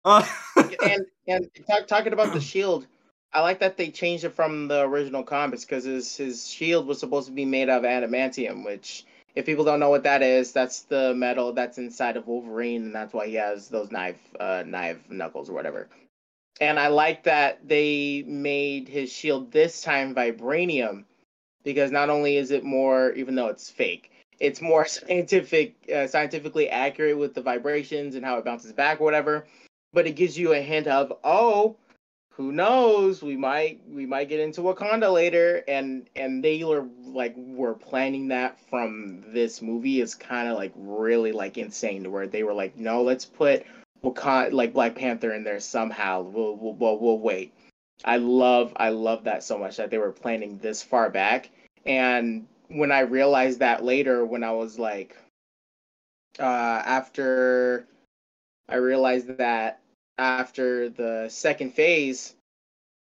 Uh, 0.06 0.26
and 0.86 1.06
and 1.28 1.50
talk, 1.68 1.88
talking 1.88 2.14
about 2.14 2.34
the 2.34 2.40
shield, 2.42 2.88
I 3.34 3.42
like 3.42 3.60
that 3.60 3.78
they 3.78 3.90
changed 3.92 4.24
it 4.26 4.34
from 4.36 4.68
the 4.68 4.82
original 4.82 5.24
comics 5.24 5.66
because 5.66 5.86
his 5.86 6.16
his 6.18 6.48
shield 6.48 6.88
was 6.88 7.00
supposed 7.00 7.28
to 7.28 7.34
be 7.34 7.46
made 7.46 7.70
of 7.70 7.84
adamantium, 7.84 8.66
which 8.66 9.06
If 9.36 9.46
people 9.46 9.66
don't 9.66 9.80
know 9.80 9.90
what 9.90 10.04
that 10.04 10.22
is, 10.22 10.52
that's 10.54 10.84
the 10.84 11.14
metal 11.16 11.54
that's 11.54 11.78
inside 11.80 12.18
of 12.18 12.28
Wolverine, 12.28 12.84
and 12.84 12.96
that's 12.96 13.14
why 13.14 13.28
he 13.28 13.36
has 13.36 13.70
those 13.70 13.92
knife, 13.92 14.20
uh, 14.40 14.64
knife 14.68 15.10
knuckles 15.10 15.50
or 15.50 15.54
whatever. 15.54 15.90
And 16.62 16.80
I 16.80 16.88
like 16.88 17.24
that 17.24 17.68
they 17.68 18.24
made 18.28 18.88
his 18.90 19.12
shield 19.12 19.52
this 19.52 19.82
time 19.82 20.16
vibranium, 20.16 21.06
because 21.64 21.92
not 21.92 22.10
only 22.10 22.38
is 22.38 22.52
it 22.52 22.64
more, 22.64 23.12
even 23.14 23.36
though 23.36 23.48
it's 23.50 23.70
fake, 23.70 24.12
it's 24.40 24.62
more 24.62 24.86
scientific, 24.98 25.76
uh, 25.94 26.08
scientifically 26.08 26.70
accurate 26.70 27.18
with 27.18 27.34
the 27.34 27.42
vibrations 27.42 28.16
and 28.16 28.26
how 28.26 28.38
it 28.38 28.46
bounces 28.46 28.74
back 28.74 29.02
or 29.02 29.06
whatever. 29.06 29.48
But 29.94 30.08
it 30.08 30.16
gives 30.16 30.38
you 30.38 30.54
a 30.54 30.62
hint 30.62 30.88
of, 30.88 31.14
oh, 31.24 31.76
who 32.36 32.52
knows? 32.52 33.22
We 33.22 33.38
might 33.38 33.82
we 33.88 34.06
might 34.06 34.28
get 34.30 34.40
into 34.40 34.62
Wakanda 34.62 35.12
later, 35.14 35.64
and 35.68 36.10
and 36.16 36.44
they 36.44 36.64
were 36.64 36.88
like 37.06 37.36
were 37.38 37.76
planning 37.76 38.28
that 38.30 38.60
from 38.70 39.24
this 39.28 39.62
movie 39.62 40.02
is 40.02 40.16
kind 40.16 40.48
of 40.48 40.58
like 40.58 40.74
really 40.76 41.32
like 41.32 41.58
insane 41.58 42.04
to 42.04 42.10
where 42.10 42.28
they 42.28 42.44
were 42.44 42.54
like, 42.54 42.76
no, 42.76 43.04
let's 43.04 43.26
put 43.26 43.66
Wakanda 44.04 44.52
like 44.52 44.74
Black 44.74 44.96
Panther 44.96 45.34
in 45.34 45.44
there 45.44 45.60
somehow. 45.60 46.22
We'll 46.22 46.56
we'll 46.56 46.74
we'll, 46.74 46.98
we'll 46.98 47.20
wait. 47.20 47.54
I 48.04 48.18
love 48.18 48.74
I 48.78 48.90
love 48.90 49.24
that 49.26 49.44
so 49.44 49.58
much 49.58 49.78
that 49.78 49.92
they 49.92 50.00
were 50.00 50.12
planning 50.12 50.58
this 50.58 50.82
far 50.82 51.12
back, 51.12 51.52
and 51.86 52.48
when 52.70 52.92
I 52.92 53.02
realized 53.02 53.60
that 53.60 53.84
later, 53.84 54.26
when 54.26 54.44
I 54.44 54.52
was 54.52 54.80
like, 54.80 55.16
uh, 56.40 56.82
after 56.86 57.86
I 58.68 58.78
realized 58.78 59.38
that 59.38 59.83
after 60.24 60.90
the 60.90 61.28
second 61.30 61.74
phase, 61.74 62.34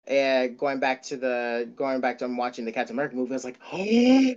and 0.07 0.57
going 0.57 0.79
back 0.79 1.03
to 1.03 1.17
the 1.17 1.69
going 1.75 2.01
back 2.01 2.17
to 2.17 2.25
I'm 2.25 2.37
watching 2.37 2.65
the 2.65 2.71
Captain 2.71 2.95
America 2.95 3.15
movie, 3.15 3.31
I 3.31 3.35
was 3.35 3.45
like, 3.45 3.59
oh, 3.71 4.33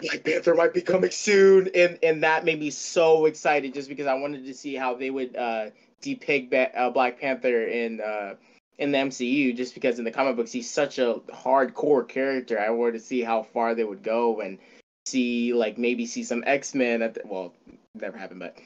Black 0.00 0.24
Panther 0.24 0.54
might 0.54 0.72
be 0.72 0.80
coming 0.80 1.10
soon, 1.10 1.68
and 1.74 1.98
and 2.02 2.22
that 2.22 2.44
made 2.44 2.60
me 2.60 2.70
so 2.70 3.26
excited 3.26 3.74
just 3.74 3.88
because 3.88 4.06
I 4.06 4.14
wanted 4.14 4.46
to 4.46 4.54
see 4.54 4.76
how 4.76 4.94
they 4.94 5.10
would 5.10 5.36
uh, 5.36 5.70
depict 6.00 6.54
uh, 6.54 6.90
Black 6.90 7.20
Panther 7.20 7.64
in 7.64 8.00
uh, 8.00 8.34
in 8.78 8.92
the 8.92 8.98
MCU. 8.98 9.56
Just 9.56 9.74
because 9.74 9.98
in 9.98 10.04
the 10.04 10.12
comic 10.12 10.36
books 10.36 10.52
he's 10.52 10.70
such 10.70 10.98
a 10.98 11.20
hardcore 11.32 12.08
character, 12.08 12.60
I 12.60 12.70
wanted 12.70 12.92
to 12.92 13.00
see 13.00 13.22
how 13.22 13.42
far 13.42 13.74
they 13.74 13.84
would 13.84 14.04
go 14.04 14.40
and 14.40 14.58
see 15.06 15.52
like 15.52 15.78
maybe 15.78 16.06
see 16.06 16.22
some 16.22 16.44
X 16.46 16.74
Men 16.74 17.02
at 17.02 17.14
the, 17.14 17.22
well 17.24 17.52
never 17.94 18.16
happened, 18.16 18.40
but 18.40 18.56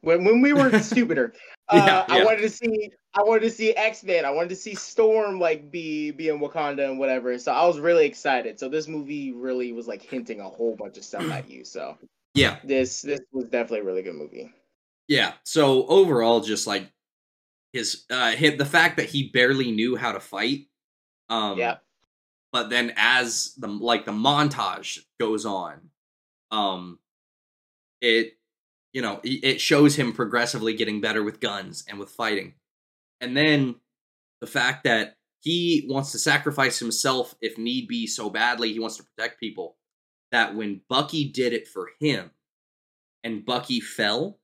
when 0.00 0.24
when 0.24 0.40
we 0.40 0.52
were 0.52 0.76
stupider, 0.82 1.32
uh, 1.70 1.76
yeah, 1.76 2.04
yeah. 2.08 2.22
I 2.22 2.24
wanted 2.24 2.42
to 2.42 2.50
see 2.50 2.90
I 3.14 3.22
wanted 3.22 3.40
to 3.40 3.50
see 3.50 3.74
X 3.74 4.04
Men. 4.04 4.24
I 4.24 4.30
wanted 4.30 4.50
to 4.50 4.56
see 4.56 4.74
Storm 4.74 5.40
like 5.40 5.70
be 5.70 6.10
be 6.10 6.28
in 6.28 6.38
Wakanda 6.38 6.88
and 6.88 6.98
whatever. 6.98 7.38
So 7.38 7.52
I 7.52 7.66
was 7.66 7.78
really 7.78 8.06
excited. 8.06 8.58
So 8.58 8.68
this 8.68 8.86
movie 8.86 9.32
really 9.32 9.72
was 9.72 9.88
like 9.88 10.02
hinting 10.02 10.40
a 10.40 10.48
whole 10.48 10.76
bunch 10.76 10.96
of 10.96 11.04
stuff 11.04 11.28
at 11.30 11.50
you. 11.50 11.64
So 11.64 11.96
yeah, 12.34 12.58
this 12.64 13.02
this 13.02 13.20
was 13.32 13.44
definitely 13.44 13.80
a 13.80 13.84
really 13.84 14.02
good 14.02 14.14
movie. 14.14 14.52
Yeah. 15.08 15.32
So 15.44 15.86
overall, 15.86 16.40
just 16.40 16.66
like 16.66 16.90
his 17.72 18.04
uh 18.10 18.30
hit 18.32 18.58
the 18.58 18.66
fact 18.66 18.96
that 18.98 19.08
he 19.08 19.28
barely 19.28 19.72
knew 19.72 19.96
how 19.96 20.12
to 20.12 20.20
fight. 20.20 20.66
Um, 21.28 21.58
yeah. 21.58 21.76
But 22.52 22.70
then 22.70 22.92
as 22.96 23.54
the 23.58 23.68
like 23.68 24.04
the 24.04 24.12
montage 24.12 25.00
goes 25.18 25.46
on, 25.46 25.90
um, 26.50 26.98
it 28.00 28.34
you 28.92 29.02
know, 29.02 29.20
it 29.22 29.60
shows 29.60 29.96
him 29.96 30.12
progressively 30.12 30.74
getting 30.74 31.00
better 31.00 31.22
with 31.22 31.40
guns 31.40 31.84
and 31.88 31.98
with 31.98 32.10
fighting. 32.10 32.54
And 33.20 33.36
then 33.36 33.76
the 34.40 34.46
fact 34.46 34.84
that 34.84 35.16
he 35.40 35.86
wants 35.88 36.12
to 36.12 36.18
sacrifice 36.18 36.78
himself 36.78 37.34
if 37.40 37.56
need 37.56 37.86
be 37.88 38.06
so 38.06 38.30
badly, 38.30 38.72
he 38.72 38.80
wants 38.80 38.96
to 38.96 39.04
protect 39.04 39.40
people. 39.40 39.76
That 40.32 40.54
when 40.54 40.82
Bucky 40.88 41.28
did 41.28 41.52
it 41.52 41.66
for 41.66 41.90
him 42.00 42.30
and 43.24 43.44
Bucky 43.44 43.80
fell, 43.80 44.38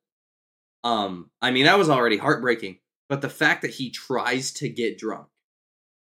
um, 0.82 1.30
I 1.40 1.50
mean, 1.50 1.66
that 1.66 1.78
was 1.78 1.90
already 1.90 2.16
heartbreaking. 2.16 2.78
But 3.08 3.22
the 3.22 3.28
fact 3.28 3.62
that 3.62 3.72
he 3.72 3.90
tries 3.90 4.52
to 4.54 4.68
get 4.68 4.98
drunk, 4.98 5.28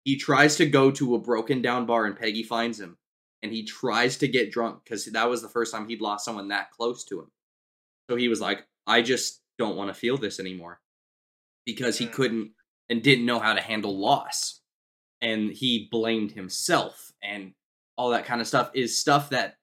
he 0.04 0.18
tries 0.18 0.56
to 0.56 0.66
go 0.66 0.90
to 0.92 1.14
a 1.14 1.18
broken 1.18 1.62
down 1.62 1.86
bar 1.86 2.04
and 2.04 2.18
Peggy 2.18 2.42
finds 2.42 2.78
him, 2.78 2.98
and 3.42 3.50
he 3.52 3.64
tries 3.64 4.18
to 4.18 4.28
get 4.28 4.52
drunk 4.52 4.84
because 4.84 5.06
that 5.06 5.30
was 5.30 5.40
the 5.40 5.48
first 5.48 5.72
time 5.72 5.88
he'd 5.88 6.02
lost 6.02 6.24
someone 6.24 6.48
that 6.48 6.70
close 6.70 7.04
to 7.04 7.20
him 7.20 7.30
so 8.08 8.16
he 8.16 8.28
was 8.28 8.40
like, 8.40 8.66
I 8.86 9.02
just 9.02 9.40
don't 9.58 9.76
want 9.76 9.88
to 9.88 9.94
feel 9.94 10.16
this 10.16 10.40
anymore 10.40 10.80
because 11.64 11.98
he 11.98 12.06
mm. 12.06 12.12
couldn't 12.12 12.52
and 12.88 13.02
didn't 13.02 13.26
know 13.26 13.38
how 13.38 13.54
to 13.54 13.60
handle 13.60 13.98
loss. 13.98 14.60
And 15.20 15.50
he 15.50 15.88
blamed 15.90 16.32
himself 16.32 17.12
and 17.22 17.52
all 17.96 18.10
that 18.10 18.24
kind 18.24 18.40
of 18.40 18.46
stuff 18.46 18.70
is 18.74 18.98
stuff 18.98 19.30
that 19.30 19.56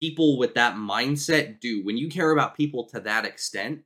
people 0.00 0.38
with 0.38 0.54
that 0.54 0.74
mindset 0.74 1.60
do. 1.60 1.84
When 1.84 1.96
you 1.96 2.08
care 2.08 2.30
about 2.30 2.56
people 2.56 2.86
to 2.88 3.00
that 3.00 3.24
extent 3.24 3.82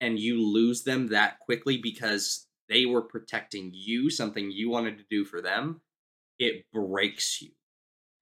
and 0.00 0.18
you 0.18 0.44
lose 0.44 0.82
them 0.82 1.08
that 1.08 1.38
quickly 1.40 1.76
because 1.76 2.46
they 2.68 2.86
were 2.86 3.02
protecting 3.02 3.70
you, 3.72 4.10
something 4.10 4.50
you 4.50 4.70
wanted 4.70 4.98
to 4.98 5.04
do 5.10 5.24
for 5.24 5.40
them, 5.40 5.80
it 6.38 6.64
breaks 6.72 7.40
you. 7.42 7.50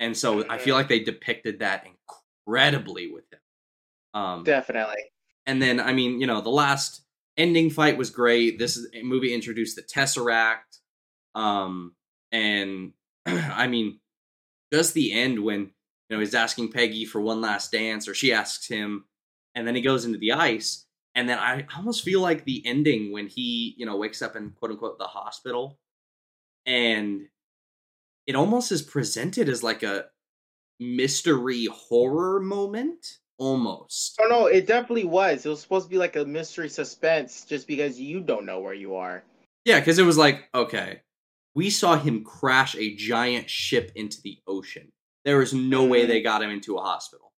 And 0.01 0.17
so 0.17 0.45
I 0.49 0.59
feel 0.59 0.75
mm. 0.75 0.79
like 0.79 0.89
they 0.89 1.01
depicted 1.01 1.61
that 1.61 1.87
incredibly 1.87 3.11
with 3.11 3.33
him. 3.33 3.41
Um, 4.15 4.45
Definitely. 4.45 5.05
And 5.47 5.61
then, 5.63 5.81
I 5.81 5.93
mean, 5.93 6.21
you 6.21 6.27
know, 6.27 6.41
the 6.41 6.51
last 6.51 7.03
ending 7.37 7.71
fight 7.71 7.97
was 7.97 8.11
great. 8.11 8.59
This 8.59 8.77
is, 8.77 8.89
movie 9.03 9.35
introduced 9.35 9.77
the 9.77 9.83
Tesseract. 9.83 10.81
Um, 11.35 11.95
and 12.33 12.93
I 13.27 13.67
mean, 13.67 14.01
just 14.73 14.95
the 14.95 15.13
end 15.13 15.43
when, 15.43 15.61
you 15.61 16.17
know, 16.17 16.21
he's 16.21 16.35
asking 16.35 16.73
Peggy 16.73 17.05
for 17.05 17.21
one 17.21 17.41
last 17.41 17.73
dance, 17.73 18.09
or 18.09 18.15
she 18.15 18.33
asks 18.33 18.67
him, 18.67 19.05
and 19.55 19.67
then 19.67 19.75
he 19.75 19.83
goes 19.83 20.05
into 20.05 20.19
the 20.19 20.33
ice. 20.33 20.87
And 21.15 21.29
then 21.29 21.39
I 21.39 21.67
almost 21.77 22.05
feel 22.05 22.21
like 22.21 22.45
the 22.45 22.63
ending 22.65 23.13
when 23.13 23.27
he, 23.27 23.75
you 23.77 23.87
know, 23.87 23.97
wakes 23.97 24.23
up 24.23 24.37
in 24.37 24.51
quote 24.51 24.71
unquote 24.71 24.99
the 24.99 25.05
hospital 25.05 25.79
and 26.69 27.23
it 28.27 28.37
almost 28.37 28.71
is 28.71 28.83
presented 28.83 29.49
as 29.49 29.63
like 29.63 29.83
a 29.83 30.05
mystery 30.79 31.67
horror 31.73 32.39
moment 32.41 33.07
almost. 33.39 34.19
Oh 34.21 34.29
no, 34.29 34.47
it 34.47 34.67
definitely 34.67 35.05
was. 35.05 35.47
It 35.47 35.49
was 35.49 35.61
supposed 35.61 35.87
to 35.87 35.91
be 35.91 35.99
like 35.99 36.17
a 36.17 36.25
mystery 36.25 36.69
suspense, 36.69 37.45
just 37.45 37.67
because 37.67 37.99
you 37.99 38.21
don't 38.21 38.45
know 38.45 38.61
where 38.61 38.75
you 38.75 38.97
are. 38.97 39.25
Yeah, 39.65 39.79
because 39.79 39.99
it 39.99 40.05
was 40.05 40.19
like, 40.19 40.49
okay, 40.55 41.01
we 41.55 41.71
saw 41.71 41.97
him 41.97 42.25
crash 42.25 42.77
a 42.77 42.95
giant 42.95 43.49
ship 43.49 43.93
into 43.95 44.21
the 44.23 44.39
ocean. 44.47 44.93
There 45.25 45.43
is 45.43 45.53
no 45.53 45.83
mm-hmm. 45.83 45.91
way 45.91 46.07
they 46.07 46.23
got 46.23 46.43
him 46.43 46.51
into 46.51 46.77
a 46.77 46.83
hospital. 46.83 47.33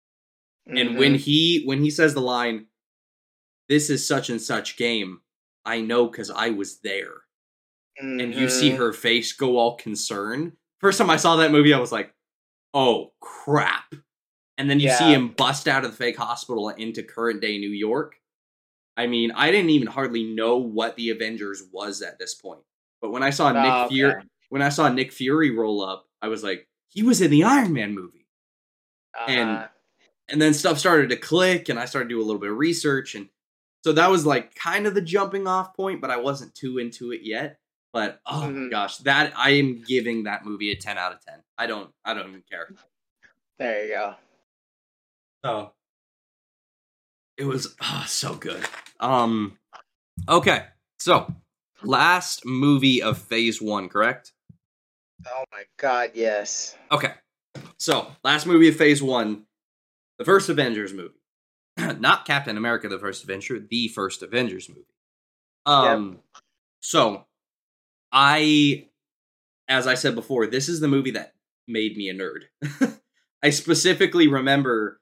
Mm-hmm. 0.69 0.77
And 0.77 0.99
when 0.99 1.15
he 1.15 1.63
when 1.65 1.83
he 1.83 1.91
says 1.91 2.15
the 2.15 2.21
line, 2.21 2.67
"This 3.69 3.91
is 3.91 4.07
such 4.07 4.31
and 4.31 4.41
such 4.41 4.77
game," 4.77 5.21
I 5.65 5.81
know 5.81 6.07
because 6.07 6.31
I 6.31 6.51
was 6.51 6.81
there. 6.81 7.23
Mm-hmm. 8.03 8.21
And 8.21 8.35
you 8.35 8.49
see 8.49 8.71
mm-hmm. 8.71 8.79
her 8.79 8.93
face 8.93 9.33
go 9.33 9.59
all 9.59 9.77
concerned. 9.77 10.53
First 10.79 10.99
time 10.99 11.11
I 11.11 11.17
saw 11.17 11.37
that 11.37 11.53
movie, 11.53 11.75
I 11.75 11.81
was 11.81 11.93
like, 11.93 12.15
"Oh 12.75 13.13
crap!" 13.21 13.95
And 14.61 14.69
then 14.69 14.79
you 14.79 14.89
yeah. 14.89 14.99
see 14.99 15.15
him 15.15 15.29
bust 15.29 15.67
out 15.67 15.87
of 15.87 15.91
the 15.91 15.97
fake 15.97 16.19
hospital 16.19 16.69
into 16.69 17.03
current 17.03 17.41
day 17.41 17.57
New 17.57 17.71
York. 17.71 18.17
I 18.95 19.07
mean, 19.07 19.33
I 19.35 19.51
didn't 19.51 19.71
even 19.71 19.89
hardly 19.89 20.23
know 20.23 20.59
what 20.59 20.97
the 20.97 21.09
Avengers 21.09 21.65
was 21.73 22.03
at 22.03 22.19
this 22.19 22.35
point. 22.35 22.61
But 23.01 23.11
when 23.11 23.23
I 23.23 23.31
saw 23.31 23.49
oh, 23.49 23.53
Nick 23.55 23.73
okay. 23.73 23.95
Fury, 23.95 24.23
when 24.51 24.61
I 24.61 24.69
saw 24.69 24.91
Nick 24.91 25.13
Fury 25.13 25.51
roll 25.51 25.83
up, 25.83 26.05
I 26.21 26.29
was 26.29 26.45
like, 26.45 26.69
he 26.89 27.03
was 27.03 27.23
in 27.23 27.31
the 27.31 27.45
Iron 27.45 27.73
Man 27.73 27.95
movie, 27.95 28.27
uh-huh. 29.17 29.31
and 29.31 29.69
and 30.29 30.43
then 30.43 30.53
stuff 30.53 30.79
started 30.79 31.09
to 31.09 31.17
click, 31.17 31.71
and 31.71 31.79
I 31.79 31.87
started 31.87 32.11
to 32.11 32.15
do 32.15 32.21
a 32.21 32.27
little 32.27 32.41
bit 32.41 32.51
of 32.51 32.59
research, 32.59 33.15
and 33.15 33.31
so 33.83 33.95
that 33.95 34.11
was 34.11 34.27
like 34.27 34.55
kind 34.55 34.87
of 34.87 34.95
the 34.95 35.01
jumping 35.01 35.47
off 35.47 35.75
point, 35.75 36.03
but 36.03 36.11
I 36.11 36.19
wasn't 36.19 36.55
too 36.55 36.77
into 36.77 37.13
it 37.13 37.21
yet. 37.23 37.59
But 37.95 38.21
oh 38.27 38.43
mm-hmm. 38.43 38.69
gosh, 38.69 38.99
that 38.99 39.33
I 39.35 39.53
am 39.53 39.83
giving 39.83 40.25
that 40.25 40.45
movie 40.45 40.71
a 40.71 40.77
ten 40.77 40.99
out 40.99 41.13
of 41.13 41.25
ten. 41.25 41.43
I 41.57 41.67
don't, 41.67 41.91
I 42.05 42.13
don't 42.13 42.29
even 42.29 42.43
care. 42.51 42.69
There 43.59 43.85
you 43.85 43.95
go. 43.95 44.15
So 45.45 45.73
it 47.37 47.45
was 47.45 47.75
oh, 47.81 48.05
so 48.07 48.35
good. 48.35 48.63
Um 48.99 49.59
okay. 50.29 50.65
So, 50.99 51.35
last 51.83 52.45
movie 52.45 53.03
of 53.03 53.17
phase 53.17 53.61
1, 53.61 53.89
correct? 53.89 54.33
Oh 55.27 55.45
my 55.51 55.63
god, 55.79 56.11
yes. 56.15 56.77
Okay. 56.93 57.13
So, 57.79 58.09
last 58.23 58.47
movie 58.47 58.69
of 58.69 58.77
phase 58.77 59.03
1, 59.03 59.43
the 60.19 60.27
first 60.27 60.51
Avengers 60.51 60.93
movie. 60.93 61.15
Not 61.79 62.27
Captain 62.27 62.59
America 62.59 62.89
the 62.89 62.99
first 62.99 63.25
Avenger, 63.25 63.59
the 63.59 63.89
first 63.89 64.23
Avengers 64.23 64.69
movie. 64.69 64.83
Um 65.65 66.13
yep. 66.13 66.43
so 66.83 67.27
I 68.13 68.89
as 69.69 69.87
I 69.87 69.95
said 69.95 70.15
before, 70.15 70.47
this 70.47 70.69
is 70.69 70.81
the 70.81 70.89
movie 70.89 71.13
that 71.13 71.33
made 71.67 71.97
me 71.97 72.11
a 72.11 72.15
nerd. 72.15 72.99
I 73.43 73.51
specifically 73.51 74.27
remember 74.29 75.00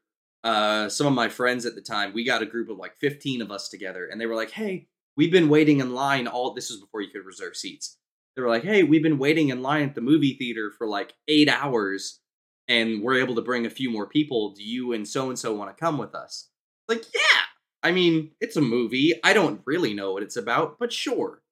uh, 0.48 0.88
some 0.88 1.06
of 1.06 1.12
my 1.12 1.28
friends 1.28 1.66
at 1.66 1.74
the 1.74 1.82
time, 1.82 2.14
we 2.14 2.24
got 2.24 2.42
a 2.42 2.46
group 2.46 2.70
of 2.70 2.78
like 2.78 2.96
15 2.96 3.42
of 3.42 3.50
us 3.50 3.68
together, 3.68 4.06
and 4.06 4.20
they 4.20 4.26
were 4.26 4.34
like, 4.34 4.50
hey, 4.50 4.88
we've 5.14 5.32
been 5.32 5.48
waiting 5.48 5.80
in 5.80 5.94
line 5.94 6.26
all 6.26 6.54
this 6.54 6.70
was 6.70 6.80
before 6.80 7.02
you 7.02 7.10
could 7.10 7.26
reserve 7.26 7.56
seats. 7.56 7.98
They 8.34 8.42
were 8.42 8.48
like, 8.48 8.64
hey, 8.64 8.82
we've 8.82 9.02
been 9.02 9.18
waiting 9.18 9.50
in 9.50 9.62
line 9.62 9.82
at 9.82 9.94
the 9.94 10.00
movie 10.00 10.36
theater 10.38 10.72
for 10.76 10.86
like 10.86 11.12
eight 11.26 11.48
hours 11.48 12.20
and 12.68 13.02
we're 13.02 13.20
able 13.20 13.34
to 13.34 13.42
bring 13.42 13.66
a 13.66 13.70
few 13.70 13.90
more 13.90 14.06
people. 14.06 14.54
Do 14.54 14.62
you 14.62 14.92
and 14.92 15.08
so 15.08 15.28
and 15.28 15.38
so 15.38 15.54
want 15.54 15.76
to 15.76 15.80
come 15.80 15.98
with 15.98 16.14
us? 16.14 16.48
Like, 16.86 17.04
yeah. 17.14 17.42
I 17.82 17.92
mean, 17.92 18.30
it's 18.40 18.56
a 18.56 18.60
movie. 18.60 19.14
I 19.24 19.32
don't 19.32 19.60
really 19.66 19.92
know 19.92 20.12
what 20.12 20.22
it's 20.22 20.36
about, 20.36 20.78
but 20.78 20.92
sure. 20.92 21.42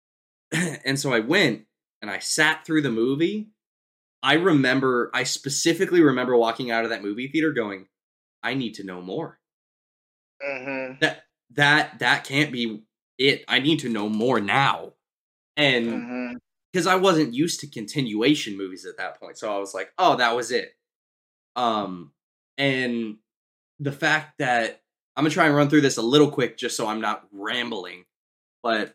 and 0.52 0.98
so 0.98 1.12
I 1.12 1.20
went 1.20 1.62
and 2.02 2.10
I 2.10 2.18
sat 2.18 2.66
through 2.66 2.82
the 2.82 2.90
movie. 2.90 3.50
I 4.22 4.34
remember, 4.34 5.10
I 5.14 5.22
specifically 5.22 6.02
remember 6.02 6.36
walking 6.36 6.70
out 6.70 6.84
of 6.84 6.90
that 6.90 7.02
movie 7.02 7.28
theater 7.28 7.52
going, 7.52 7.86
I 8.42 8.54
need 8.54 8.74
to 8.74 8.84
know 8.84 9.00
more. 9.00 9.38
Mm-hmm. 10.42 10.98
That 11.00 11.24
that 11.54 11.98
that 11.98 12.24
can't 12.24 12.52
be 12.52 12.82
it. 13.18 13.44
I 13.48 13.58
need 13.60 13.80
to 13.80 13.88
know 13.88 14.08
more 14.08 14.40
now. 14.40 14.92
And 15.56 15.86
Mm-hmm. 15.88 16.36
because 16.72 16.86
I 16.86 16.96
wasn't 16.96 17.34
used 17.34 17.60
to 17.60 17.66
continuation 17.66 18.56
movies 18.56 18.86
at 18.86 18.96
that 18.98 19.20
point. 19.20 19.36
So 19.38 19.54
I 19.54 19.58
was 19.58 19.74
like, 19.74 19.92
oh, 19.98 20.16
that 20.16 20.34
was 20.36 20.50
it. 20.50 20.72
Um, 21.56 22.12
and 22.56 23.16
the 23.78 23.92
fact 23.92 24.38
that 24.38 24.80
I'm 25.16 25.24
gonna 25.24 25.34
try 25.34 25.46
and 25.46 25.54
run 25.56 25.68
through 25.68 25.80
this 25.82 25.96
a 25.96 26.02
little 26.02 26.30
quick 26.30 26.56
just 26.56 26.76
so 26.76 26.86
I'm 26.86 27.00
not 27.00 27.26
rambling, 27.32 28.04
but 28.62 28.94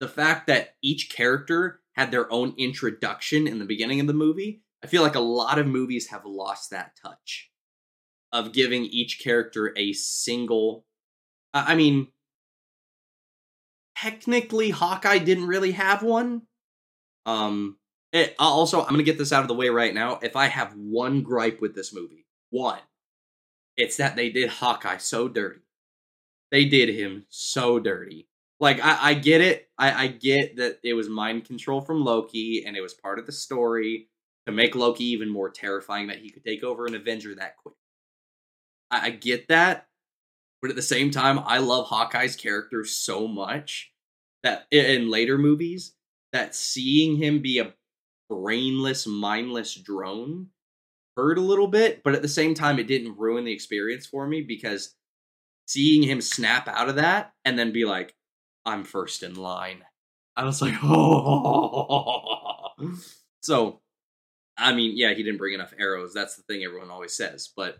the 0.00 0.08
fact 0.08 0.48
that 0.48 0.74
each 0.82 1.08
character 1.08 1.80
had 1.94 2.10
their 2.10 2.30
own 2.30 2.54
introduction 2.58 3.46
in 3.46 3.58
the 3.58 3.64
beginning 3.64 4.00
of 4.00 4.06
the 4.06 4.12
movie, 4.12 4.62
I 4.84 4.88
feel 4.88 5.02
like 5.02 5.14
a 5.14 5.20
lot 5.20 5.58
of 5.58 5.66
movies 5.66 6.08
have 6.08 6.26
lost 6.26 6.70
that 6.70 6.92
touch 7.02 7.50
of 8.36 8.52
giving 8.52 8.84
each 8.84 9.18
character 9.18 9.72
a 9.76 9.92
single. 9.92 10.84
I 11.54 11.74
mean, 11.74 12.08
technically 13.96 14.70
Hawkeye 14.70 15.18
didn't 15.18 15.46
really 15.46 15.72
have 15.72 16.02
one. 16.02 16.42
Um 17.24 17.78
it, 18.12 18.34
also 18.38 18.84
I'm 18.84 18.96
to 18.96 19.02
get 19.02 19.18
this 19.18 19.32
out 19.32 19.42
of 19.42 19.48
the 19.48 19.54
way 19.54 19.68
right 19.68 19.92
now. 19.92 20.18
If 20.22 20.36
I 20.36 20.46
have 20.46 20.74
one 20.74 21.22
gripe 21.22 21.60
with 21.60 21.74
this 21.74 21.92
movie, 21.92 22.26
one, 22.50 22.78
it's 23.76 23.96
that 23.96 24.16
they 24.16 24.30
did 24.30 24.48
Hawkeye 24.48 24.98
so 24.98 25.28
dirty. 25.28 25.60
They 26.50 26.64
did 26.66 26.88
him 26.88 27.26
so 27.28 27.78
dirty. 27.78 28.28
Like 28.60 28.82
I, 28.82 29.10
I 29.10 29.14
get 29.14 29.40
it. 29.40 29.68
I, 29.76 30.04
I 30.04 30.06
get 30.06 30.56
that 30.56 30.78
it 30.82 30.94
was 30.94 31.08
mind 31.08 31.44
control 31.44 31.80
from 31.80 32.04
Loki 32.04 32.64
and 32.66 32.76
it 32.76 32.80
was 32.80 32.94
part 32.94 33.18
of 33.18 33.26
the 33.26 33.32
story 33.32 34.08
to 34.46 34.52
make 34.52 34.74
Loki 34.74 35.04
even 35.04 35.28
more 35.28 35.50
terrifying 35.50 36.06
that 36.06 36.18
he 36.18 36.30
could 36.30 36.44
take 36.44 36.62
over 36.62 36.86
an 36.86 36.94
Avenger 36.94 37.34
that 37.34 37.56
quick. 37.56 37.74
I, 38.90 39.06
I 39.06 39.10
get 39.10 39.48
that. 39.48 39.86
But 40.62 40.70
at 40.70 40.76
the 40.76 40.82
same 40.82 41.10
time, 41.10 41.38
I 41.44 41.58
love 41.58 41.86
Hawkeye's 41.86 42.36
character 42.36 42.84
so 42.84 43.28
much 43.28 43.92
that 44.42 44.66
in 44.70 45.10
later 45.10 45.38
movies 45.38 45.94
that 46.32 46.54
seeing 46.54 47.16
him 47.16 47.40
be 47.40 47.58
a 47.58 47.74
brainless, 48.28 49.06
mindless 49.06 49.74
drone 49.74 50.48
hurt 51.16 51.38
a 51.38 51.42
little 51.42 51.68
bit, 51.68 52.02
but 52.02 52.14
at 52.14 52.22
the 52.22 52.28
same 52.28 52.54
time, 52.54 52.78
it 52.78 52.86
didn't 52.86 53.18
ruin 53.18 53.44
the 53.44 53.52
experience 53.52 54.06
for 54.06 54.26
me 54.26 54.42
because 54.42 54.94
seeing 55.66 56.02
him 56.02 56.20
snap 56.20 56.68
out 56.68 56.88
of 56.88 56.96
that 56.96 57.32
and 57.44 57.58
then 57.58 57.72
be 57.72 57.84
like, 57.84 58.14
I'm 58.64 58.84
first 58.84 59.22
in 59.22 59.34
line. 59.34 59.84
I 60.36 60.44
was 60.44 60.60
like, 60.60 60.74
oh. 60.82 62.70
So, 63.40 63.80
I 64.58 64.74
mean, 64.74 64.96
yeah, 64.96 65.14
he 65.14 65.22
didn't 65.22 65.38
bring 65.38 65.54
enough 65.54 65.72
arrows. 65.78 66.12
That's 66.12 66.34
the 66.34 66.42
thing 66.42 66.64
everyone 66.64 66.90
always 66.90 67.16
says. 67.16 67.48
But 67.56 67.78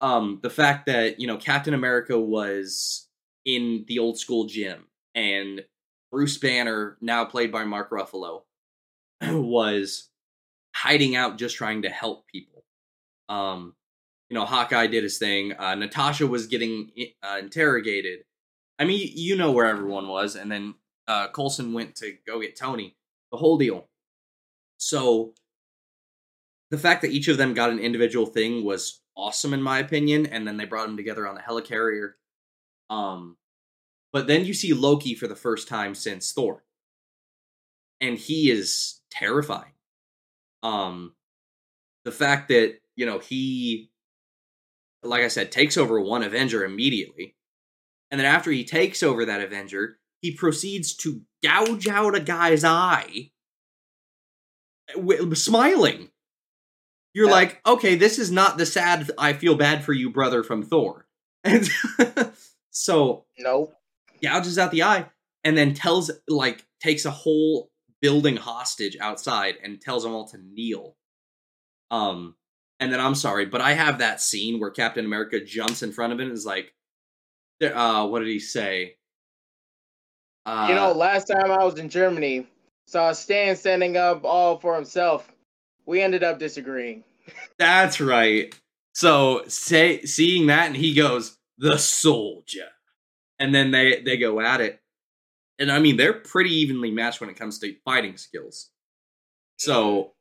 um, 0.00 0.40
the 0.42 0.50
fact 0.50 0.86
that, 0.86 1.20
you 1.20 1.26
know, 1.26 1.36
Captain 1.36 1.74
America 1.74 2.18
was 2.18 3.08
in 3.44 3.84
the 3.88 3.98
old 3.98 4.18
school 4.18 4.46
gym 4.46 4.86
and 5.14 5.62
Bruce 6.10 6.38
Banner, 6.38 6.96
now 7.00 7.24
played 7.24 7.50
by 7.50 7.64
Mark 7.64 7.90
Ruffalo, 7.90 8.42
was 9.22 10.08
hiding 10.74 11.16
out 11.16 11.38
just 11.38 11.56
trying 11.56 11.82
to 11.82 11.88
help 11.88 12.26
people. 12.26 12.64
Um, 13.28 13.74
you 14.28 14.34
know, 14.34 14.44
Hawkeye 14.44 14.86
did 14.86 15.02
his 15.02 15.18
thing. 15.18 15.52
Uh, 15.52 15.74
Natasha 15.74 16.26
was 16.26 16.46
getting 16.46 16.90
uh, 17.22 17.38
interrogated. 17.38 18.20
I 18.78 18.84
mean, 18.84 19.10
you 19.14 19.36
know 19.36 19.52
where 19.52 19.66
everyone 19.66 20.08
was, 20.08 20.34
and 20.34 20.50
then 20.50 20.74
uh, 21.06 21.28
Coulson 21.28 21.72
went 21.72 21.94
to 21.96 22.14
go 22.26 22.40
get 22.40 22.58
Tony. 22.58 22.96
The 23.30 23.38
whole 23.38 23.58
deal. 23.58 23.88
So, 24.76 25.34
the 26.70 26.78
fact 26.78 27.02
that 27.02 27.10
each 27.10 27.28
of 27.28 27.36
them 27.36 27.54
got 27.54 27.70
an 27.70 27.78
individual 27.78 28.26
thing 28.26 28.64
was 28.64 29.00
awesome, 29.16 29.54
in 29.54 29.62
my 29.62 29.78
opinion. 29.78 30.26
And 30.26 30.46
then 30.46 30.56
they 30.56 30.64
brought 30.64 30.86
them 30.86 30.96
together 30.96 31.26
on 31.26 31.34
the 31.34 31.40
helicarrier. 31.40 32.12
Um, 32.90 33.36
but 34.12 34.28
then 34.28 34.44
you 34.44 34.54
see 34.54 34.72
Loki 34.72 35.14
for 35.14 35.26
the 35.26 35.34
first 35.34 35.66
time 35.66 35.94
since 35.94 36.32
Thor, 36.32 36.62
and 38.00 38.16
he 38.16 38.50
is 38.50 39.00
terrifying. 39.10 39.72
Um, 40.62 41.14
the 42.04 42.12
fact 42.12 42.48
that 42.48 42.76
you 42.94 43.06
know 43.06 43.18
he, 43.18 43.90
like 45.02 45.24
I 45.24 45.28
said, 45.28 45.50
takes 45.50 45.76
over 45.76 46.00
one 46.00 46.22
Avenger 46.22 46.64
immediately, 46.64 47.34
and 48.10 48.20
then 48.20 48.26
after 48.26 48.52
he 48.52 48.64
takes 48.64 49.02
over 49.02 49.24
that 49.24 49.40
Avenger, 49.40 49.98
he 50.20 50.30
proceeds 50.30 50.94
to 50.98 51.22
gouge 51.42 51.88
out 51.88 52.14
a 52.14 52.20
guy's 52.20 52.62
eye, 52.62 53.32
w- 54.94 55.34
smiling. 55.34 56.10
You're 57.14 57.26
Yeah. 57.26 57.32
like, 57.32 57.60
okay, 57.64 57.94
this 57.94 58.18
is 58.18 58.30
not 58.30 58.58
the 58.58 58.66
sad 58.66 59.10
"I 59.18 59.32
feel 59.32 59.54
bad 59.54 59.84
for 59.84 59.92
you" 59.92 60.10
brother 60.10 60.42
from 60.42 60.62
Thor, 60.62 61.06
and 61.44 61.68
so 62.70 63.24
Nope. 63.38 63.74
gouges 64.22 64.58
out 64.58 64.70
the 64.72 64.82
eye 64.82 65.06
and 65.44 65.56
then 65.56 65.74
tells 65.74 66.10
like 66.28 66.66
takes 66.80 67.04
a 67.04 67.10
whole 67.10 67.70
building 68.00 68.36
hostage 68.36 68.96
outside 69.00 69.56
and 69.62 69.80
tells 69.80 70.02
them 70.02 70.12
all 70.12 70.26
to 70.28 70.38
kneel 70.38 70.96
um 71.90 72.34
and 72.80 72.92
then 72.92 73.00
i'm 73.00 73.14
sorry 73.14 73.46
but 73.46 73.60
i 73.60 73.72
have 73.72 73.98
that 73.98 74.20
scene 74.20 74.58
where 74.60 74.70
captain 74.70 75.04
america 75.04 75.42
jumps 75.42 75.82
in 75.82 75.92
front 75.92 76.12
of 76.12 76.20
it 76.20 76.24
and 76.24 76.32
is 76.32 76.44
like 76.46 76.74
uh 77.62 78.06
what 78.06 78.18
did 78.18 78.28
he 78.28 78.38
say 78.38 78.96
uh 80.46 80.68
you 80.68 80.74
know, 80.74 80.92
last 80.92 81.24
time 81.24 81.50
I 81.50 81.64
was 81.64 81.78
in 81.78 81.88
Germany, 81.88 82.46
saw 82.86 83.12
Stan 83.12 83.56
standing 83.56 83.96
up 83.96 84.24
all 84.24 84.58
for 84.58 84.74
himself. 84.74 85.33
We 85.86 86.00
ended 86.00 86.22
up 86.22 86.38
disagreeing. 86.38 87.04
that's 87.58 88.00
right. 88.00 88.54
So 88.92 89.42
say 89.48 90.02
seeing 90.02 90.46
that 90.46 90.66
and 90.66 90.76
he 90.76 90.94
goes 90.94 91.38
the 91.58 91.78
soldier. 91.78 92.68
And 93.38 93.54
then 93.54 93.70
they 93.70 94.00
they 94.02 94.16
go 94.16 94.40
at 94.40 94.60
it. 94.60 94.80
And 95.58 95.70
i 95.70 95.78
mean 95.78 95.96
they're 95.96 96.12
pretty 96.12 96.50
evenly 96.50 96.90
matched 96.90 97.20
when 97.20 97.30
it 97.30 97.38
comes 97.38 97.58
to 97.60 97.74
fighting 97.84 98.16
skills. 98.16 98.70
So 99.58 100.12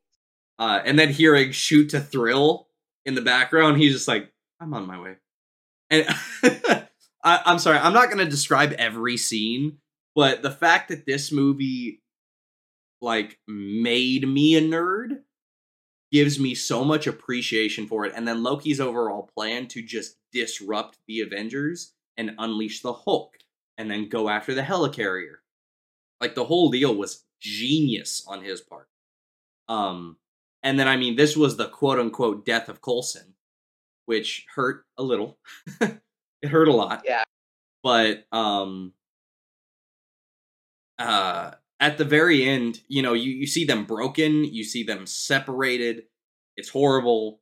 uh 0.59 0.81
and 0.85 0.97
then 0.97 1.09
hearing 1.09 1.51
shoot 1.51 1.89
to 1.89 1.99
thrill 1.99 2.67
in 3.05 3.15
the 3.15 3.21
background 3.21 3.77
he's 3.77 3.93
just 3.93 4.07
like 4.07 4.31
i'm 4.59 4.73
on 4.73 4.87
my 4.87 4.99
way. 4.99 5.15
And 5.89 6.05
I, 7.23 7.41
i'm 7.45 7.59
sorry 7.59 7.77
i'm 7.77 7.93
not 7.93 8.07
going 8.07 8.23
to 8.23 8.29
describe 8.29 8.73
every 8.73 9.17
scene 9.17 9.77
but 10.15 10.41
the 10.41 10.51
fact 10.51 10.89
that 10.89 11.05
this 11.05 11.31
movie 11.31 12.01
like 13.01 13.37
made 13.47 14.27
me 14.27 14.55
a 14.55 14.61
nerd 14.61 15.19
gives 16.13 16.39
me 16.39 16.55
so 16.55 16.85
much 16.85 17.07
appreciation 17.07 17.87
for 17.87 18.05
it. 18.05 18.13
And 18.15 18.27
then 18.27 18.43
loki's 18.43 18.79
overall 18.79 19.29
plan 19.35 19.67
to 19.69 19.81
just 19.83 20.17
disrupt 20.31 20.99
the 21.07 21.21
avengers 21.21 21.93
and 22.17 22.35
unleash 22.39 22.81
the 22.81 22.93
hulk 22.93 23.35
and 23.79 23.91
then 23.91 24.09
go 24.09 24.29
after 24.29 24.53
the 24.55 24.61
helicarrier. 24.61 25.37
Like 26.21 26.35
the 26.35 26.45
whole 26.45 26.71
deal 26.71 26.95
was 26.95 27.25
genius 27.41 28.23
on 28.27 28.43
his 28.43 28.61
part. 28.61 28.87
Um 29.69 30.17
and 30.63 30.79
then 30.79 30.87
i 30.87 30.95
mean 30.97 31.17
this 31.17 31.35
was 31.35 31.57
the 31.57 31.67
quote 31.69 31.99
unquote 31.99 32.45
death 32.45 32.69
of 32.69 32.81
coulson 32.81 33.35
which 34.05 34.45
hurt 34.55 34.85
a 34.97 35.03
little. 35.03 35.39
It 36.43 36.49
hurt 36.49 36.67
a 36.67 36.73
lot. 36.73 37.03
Yeah. 37.05 37.23
but 37.83 38.25
um 38.33 38.93
uh 40.99 41.51
at 41.83 41.97
the 41.97 42.05
very 42.05 42.45
end 42.45 42.79
you 42.87 43.01
know 43.01 43.11
you, 43.11 43.29
you 43.29 43.45
see 43.45 43.65
them 43.65 43.83
broken 43.83 44.45
you 44.45 44.63
see 44.63 44.83
them 44.83 45.05
separated. 45.05 46.03
It's 46.55 46.69
horrible. 46.69 47.41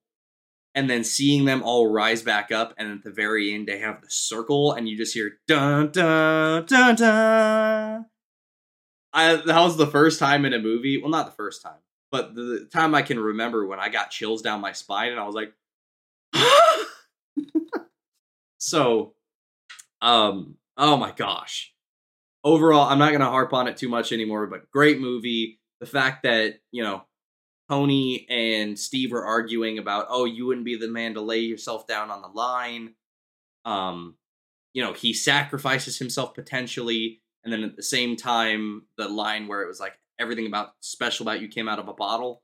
And 0.73 0.89
then 0.89 1.03
seeing 1.03 1.43
them 1.43 1.63
all 1.63 1.91
rise 1.91 2.23
back 2.23 2.49
up 2.49 2.73
and 2.77 2.89
at 2.89 3.03
the 3.03 3.11
very 3.11 3.53
end 3.53 3.67
they 3.67 3.79
have 3.79 4.01
the 4.01 4.09
circle 4.09 4.71
and 4.71 4.89
you 4.89 4.97
just 4.97 5.13
hear 5.13 5.33
dun 5.47 5.91
dun 5.91 6.65
dun 6.65 6.95
dun. 6.95 8.05
I, 9.13 9.35
that 9.35 9.61
was 9.61 9.75
the 9.75 9.85
first 9.85 10.17
time 10.17 10.45
in 10.45 10.53
a 10.53 10.59
movie 10.59 10.97
well 10.99 11.11
not 11.11 11.25
the 11.25 11.35
first 11.35 11.61
time 11.61 11.81
but 12.09 12.33
the 12.33 12.69
time 12.71 12.95
i 12.95 13.01
can 13.01 13.19
remember 13.19 13.67
when 13.67 13.81
i 13.81 13.89
got 13.89 14.09
chills 14.09 14.41
down 14.41 14.61
my 14.61 14.71
spine 14.71 15.11
and 15.11 15.19
i 15.19 15.25
was 15.25 15.35
like 15.35 15.53
so 18.57 19.13
um 20.01 20.55
oh 20.77 20.95
my 20.95 21.11
gosh 21.11 21.70
overall 22.43 22.89
i'm 22.89 22.99
not 22.99 23.09
going 23.09 23.21
to 23.21 23.27
harp 23.27 23.53
on 23.53 23.67
it 23.67 23.77
too 23.77 23.89
much 23.89 24.11
anymore 24.11 24.47
but 24.47 24.69
great 24.71 24.99
movie. 24.99 25.59
The 25.79 25.85
fact 25.87 26.23
that 26.23 26.59
you 26.71 26.83
know 26.83 27.03
tony 27.69 28.27
and 28.29 28.77
steve 28.77 29.11
were 29.11 29.25
arguing 29.25 29.77
about 29.77 30.07
oh 30.09 30.25
you 30.25 30.45
wouldn't 30.45 30.65
be 30.65 30.75
the 30.75 30.87
man 30.87 31.15
to 31.15 31.21
lay 31.21 31.39
yourself 31.39 31.87
down 31.87 32.11
on 32.11 32.21
the 32.21 32.27
line. 32.27 32.95
Um 33.65 34.15
you 34.73 34.83
know 34.83 34.93
he 34.93 35.13
sacrifices 35.13 35.97
himself 35.97 36.33
potentially 36.33 37.21
and 37.43 37.51
then 37.51 37.63
at 37.63 37.75
the 37.75 37.83
same 37.83 38.15
time 38.15 38.83
the 38.97 39.07
line 39.07 39.47
where 39.47 39.61
it 39.61 39.67
was 39.67 39.79
like 39.79 39.93
everything 40.21 40.45
about 40.45 40.69
special 40.79 41.23
about 41.23 41.41
you 41.41 41.47
came 41.47 41.67
out 41.67 41.79
of 41.79 41.87
a 41.87 41.93
bottle. 41.93 42.43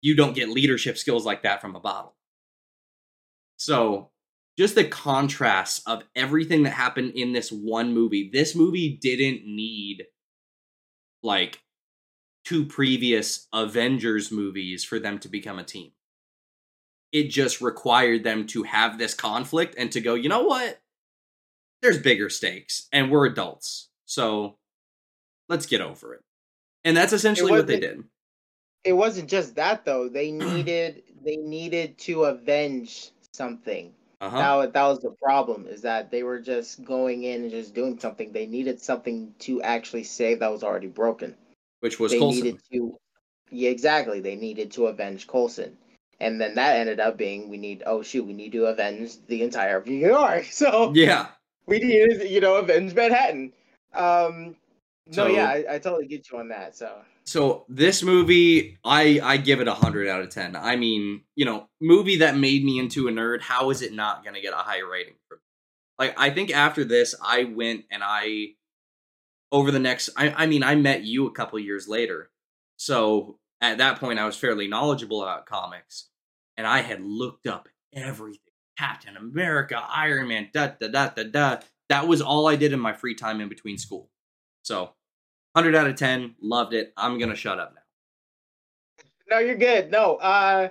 You 0.00 0.16
don't 0.16 0.34
get 0.34 0.48
leadership 0.48 0.96
skills 0.96 1.26
like 1.26 1.42
that 1.42 1.60
from 1.60 1.76
a 1.76 1.80
bottle. 1.80 2.16
So, 3.56 4.10
just 4.58 4.74
the 4.74 4.84
contrast 4.84 5.82
of 5.86 6.04
everything 6.14 6.64
that 6.64 6.70
happened 6.70 7.12
in 7.14 7.32
this 7.32 7.50
one 7.50 7.94
movie. 7.94 8.30
This 8.32 8.54
movie 8.54 8.98
didn't 9.00 9.46
need 9.46 10.04
like 11.22 11.60
two 12.44 12.66
previous 12.66 13.46
Avengers 13.52 14.30
movies 14.30 14.84
for 14.84 14.98
them 14.98 15.18
to 15.20 15.28
become 15.28 15.58
a 15.58 15.64
team. 15.64 15.92
It 17.12 17.24
just 17.24 17.60
required 17.60 18.24
them 18.24 18.46
to 18.48 18.62
have 18.64 18.98
this 18.98 19.14
conflict 19.14 19.74
and 19.78 19.92
to 19.92 20.00
go, 20.00 20.14
you 20.14 20.28
know 20.28 20.44
what? 20.44 20.80
There's 21.80 21.98
bigger 21.98 22.30
stakes 22.30 22.88
and 22.92 23.10
we're 23.10 23.26
adults. 23.26 23.88
So 24.06 24.56
let's 25.48 25.66
get 25.66 25.80
over 25.80 26.14
it. 26.14 26.20
And 26.84 26.96
that's 26.96 27.12
essentially 27.12 27.52
what 27.52 27.66
they 27.66 27.80
did. 27.80 28.04
It 28.84 28.94
wasn't 28.94 29.30
just 29.30 29.54
that 29.56 29.84
though. 29.84 30.08
They 30.08 30.30
needed 30.30 31.02
they 31.24 31.36
needed 31.36 31.98
to 31.98 32.24
avenge 32.24 33.10
something. 33.32 33.92
Uh-huh. 34.22 34.60
That, 34.60 34.72
that 34.74 34.86
was 34.86 35.00
the 35.00 35.10
problem 35.20 35.66
is 35.66 35.82
that 35.82 36.12
they 36.12 36.22
were 36.22 36.38
just 36.38 36.84
going 36.84 37.24
in 37.24 37.42
and 37.42 37.50
just 37.50 37.74
doing 37.74 37.98
something. 37.98 38.30
They 38.30 38.46
needed 38.46 38.80
something 38.80 39.34
to 39.40 39.60
actually 39.62 40.04
save 40.04 40.38
that 40.38 40.52
was 40.52 40.62
already 40.62 40.86
broken. 40.86 41.34
Which 41.80 41.98
was 41.98 42.12
they 42.12 42.20
Coulson. 42.20 42.44
needed 42.44 42.60
to 42.72 42.96
yeah 43.50 43.70
exactly. 43.70 44.20
They 44.20 44.36
needed 44.36 44.70
to 44.72 44.86
avenge 44.86 45.26
Coulson. 45.26 45.76
And 46.20 46.40
then 46.40 46.54
that 46.54 46.76
ended 46.76 47.00
up 47.00 47.16
being 47.16 47.48
we 47.48 47.56
need 47.56 47.82
oh 47.84 48.02
shoot 48.02 48.24
we 48.24 48.32
need 48.32 48.52
to 48.52 48.66
avenge 48.66 49.16
the 49.26 49.42
entire 49.42 49.78
of 49.78 49.86
New 49.86 49.96
York 49.96 50.44
so 50.52 50.92
yeah. 50.94 51.26
we 51.66 51.80
needed 51.80 52.30
you 52.30 52.40
know 52.40 52.54
avenge 52.54 52.94
Manhattan. 52.94 53.52
Um 53.92 54.54
so, 55.10 55.26
no 55.26 55.34
yeah 55.34 55.48
I, 55.48 55.64
I 55.68 55.78
totally 55.80 56.06
get 56.06 56.30
you 56.30 56.38
on 56.38 56.46
that 56.48 56.76
so 56.76 56.94
so 57.24 57.64
this 57.68 58.02
movie 58.02 58.78
I 58.84 59.20
I 59.22 59.36
give 59.36 59.60
it 59.60 59.68
a 59.68 59.74
hundred 59.74 60.08
out 60.08 60.22
of 60.22 60.30
ten. 60.30 60.56
I 60.56 60.76
mean 60.76 61.22
you 61.34 61.44
know 61.44 61.68
movie 61.80 62.16
that 62.16 62.36
made 62.36 62.64
me 62.64 62.78
into 62.78 63.08
a 63.08 63.12
nerd 63.12 63.40
how 63.40 63.70
is 63.70 63.82
it 63.82 63.92
not 63.92 64.24
gonna 64.24 64.40
get 64.40 64.52
a 64.52 64.56
high 64.56 64.80
rating 64.80 65.14
like 65.98 66.14
I 66.18 66.30
think 66.30 66.50
after 66.52 66.84
this 66.84 67.14
I 67.22 67.44
went 67.44 67.84
and 67.90 68.02
I 68.04 68.54
over 69.52 69.70
the 69.70 69.78
next 69.78 70.10
I, 70.16 70.30
I 70.30 70.46
mean 70.46 70.64
i 70.64 70.74
met 70.74 71.04
you 71.04 71.26
a 71.26 71.32
couple 71.32 71.58
years 71.60 71.86
later. 71.86 72.30
So 72.76 73.38
at 73.60 73.78
that 73.78 74.00
point 74.00 74.18
i 74.18 74.26
was 74.26 74.36
fairly 74.36 74.66
knowledgeable 74.66 75.22
about 75.22 75.46
comics 75.46 76.08
and 76.56 76.66
i 76.66 76.80
had 76.80 77.00
looked 77.02 77.46
up 77.46 77.68
everything. 77.94 78.38
Captain 78.78 79.16
america 79.16 79.80
iron 79.94 80.28
man 80.28 80.48
da 80.52 80.70
da 80.80 80.88
da 80.88 81.08
da 81.10 81.22
da. 81.24 81.58
That 81.88 82.08
was 82.08 82.22
all 82.22 82.48
i 82.48 82.56
did 82.56 82.72
in 82.72 82.80
my 82.80 82.94
free 82.94 83.14
time 83.14 83.40
in 83.40 83.48
between 83.48 83.78
school. 83.78 84.10
So 84.62 84.94
100 85.54 85.76
out 85.76 85.86
of 85.86 85.96
10 85.96 86.34
loved 86.40 86.74
it 86.74 86.92
i'm 86.96 87.18
gonna 87.18 87.36
shut 87.36 87.58
up 87.58 87.74
now 87.74 89.36
no 89.36 89.38
you're 89.38 89.56
good 89.56 89.90
no 89.90 90.16
uh 90.16 90.68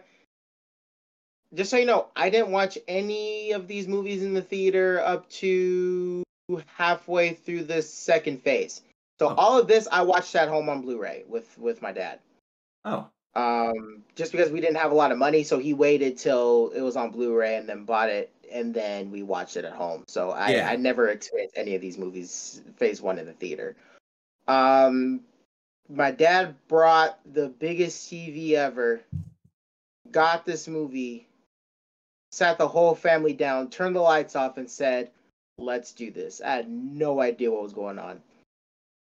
just 1.54 1.70
so 1.70 1.78
you 1.78 1.86
know 1.86 2.08
i 2.16 2.30
didn't 2.30 2.52
watch 2.52 2.78
any 2.88 3.52
of 3.52 3.68
these 3.68 3.88
movies 3.88 4.24
in 4.24 4.34
the 4.34 4.42
theater 4.42 5.02
up 5.06 5.30
to 5.30 6.24
halfway 6.76 7.34
through 7.34 7.64
this 7.64 7.92
second 7.92 8.42
phase. 8.42 8.82
So 9.20 9.30
oh. 9.30 9.36
all 9.36 9.60
of 9.60 9.68
this 9.68 9.88
I 9.92 10.02
watched 10.02 10.36
at 10.36 10.50
home 10.50 10.70
on 10.70 10.82
Blu-ray 10.82 11.24
with 11.28 11.58
with 11.58 11.82
my 11.82 11.92
dad. 11.92 12.20
Oh. 12.86 13.08
Um, 13.34 14.04
just 14.16 14.34
because 14.34 14.52
we 14.52 14.60
didn't 14.60 14.76
have 14.76 14.92
a 14.92 14.96
lot 14.96 15.12
of 15.12 15.18
money, 15.18 15.44
so 15.44 15.58
he 15.58 15.74
waited 15.74 16.18
till 16.18 16.72
it 16.76 16.82
was 16.82 16.98
on 16.98 17.12
Blu-ray 17.12 17.56
and 17.56 17.70
then 17.70 17.86
bought 17.86 18.10
it, 18.10 18.30
and 18.52 18.74
then 18.74 19.10
we 19.10 19.24
watched 19.24 19.56
it 19.56 19.64
at 19.64 19.72
home. 19.72 20.04
So 20.08 20.32
I, 20.32 20.50
yeah. 20.50 20.70
I 20.70 20.76
never 20.76 21.08
experienced 21.08 21.58
any 21.58 21.76
of 21.76 21.82
these 21.82 21.98
movies 21.98 22.62
phase 22.76 23.02
one 23.02 23.20
in 23.20 23.26
the 23.26 23.34
theater. 23.34 23.78
Um, 24.48 25.22
my 25.90 26.12
dad 26.12 26.56
brought 26.68 27.20
the 27.34 27.50
biggest 27.50 28.10
TV 28.12 28.54
ever, 28.54 29.02
got 30.12 30.46
this 30.46 30.68
movie, 30.68 31.28
sat 32.32 32.58
the 32.58 32.68
whole 32.68 32.96
family 32.96 33.34
down, 33.34 33.70
turned 33.70 33.96
the 33.96 34.02
lights 34.02 34.36
off, 34.36 34.58
and 34.58 34.70
said, 34.70 35.12
let's 35.58 35.92
do 35.92 36.12
this. 36.12 36.42
I 36.42 36.56
had 36.56 36.70
no 36.70 37.22
idea 37.22 37.52
what 37.52 37.64
was 37.64 37.74
going 37.74 38.00
on. 38.00 38.22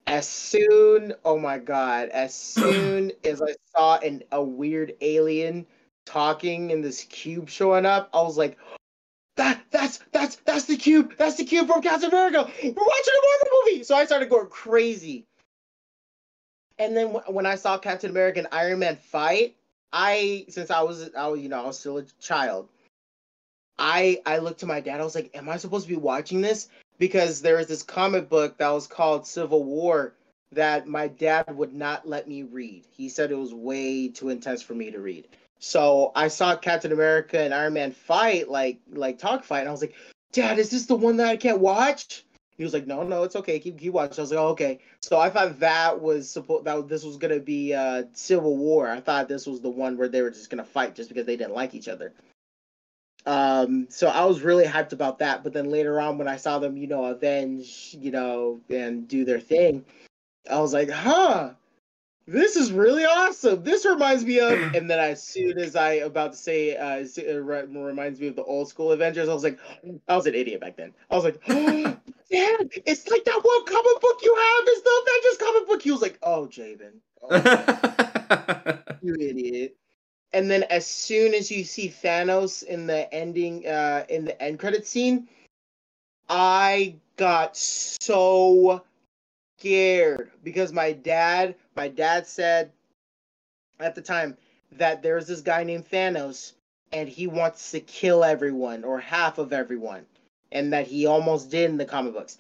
As 0.07 0.28
soon, 0.28 1.14
oh 1.24 1.39
my 1.39 1.59
god, 1.59 2.11
as 2.11 2.35
soon 2.35 3.12
as 3.24 3.41
I 3.43 3.55
saw 3.74 3.99
an 3.99 4.22
a 4.32 4.43
weird 4.43 4.95
alien 5.01 5.66
talking 6.07 6.70
and 6.72 6.85
this 6.85 7.05
cube 7.05 7.49
showing 7.49 7.87
up, 7.87 8.11
I 8.12 8.20
was 8.22 8.37
like, 8.37 8.59
that 9.37 9.61
that's 9.70 9.99
that's 10.12 10.37
that's 10.37 10.64
the 10.66 10.76
cube. 10.76 11.14
That's 11.16 11.37
the 11.37 11.45
cube 11.45 11.66
from 11.66 11.82
Captain 11.82 12.11
America. 12.11 12.49
We're 12.62 12.70
watching 12.70 13.14
a 13.14 13.26
Marvel 13.26 13.59
movie. 13.64 13.85
So 13.85 13.97
I 13.97 14.05
started 14.05 14.30
going 14.30 14.49
crazy. 14.49 15.24
And 16.78 16.97
then 16.97 17.09
when 17.28 17.47
I 17.47 17.55
saw 17.55 17.78
Captain 17.78 18.11
America 18.11 18.41
and 18.41 18.49
Iron 18.53 18.80
Man 18.80 18.97
fight, 18.97 19.57
I 19.93 20.47
since 20.49 20.70
I 20.70 20.82
was 20.82 21.11
I 21.16 21.28
was 21.28 21.41
you 21.41 21.49
know 21.49 21.62
I 21.62 21.66
was 21.66 21.78
still 21.78 21.99
a 21.99 22.05
child, 22.20 22.68
I 23.78 24.20
I 24.26 24.39
looked 24.39 24.61
to 24.61 24.66
my 24.66 24.80
dad. 24.80 25.01
I 25.01 25.05
was 25.05 25.14
like, 25.14 25.30
"Am 25.35 25.49
I 25.49 25.57
supposed 25.57 25.87
to 25.87 25.93
be 25.93 25.97
watching 25.97 26.41
this?" 26.41 26.68
Because 26.99 27.43
there 27.43 27.57
was 27.57 27.66
this 27.66 27.82
comic 27.82 28.28
book 28.28 28.59
that 28.59 28.70
was 28.70 28.87
called 28.87 29.26
Civil 29.26 29.64
War 29.64 30.14
that 30.53 30.87
my 30.87 31.09
dad 31.09 31.57
would 31.57 31.74
not 31.74 32.09
let 32.09 32.28
me 32.28 32.45
read. 32.45 32.85
He 32.93 33.09
said 33.09 33.32
it 33.32 33.39
was 33.39 33.53
way 33.53 34.09
too 34.09 34.28
intense 34.28 34.62
for 34.62 34.74
me 34.74 34.93
to 34.93 35.01
read. 35.01 35.26
So 35.65 36.12
I 36.15 36.29
saw 36.29 36.55
Captain 36.55 36.93
America 36.93 37.41
and 37.41 37.55
Iron 37.55 37.73
Man 37.73 37.91
fight, 37.91 38.51
like 38.51 38.81
like 38.93 39.19
talk 39.19 39.43
fight, 39.43 39.61
and 39.61 39.69
I 39.71 39.73
was 39.73 39.81
like, 39.81 39.95
"Dad, 40.31 40.59
is 40.59 40.71
this 40.71 40.85
the 40.85 40.95
one 40.95 41.17
that 41.17 41.27
I 41.27 41.39
can't 41.39 41.59
watch?" 41.59 42.25
He 42.59 42.65
was 42.65 42.75
like, 42.75 42.87
"No, 42.87 43.03
no, 43.03 43.23
it's 43.23 43.35
okay. 43.35 43.59
Keep 43.59 43.79
keep 43.79 43.95
watching." 43.95 44.19
I 44.19 44.21
was 44.21 44.31
like, 44.31 44.41
"Oh, 44.41 44.49
okay." 44.49 44.81
So 45.01 45.19
I 45.19 45.31
thought 45.31 45.59
that 45.61 46.03
was 46.03 46.29
supposed 46.29 46.67
that 46.67 46.87
this 46.89 47.03
was 47.03 47.17
gonna 47.17 47.41
be 47.41 47.73
uh, 47.73 48.03
Civil 48.12 48.59
War. 48.59 48.91
I 48.91 49.01
thought 49.01 49.27
this 49.27 49.47
was 49.47 49.62
the 49.62 49.71
one 49.71 49.97
where 49.97 50.07
they 50.07 50.21
were 50.21 50.31
just 50.31 50.51
gonna 50.51 50.65
fight 50.65 50.95
just 50.95 51.09
because 51.09 51.25
they 51.25 51.37
didn't 51.37 51.55
like 51.55 51.75
each 51.75 51.89
other. 51.89 52.12
Um, 53.25 53.87
so 53.89 54.09
I 54.09 54.27
was 54.27 54.43
really 54.43 54.67
hyped 54.67 54.93
about 54.93 55.19
that. 55.21 55.43
But 55.43 55.55
then 55.55 55.71
later 55.71 55.99
on, 55.99 56.19
when 56.19 56.29
I 56.29 56.37
saw 56.37 56.59
them, 56.59 56.77
you 56.77 56.89
know, 56.89 57.07
avenge, 57.07 57.97
you 57.99 58.11
know, 58.11 58.61
and 58.69 59.09
do 59.09 59.25
their 59.25 59.41
thing, 59.41 59.83
I 60.51 60.61
was 60.61 60.75
like, 60.75 60.91
huh, 60.91 61.53
this 62.27 62.57
is 62.57 62.72
really 62.72 63.05
awesome. 63.05 63.62
This 63.62 63.85
reminds 63.85 64.25
me 64.25 64.41
of, 64.41 64.53
and 64.75 64.91
then 64.91 64.99
as 64.99 65.22
soon 65.22 65.59
as 65.59 65.77
I 65.77 65.95
about 65.95 66.33
to 66.33 66.39
say, 66.39 66.77
uh, 66.77 67.05
it 67.16 67.45
reminds 67.45 68.20
me 68.20 68.29
of 68.29 68.37
the 68.37 68.45
old 68.45 68.68
school 68.68 68.93
Avengers. 68.93 69.29
I 69.29 69.35
was 69.35 69.45
like, 69.45 69.59
I 70.09 70.16
was 70.16 70.27
an 70.27 70.35
idiot 70.35 70.61
back 70.61 70.77
then. 70.77 70.93
I 71.11 71.14
was 71.14 71.25
like, 71.25 71.41
oh, 71.49 71.97
Dad, 72.31 72.70
it's 72.87 73.09
like 73.09 73.25
that 73.25 73.41
one 73.43 73.64
comic 73.66 74.01
book 74.01 74.20
you 74.22 74.35
have 74.35 74.68
is 74.68 74.83
the 74.83 75.03
Avengers 75.03 75.39
comic 75.39 75.68
book. 75.68 75.83
He 75.83 75.93
was 75.93 76.03
like, 76.03 76.18
oh, 76.22 76.49
Javen, 76.51 76.95
oh, 77.22 78.79
you 79.03 79.14
idiot 79.20 79.77
and 80.35 80.51
then 80.51 80.64
as 80.64 80.85
soon 80.85 81.33
as 81.33 81.51
you 81.51 81.64
see 81.64 81.89
Thanos 81.89 82.64
in 82.64 82.87
the 82.89 83.12
ending 83.14 83.66
uh 83.66 84.05
in 84.09 84.25
the 84.25 84.43
end 84.43 84.59
credit 84.59 84.87
scene, 84.87 85.29
I 86.29 86.97
got 87.16 87.57
so 87.57 88.83
scared 89.65 90.31
because 90.43 90.75
my 90.75 90.93
dad 90.93 91.55
my 91.75 91.89
dad 91.89 92.27
said 92.27 92.71
at 93.81 93.95
the 93.95 94.03
time 94.03 94.37
that 94.73 95.03
there's 95.03 95.27
this 95.27 95.41
guy 95.41 95.65
named 95.65 95.89
Thanos 95.89 96.53
and 96.93 97.09
he 97.09 97.27
wants 97.27 97.71
to 97.71 97.81
kill 97.81 98.23
everyone 98.23 98.85
or 98.85 99.01
half 99.01 99.39
of 99.39 99.55
everyone 99.55 100.05
and 100.53 100.75
that 100.75 100.87
he 100.87 101.07
almost 101.07 101.51
did 101.51 101.71
in 101.71 101.79
the 101.79 101.85
comic 101.87 102.12
books. 102.12 102.37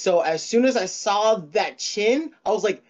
So 0.00 0.20
as 0.20 0.42
soon 0.42 0.64
as 0.64 0.76
I 0.76 0.86
saw 0.86 1.36
that 1.52 1.78
chin, 1.78 2.32
I 2.44 2.50
was 2.50 2.64
like, 2.64 2.82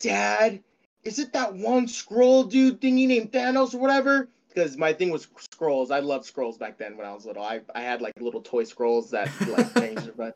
"Dad, 0.00 0.62
is 1.04 1.18
it 1.18 1.34
that 1.34 1.54
one 1.54 1.86
Skrull 1.86 2.50
dude 2.50 2.80
thingy 2.80 3.06
named 3.06 3.32
Thanos 3.32 3.74
or 3.74 3.78
whatever? 3.78 4.28
Because 4.48 4.78
my 4.78 4.94
thing 4.94 5.10
was 5.10 5.26
Skrulls. 5.26 5.90
I 5.90 6.00
loved 6.00 6.32
Skrulls 6.32 6.58
back 6.58 6.78
then 6.78 6.96
when 6.96 7.06
I 7.06 7.12
was 7.12 7.26
little. 7.26 7.42
I 7.42 7.60
I 7.74 7.82
had 7.82 8.00
like 8.00 8.18
little 8.18 8.40
toy 8.40 8.64
Skrulls 8.64 9.10
that 9.10 9.30
like 9.46 9.74
changed 9.78 10.16
but 10.16 10.34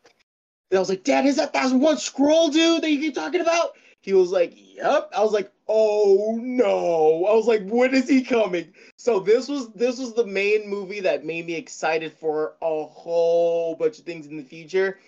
I 0.75 0.79
was 0.79 0.89
like, 0.89 1.03
Dad, 1.03 1.25
is 1.25 1.37
that 1.37 1.53
that 1.53 1.71
one 1.73 1.97
Skrull 1.97 2.51
dude 2.51 2.83
that 2.83 2.89
you 2.89 2.99
keep 2.99 3.15
talking 3.15 3.41
about? 3.41 3.75
He 4.01 4.13
was 4.13 4.31
like, 4.31 4.53
Yep. 4.55 5.11
I 5.15 5.21
was 5.21 5.31
like, 5.31 5.51
Oh 5.67 6.37
no. 6.41 7.25
I 7.25 7.33
was 7.35 7.47
like, 7.47 7.67
when 7.67 7.93
is 7.93 8.09
he 8.09 8.23
coming? 8.23 8.73
So 8.97 9.19
this 9.19 9.47
was 9.47 9.71
this 9.73 9.99
was 9.99 10.13
the 10.13 10.25
main 10.25 10.69
movie 10.69 11.01
that 11.01 11.25
made 11.25 11.45
me 11.45 11.55
excited 11.55 12.11
for 12.13 12.55
a 12.61 12.85
whole 12.85 13.75
bunch 13.75 13.99
of 13.99 14.05
things 14.05 14.27
in 14.27 14.37
the 14.37 14.43
future 14.43 14.99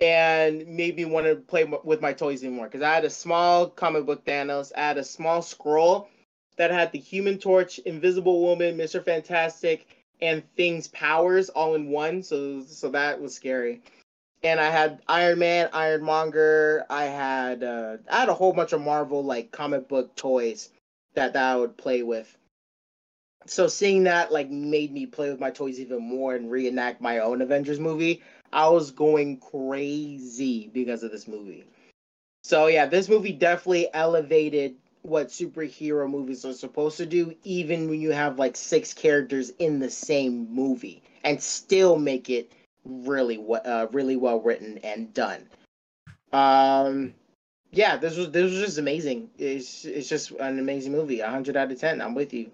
and 0.00 0.66
made 0.66 0.96
me 0.96 1.04
want 1.04 1.26
to 1.26 1.36
play 1.36 1.64
with 1.84 2.00
my 2.00 2.12
toys 2.12 2.42
anymore 2.42 2.66
because 2.66 2.82
I 2.82 2.92
had 2.92 3.04
a 3.04 3.10
small 3.10 3.68
comic 3.68 4.04
book 4.04 4.24
Thanos, 4.24 4.72
I 4.76 4.80
had 4.80 4.98
a 4.98 5.04
small 5.04 5.40
Skrull 5.40 6.08
that 6.56 6.70
had 6.70 6.92
the 6.92 6.98
Human 6.98 7.38
Torch, 7.38 7.78
Invisible 7.80 8.42
Woman, 8.42 8.76
Mister 8.76 9.00
Fantastic, 9.00 9.86
and 10.20 10.42
Thing's 10.56 10.88
powers 10.88 11.48
all 11.48 11.74
in 11.74 11.88
one. 11.88 12.22
So 12.22 12.62
so 12.62 12.90
that 12.90 13.20
was 13.20 13.34
scary. 13.34 13.82
And 14.44 14.58
I 14.60 14.70
had 14.70 15.00
Iron 15.08 15.38
Man, 15.38 15.68
Iron 15.72 16.02
Monger. 16.02 16.84
I 16.90 17.04
had 17.04 17.62
uh, 17.62 17.98
I 18.10 18.20
had 18.20 18.28
a 18.28 18.34
whole 18.34 18.52
bunch 18.52 18.72
of 18.72 18.80
Marvel 18.80 19.24
like 19.24 19.52
comic 19.52 19.88
book 19.88 20.14
toys 20.16 20.70
that, 21.14 21.34
that 21.34 21.44
I 21.44 21.56
would 21.56 21.76
play 21.76 22.02
with. 22.02 22.36
So 23.46 23.66
seeing 23.66 24.04
that 24.04 24.32
like 24.32 24.50
made 24.50 24.92
me 24.92 25.06
play 25.06 25.30
with 25.30 25.40
my 25.40 25.50
toys 25.50 25.80
even 25.80 26.02
more 26.02 26.34
and 26.34 26.50
reenact 26.50 27.00
my 27.00 27.18
own 27.18 27.40
Avengers 27.40 27.80
movie. 27.80 28.22
I 28.52 28.68
was 28.68 28.90
going 28.90 29.38
crazy 29.38 30.70
because 30.72 31.02
of 31.02 31.10
this 31.10 31.26
movie. 31.26 31.64
So 32.44 32.66
yeah, 32.66 32.86
this 32.86 33.08
movie 33.08 33.32
definitely 33.32 33.88
elevated 33.94 34.74
what 35.02 35.28
superhero 35.28 36.08
movies 36.08 36.44
are 36.44 36.52
supposed 36.52 36.96
to 36.98 37.06
do, 37.06 37.34
even 37.44 37.88
when 37.88 38.00
you 38.00 38.10
have 38.10 38.38
like 38.38 38.56
six 38.56 38.94
characters 38.94 39.50
in 39.58 39.78
the 39.78 39.90
same 39.90 40.52
movie, 40.52 41.02
and 41.24 41.42
still 41.42 41.96
make 41.96 42.30
it 42.30 42.52
really 42.84 43.44
uh, 43.64 43.86
really 43.92 44.16
well 44.16 44.40
written 44.40 44.78
and 44.78 45.12
done. 45.14 45.48
Um, 46.32 47.14
yeah, 47.70 47.96
this 47.96 48.16
was 48.16 48.30
this 48.30 48.50
was 48.50 48.60
just 48.60 48.78
amazing. 48.78 49.30
It's 49.38 49.84
it's 49.84 50.08
just 50.08 50.30
an 50.32 50.58
amazing 50.58 50.92
movie. 50.92 51.20
hundred 51.20 51.56
out 51.56 51.72
of 51.72 51.80
ten. 51.80 52.00
I'm 52.00 52.14
with 52.14 52.32
you. 52.32 52.50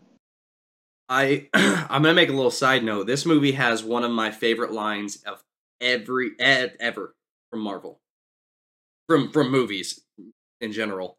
I 1.09 1.49
I'm 1.55 2.03
gonna 2.03 2.15
make 2.15 2.29
a 2.29 2.33
little 2.35 2.51
side 2.51 2.85
note. 2.85 3.07
This 3.07 3.27
movie 3.27 3.53
has 3.53 3.83
one 3.83 4.05
of 4.05 4.11
my 4.11 4.31
favorite 4.31 4.73
lines 4.73 5.23
of 5.25 5.43
every 5.81 6.33
ed, 6.39 6.77
ever 6.81 7.15
from 7.51 7.61
Marvel, 7.61 8.01
from 9.09 9.33
from 9.33 9.51
movies 9.51 10.01
in 10.61 10.73
general, 10.73 11.19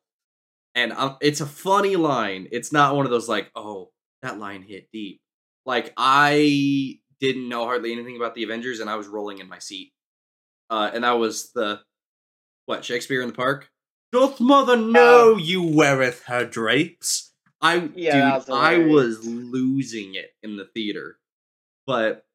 and 0.75 0.93
um, 0.93 1.17
it's 1.21 1.41
a 1.41 1.45
funny 1.45 1.95
line. 1.95 2.47
It's 2.51 2.71
not 2.71 2.95
one 2.95 3.05
of 3.05 3.11
those 3.11 3.27
like, 3.27 3.51
oh, 3.55 3.89
that 4.21 4.39
line 4.39 4.61
hit 4.61 4.87
deep. 4.93 5.19
Like 5.65 5.93
I 5.97 6.99
didn't 7.19 7.49
know 7.49 7.65
hardly 7.65 7.91
anything 7.91 8.15
about 8.15 8.35
the 8.35 8.43
Avengers, 8.43 8.79
and 8.79 8.89
I 8.89 8.95
was 8.95 9.07
rolling 9.07 9.39
in 9.39 9.49
my 9.49 9.59
seat. 9.59 9.93
Uh, 10.69 10.91
and 10.93 11.03
that 11.03 11.13
was 11.13 11.51
the 11.51 11.81
what 12.65 12.85
Shakespeare 12.85 13.21
in 13.21 13.27
the 13.27 13.33
Park. 13.33 13.69
Doth 14.11 14.39
mother 14.39 14.77
know 14.77 15.33
uh, 15.33 15.37
you 15.37 15.63
weareth 15.63 16.23
her 16.23 16.45
drapes? 16.45 17.33
I 17.61 17.89
yeah, 17.95 18.39
dude, 18.39 18.49
I 18.55 18.79
was 18.79 19.25
losing 19.25 20.15
it 20.15 20.31
in 20.43 20.57
the 20.57 20.65
theater. 20.65 21.17
But 21.85 22.25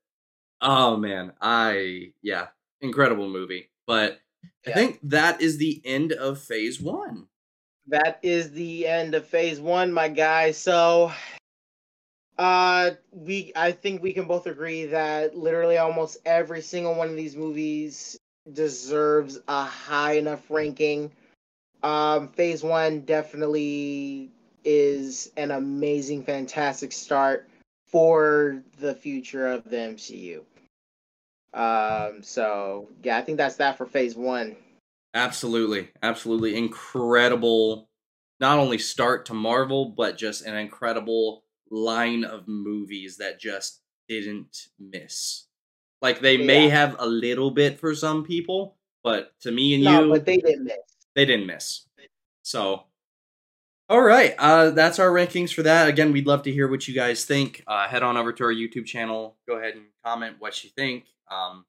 oh 0.61 0.97
man, 0.97 1.33
I 1.41 2.13
yeah, 2.23 2.49
incredible 2.81 3.29
movie. 3.29 3.71
But 3.87 4.21
yeah. 4.67 4.73
I 4.73 4.75
think 4.75 5.01
that 5.05 5.41
is 5.41 5.59
the 5.59 5.81
end 5.85 6.13
of 6.13 6.41
phase 6.41 6.81
1. 6.81 7.27
That 7.89 8.19
is 8.23 8.51
the 8.53 8.87
end 8.87 9.15
of 9.15 9.27
phase 9.27 9.61
1, 9.61 9.93
my 9.93 10.09
guy. 10.09 10.53
So 10.53 11.13
uh 12.39 12.91
we 13.13 13.53
I 13.55 13.73
think 13.73 14.03
we 14.03 14.13
can 14.13 14.27
both 14.27 14.47
agree 14.47 14.87
that 14.87 15.37
literally 15.37 15.79
almost 15.79 16.19
every 16.27 16.63
single 16.63 16.95
one 16.95 17.09
of 17.09 17.17
these 17.17 17.37
movies 17.37 18.19
deserves 18.53 19.39
a 19.47 19.65
high 19.65 20.15
enough 20.15 20.51
ranking. 20.51 21.13
Um 21.83 22.29
phase 22.29 22.63
1 22.65 23.03
definitely 23.03 24.33
is 24.65 25.31
an 25.37 25.53
amazing 25.53 26.25
fantastic 26.25 26.91
start 26.93 27.49
for 27.87 28.63
the 28.81 28.95
future 28.95 29.47
of 29.47 29.63
the 29.65 29.77
MCU. 29.77 30.43
Um 31.53 32.23
so 32.23 32.89
yeah, 33.05 33.17
I 33.17 33.23
think 33.23 33.39
that's 33.39 33.57
that 33.57 33.79
for 33.79 33.87
phase 33.87 34.17
1. 34.17 34.57
Absolutely. 35.15 35.91
Absolutely 36.03 36.57
incredible 36.57 37.89
not 38.41 38.59
only 38.59 38.79
start 38.79 39.27
to 39.27 39.35
Marvel 39.35 39.91
but 39.91 40.19
just 40.19 40.45
an 40.45 40.57
incredible 40.57 41.44
line 41.75 42.25
of 42.25 42.47
movies 42.47 43.17
that 43.19 43.41
just 43.41 43.81
didn't 44.09 44.69
miss. 44.79 45.47
Like 46.01 46.21
they 46.21 46.37
yeah. 46.37 46.47
may 46.47 46.69
have 46.69 46.97
a 46.99 47.07
little 47.07 47.51
bit 47.51 47.81
for 47.81 47.95
some 47.95 48.25
people, 48.25 48.77
but 49.03 49.33
to 49.41 49.51
me 49.51 49.75
and 49.75 49.85
no, 49.85 50.05
you, 50.05 50.11
but 50.13 50.27
they 50.27 50.37
didn't 50.37 50.65
miss. 50.65 50.77
They 51.15 51.25
didn't 51.25 51.47
miss. 51.47 51.87
So, 52.43 52.85
all 53.89 54.03
right, 54.03 54.35
uh, 54.39 54.71
that's 54.71 54.99
our 54.99 55.09
rankings 55.09 55.53
for 55.53 55.63
that. 55.63 55.89
Again, 55.89 56.13
we'd 56.13 56.27
love 56.27 56.43
to 56.43 56.53
hear 56.53 56.69
what 56.69 56.87
you 56.87 56.95
guys 56.95 57.25
think. 57.25 57.63
Uh, 57.67 57.89
head 57.89 58.03
on 58.03 58.17
over 58.17 58.33
to 58.33 58.45
our 58.45 58.53
YouTube 58.53 58.87
channel. 58.87 59.37
Go 59.49 59.57
ahead 59.57 59.75
and 59.75 59.85
comment 60.05 60.37
what 60.39 60.63
you 60.63 60.71
think, 60.77 61.07
um, 61.31 61.65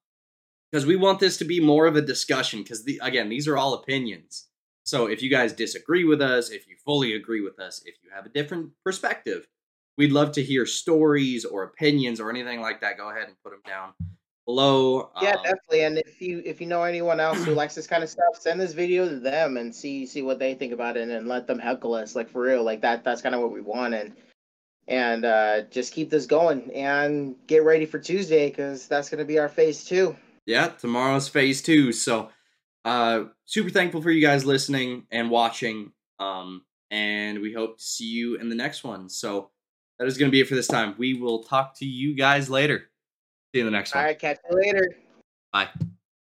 because 0.71 0.85
we 0.85 0.97
want 0.97 1.19
this 1.19 1.37
to 1.37 1.45
be 1.45 1.59
more 1.61 1.87
of 1.87 1.95
a 1.95 2.01
discussion. 2.01 2.61
Because 2.61 2.83
the 2.83 2.99
again, 3.01 3.29
these 3.29 3.47
are 3.47 3.57
all 3.57 3.73
opinions. 3.73 4.47
So 4.83 5.07
if 5.07 5.23
you 5.23 5.29
guys 5.29 5.53
disagree 5.53 6.03
with 6.03 6.21
us, 6.21 6.51
if 6.51 6.67
you 6.67 6.75
fully 6.85 7.15
agree 7.15 7.41
with 7.41 7.59
us, 7.59 7.81
if 7.85 7.95
you 8.03 8.09
have 8.13 8.25
a 8.25 8.29
different 8.29 8.71
perspective, 8.83 9.47
we'd 9.97 10.11
love 10.11 10.31
to 10.33 10.43
hear 10.43 10.65
stories 10.65 11.45
or 11.45 11.63
opinions 11.63 12.19
or 12.19 12.29
anything 12.29 12.61
like 12.61 12.81
that. 12.81 12.97
Go 12.97 13.09
ahead 13.09 13.27
and 13.27 13.35
put 13.43 13.51
them 13.51 13.61
down 13.65 13.93
below. 14.45 15.11
Yeah, 15.21 15.31
um, 15.31 15.43
definitely. 15.43 15.83
And 15.83 15.97
if 15.97 16.21
you 16.21 16.41
if 16.45 16.61
you 16.61 16.67
know 16.67 16.83
anyone 16.83 17.19
else 17.19 17.43
who 17.43 17.53
likes 17.53 17.75
this 17.75 17.87
kind 17.87 18.03
of 18.03 18.09
stuff, 18.09 18.35
send 18.39 18.59
this 18.59 18.73
video 18.73 19.07
to 19.07 19.19
them 19.19 19.57
and 19.57 19.73
see 19.73 20.05
see 20.05 20.21
what 20.21 20.39
they 20.39 20.53
think 20.53 20.73
about 20.73 20.97
it 20.97 21.09
and 21.09 21.27
let 21.27 21.47
them 21.47 21.59
heckle 21.59 21.93
us 21.93 22.15
like 22.15 22.29
for 22.29 22.41
real. 22.41 22.63
Like 22.63 22.81
that 22.81 23.03
that's 23.03 23.21
kind 23.21 23.35
of 23.35 23.41
what 23.41 23.51
we 23.51 23.61
want 23.61 23.93
and 23.93 24.13
and 24.87 25.25
uh, 25.25 25.61
just 25.71 25.93
keep 25.93 26.09
this 26.09 26.25
going 26.25 26.71
and 26.73 27.35
get 27.47 27.63
ready 27.63 27.85
for 27.85 27.99
Tuesday 27.99 28.49
because 28.49 28.87
that's 28.87 29.09
going 29.09 29.19
to 29.19 29.25
be 29.25 29.39
our 29.39 29.49
phase 29.49 29.83
two. 29.83 30.15
Yeah, 30.45 30.67
tomorrow's 30.67 31.27
phase 31.27 31.61
two. 31.61 31.91
So, 31.91 32.29
uh, 32.83 33.23
super 33.45 33.71
thankful 33.71 34.01
for 34.01 34.11
you 34.11 34.21
guys 34.21 34.45
listening 34.45 35.07
and 35.11 35.31
watching. 35.31 35.91
Um, 36.19 36.63
and 36.91 37.41
we 37.41 37.51
hope 37.51 37.77
to 37.77 37.83
see 37.83 38.05
you 38.05 38.35
in 38.35 38.47
the 38.47 38.55
next 38.55 38.83
one. 38.83 39.09
So, 39.09 39.49
that 39.99 40.07
is 40.07 40.17
going 40.17 40.29
to 40.29 40.31
be 40.31 40.41
it 40.41 40.47
for 40.47 40.55
this 40.55 40.67
time. 40.67 40.95
We 40.97 41.13
will 41.13 41.43
talk 41.43 41.77
to 41.79 41.85
you 41.85 42.15
guys 42.15 42.49
later. 42.49 42.89
See 43.53 43.59
you 43.59 43.61
in 43.61 43.65
the 43.65 43.71
next 43.71 43.93
one. 43.93 44.03
All 44.03 44.07
right, 44.07 44.19
catch 44.19 44.39
you 44.49 44.57
later. 44.57 44.89
Bye. 45.51 45.69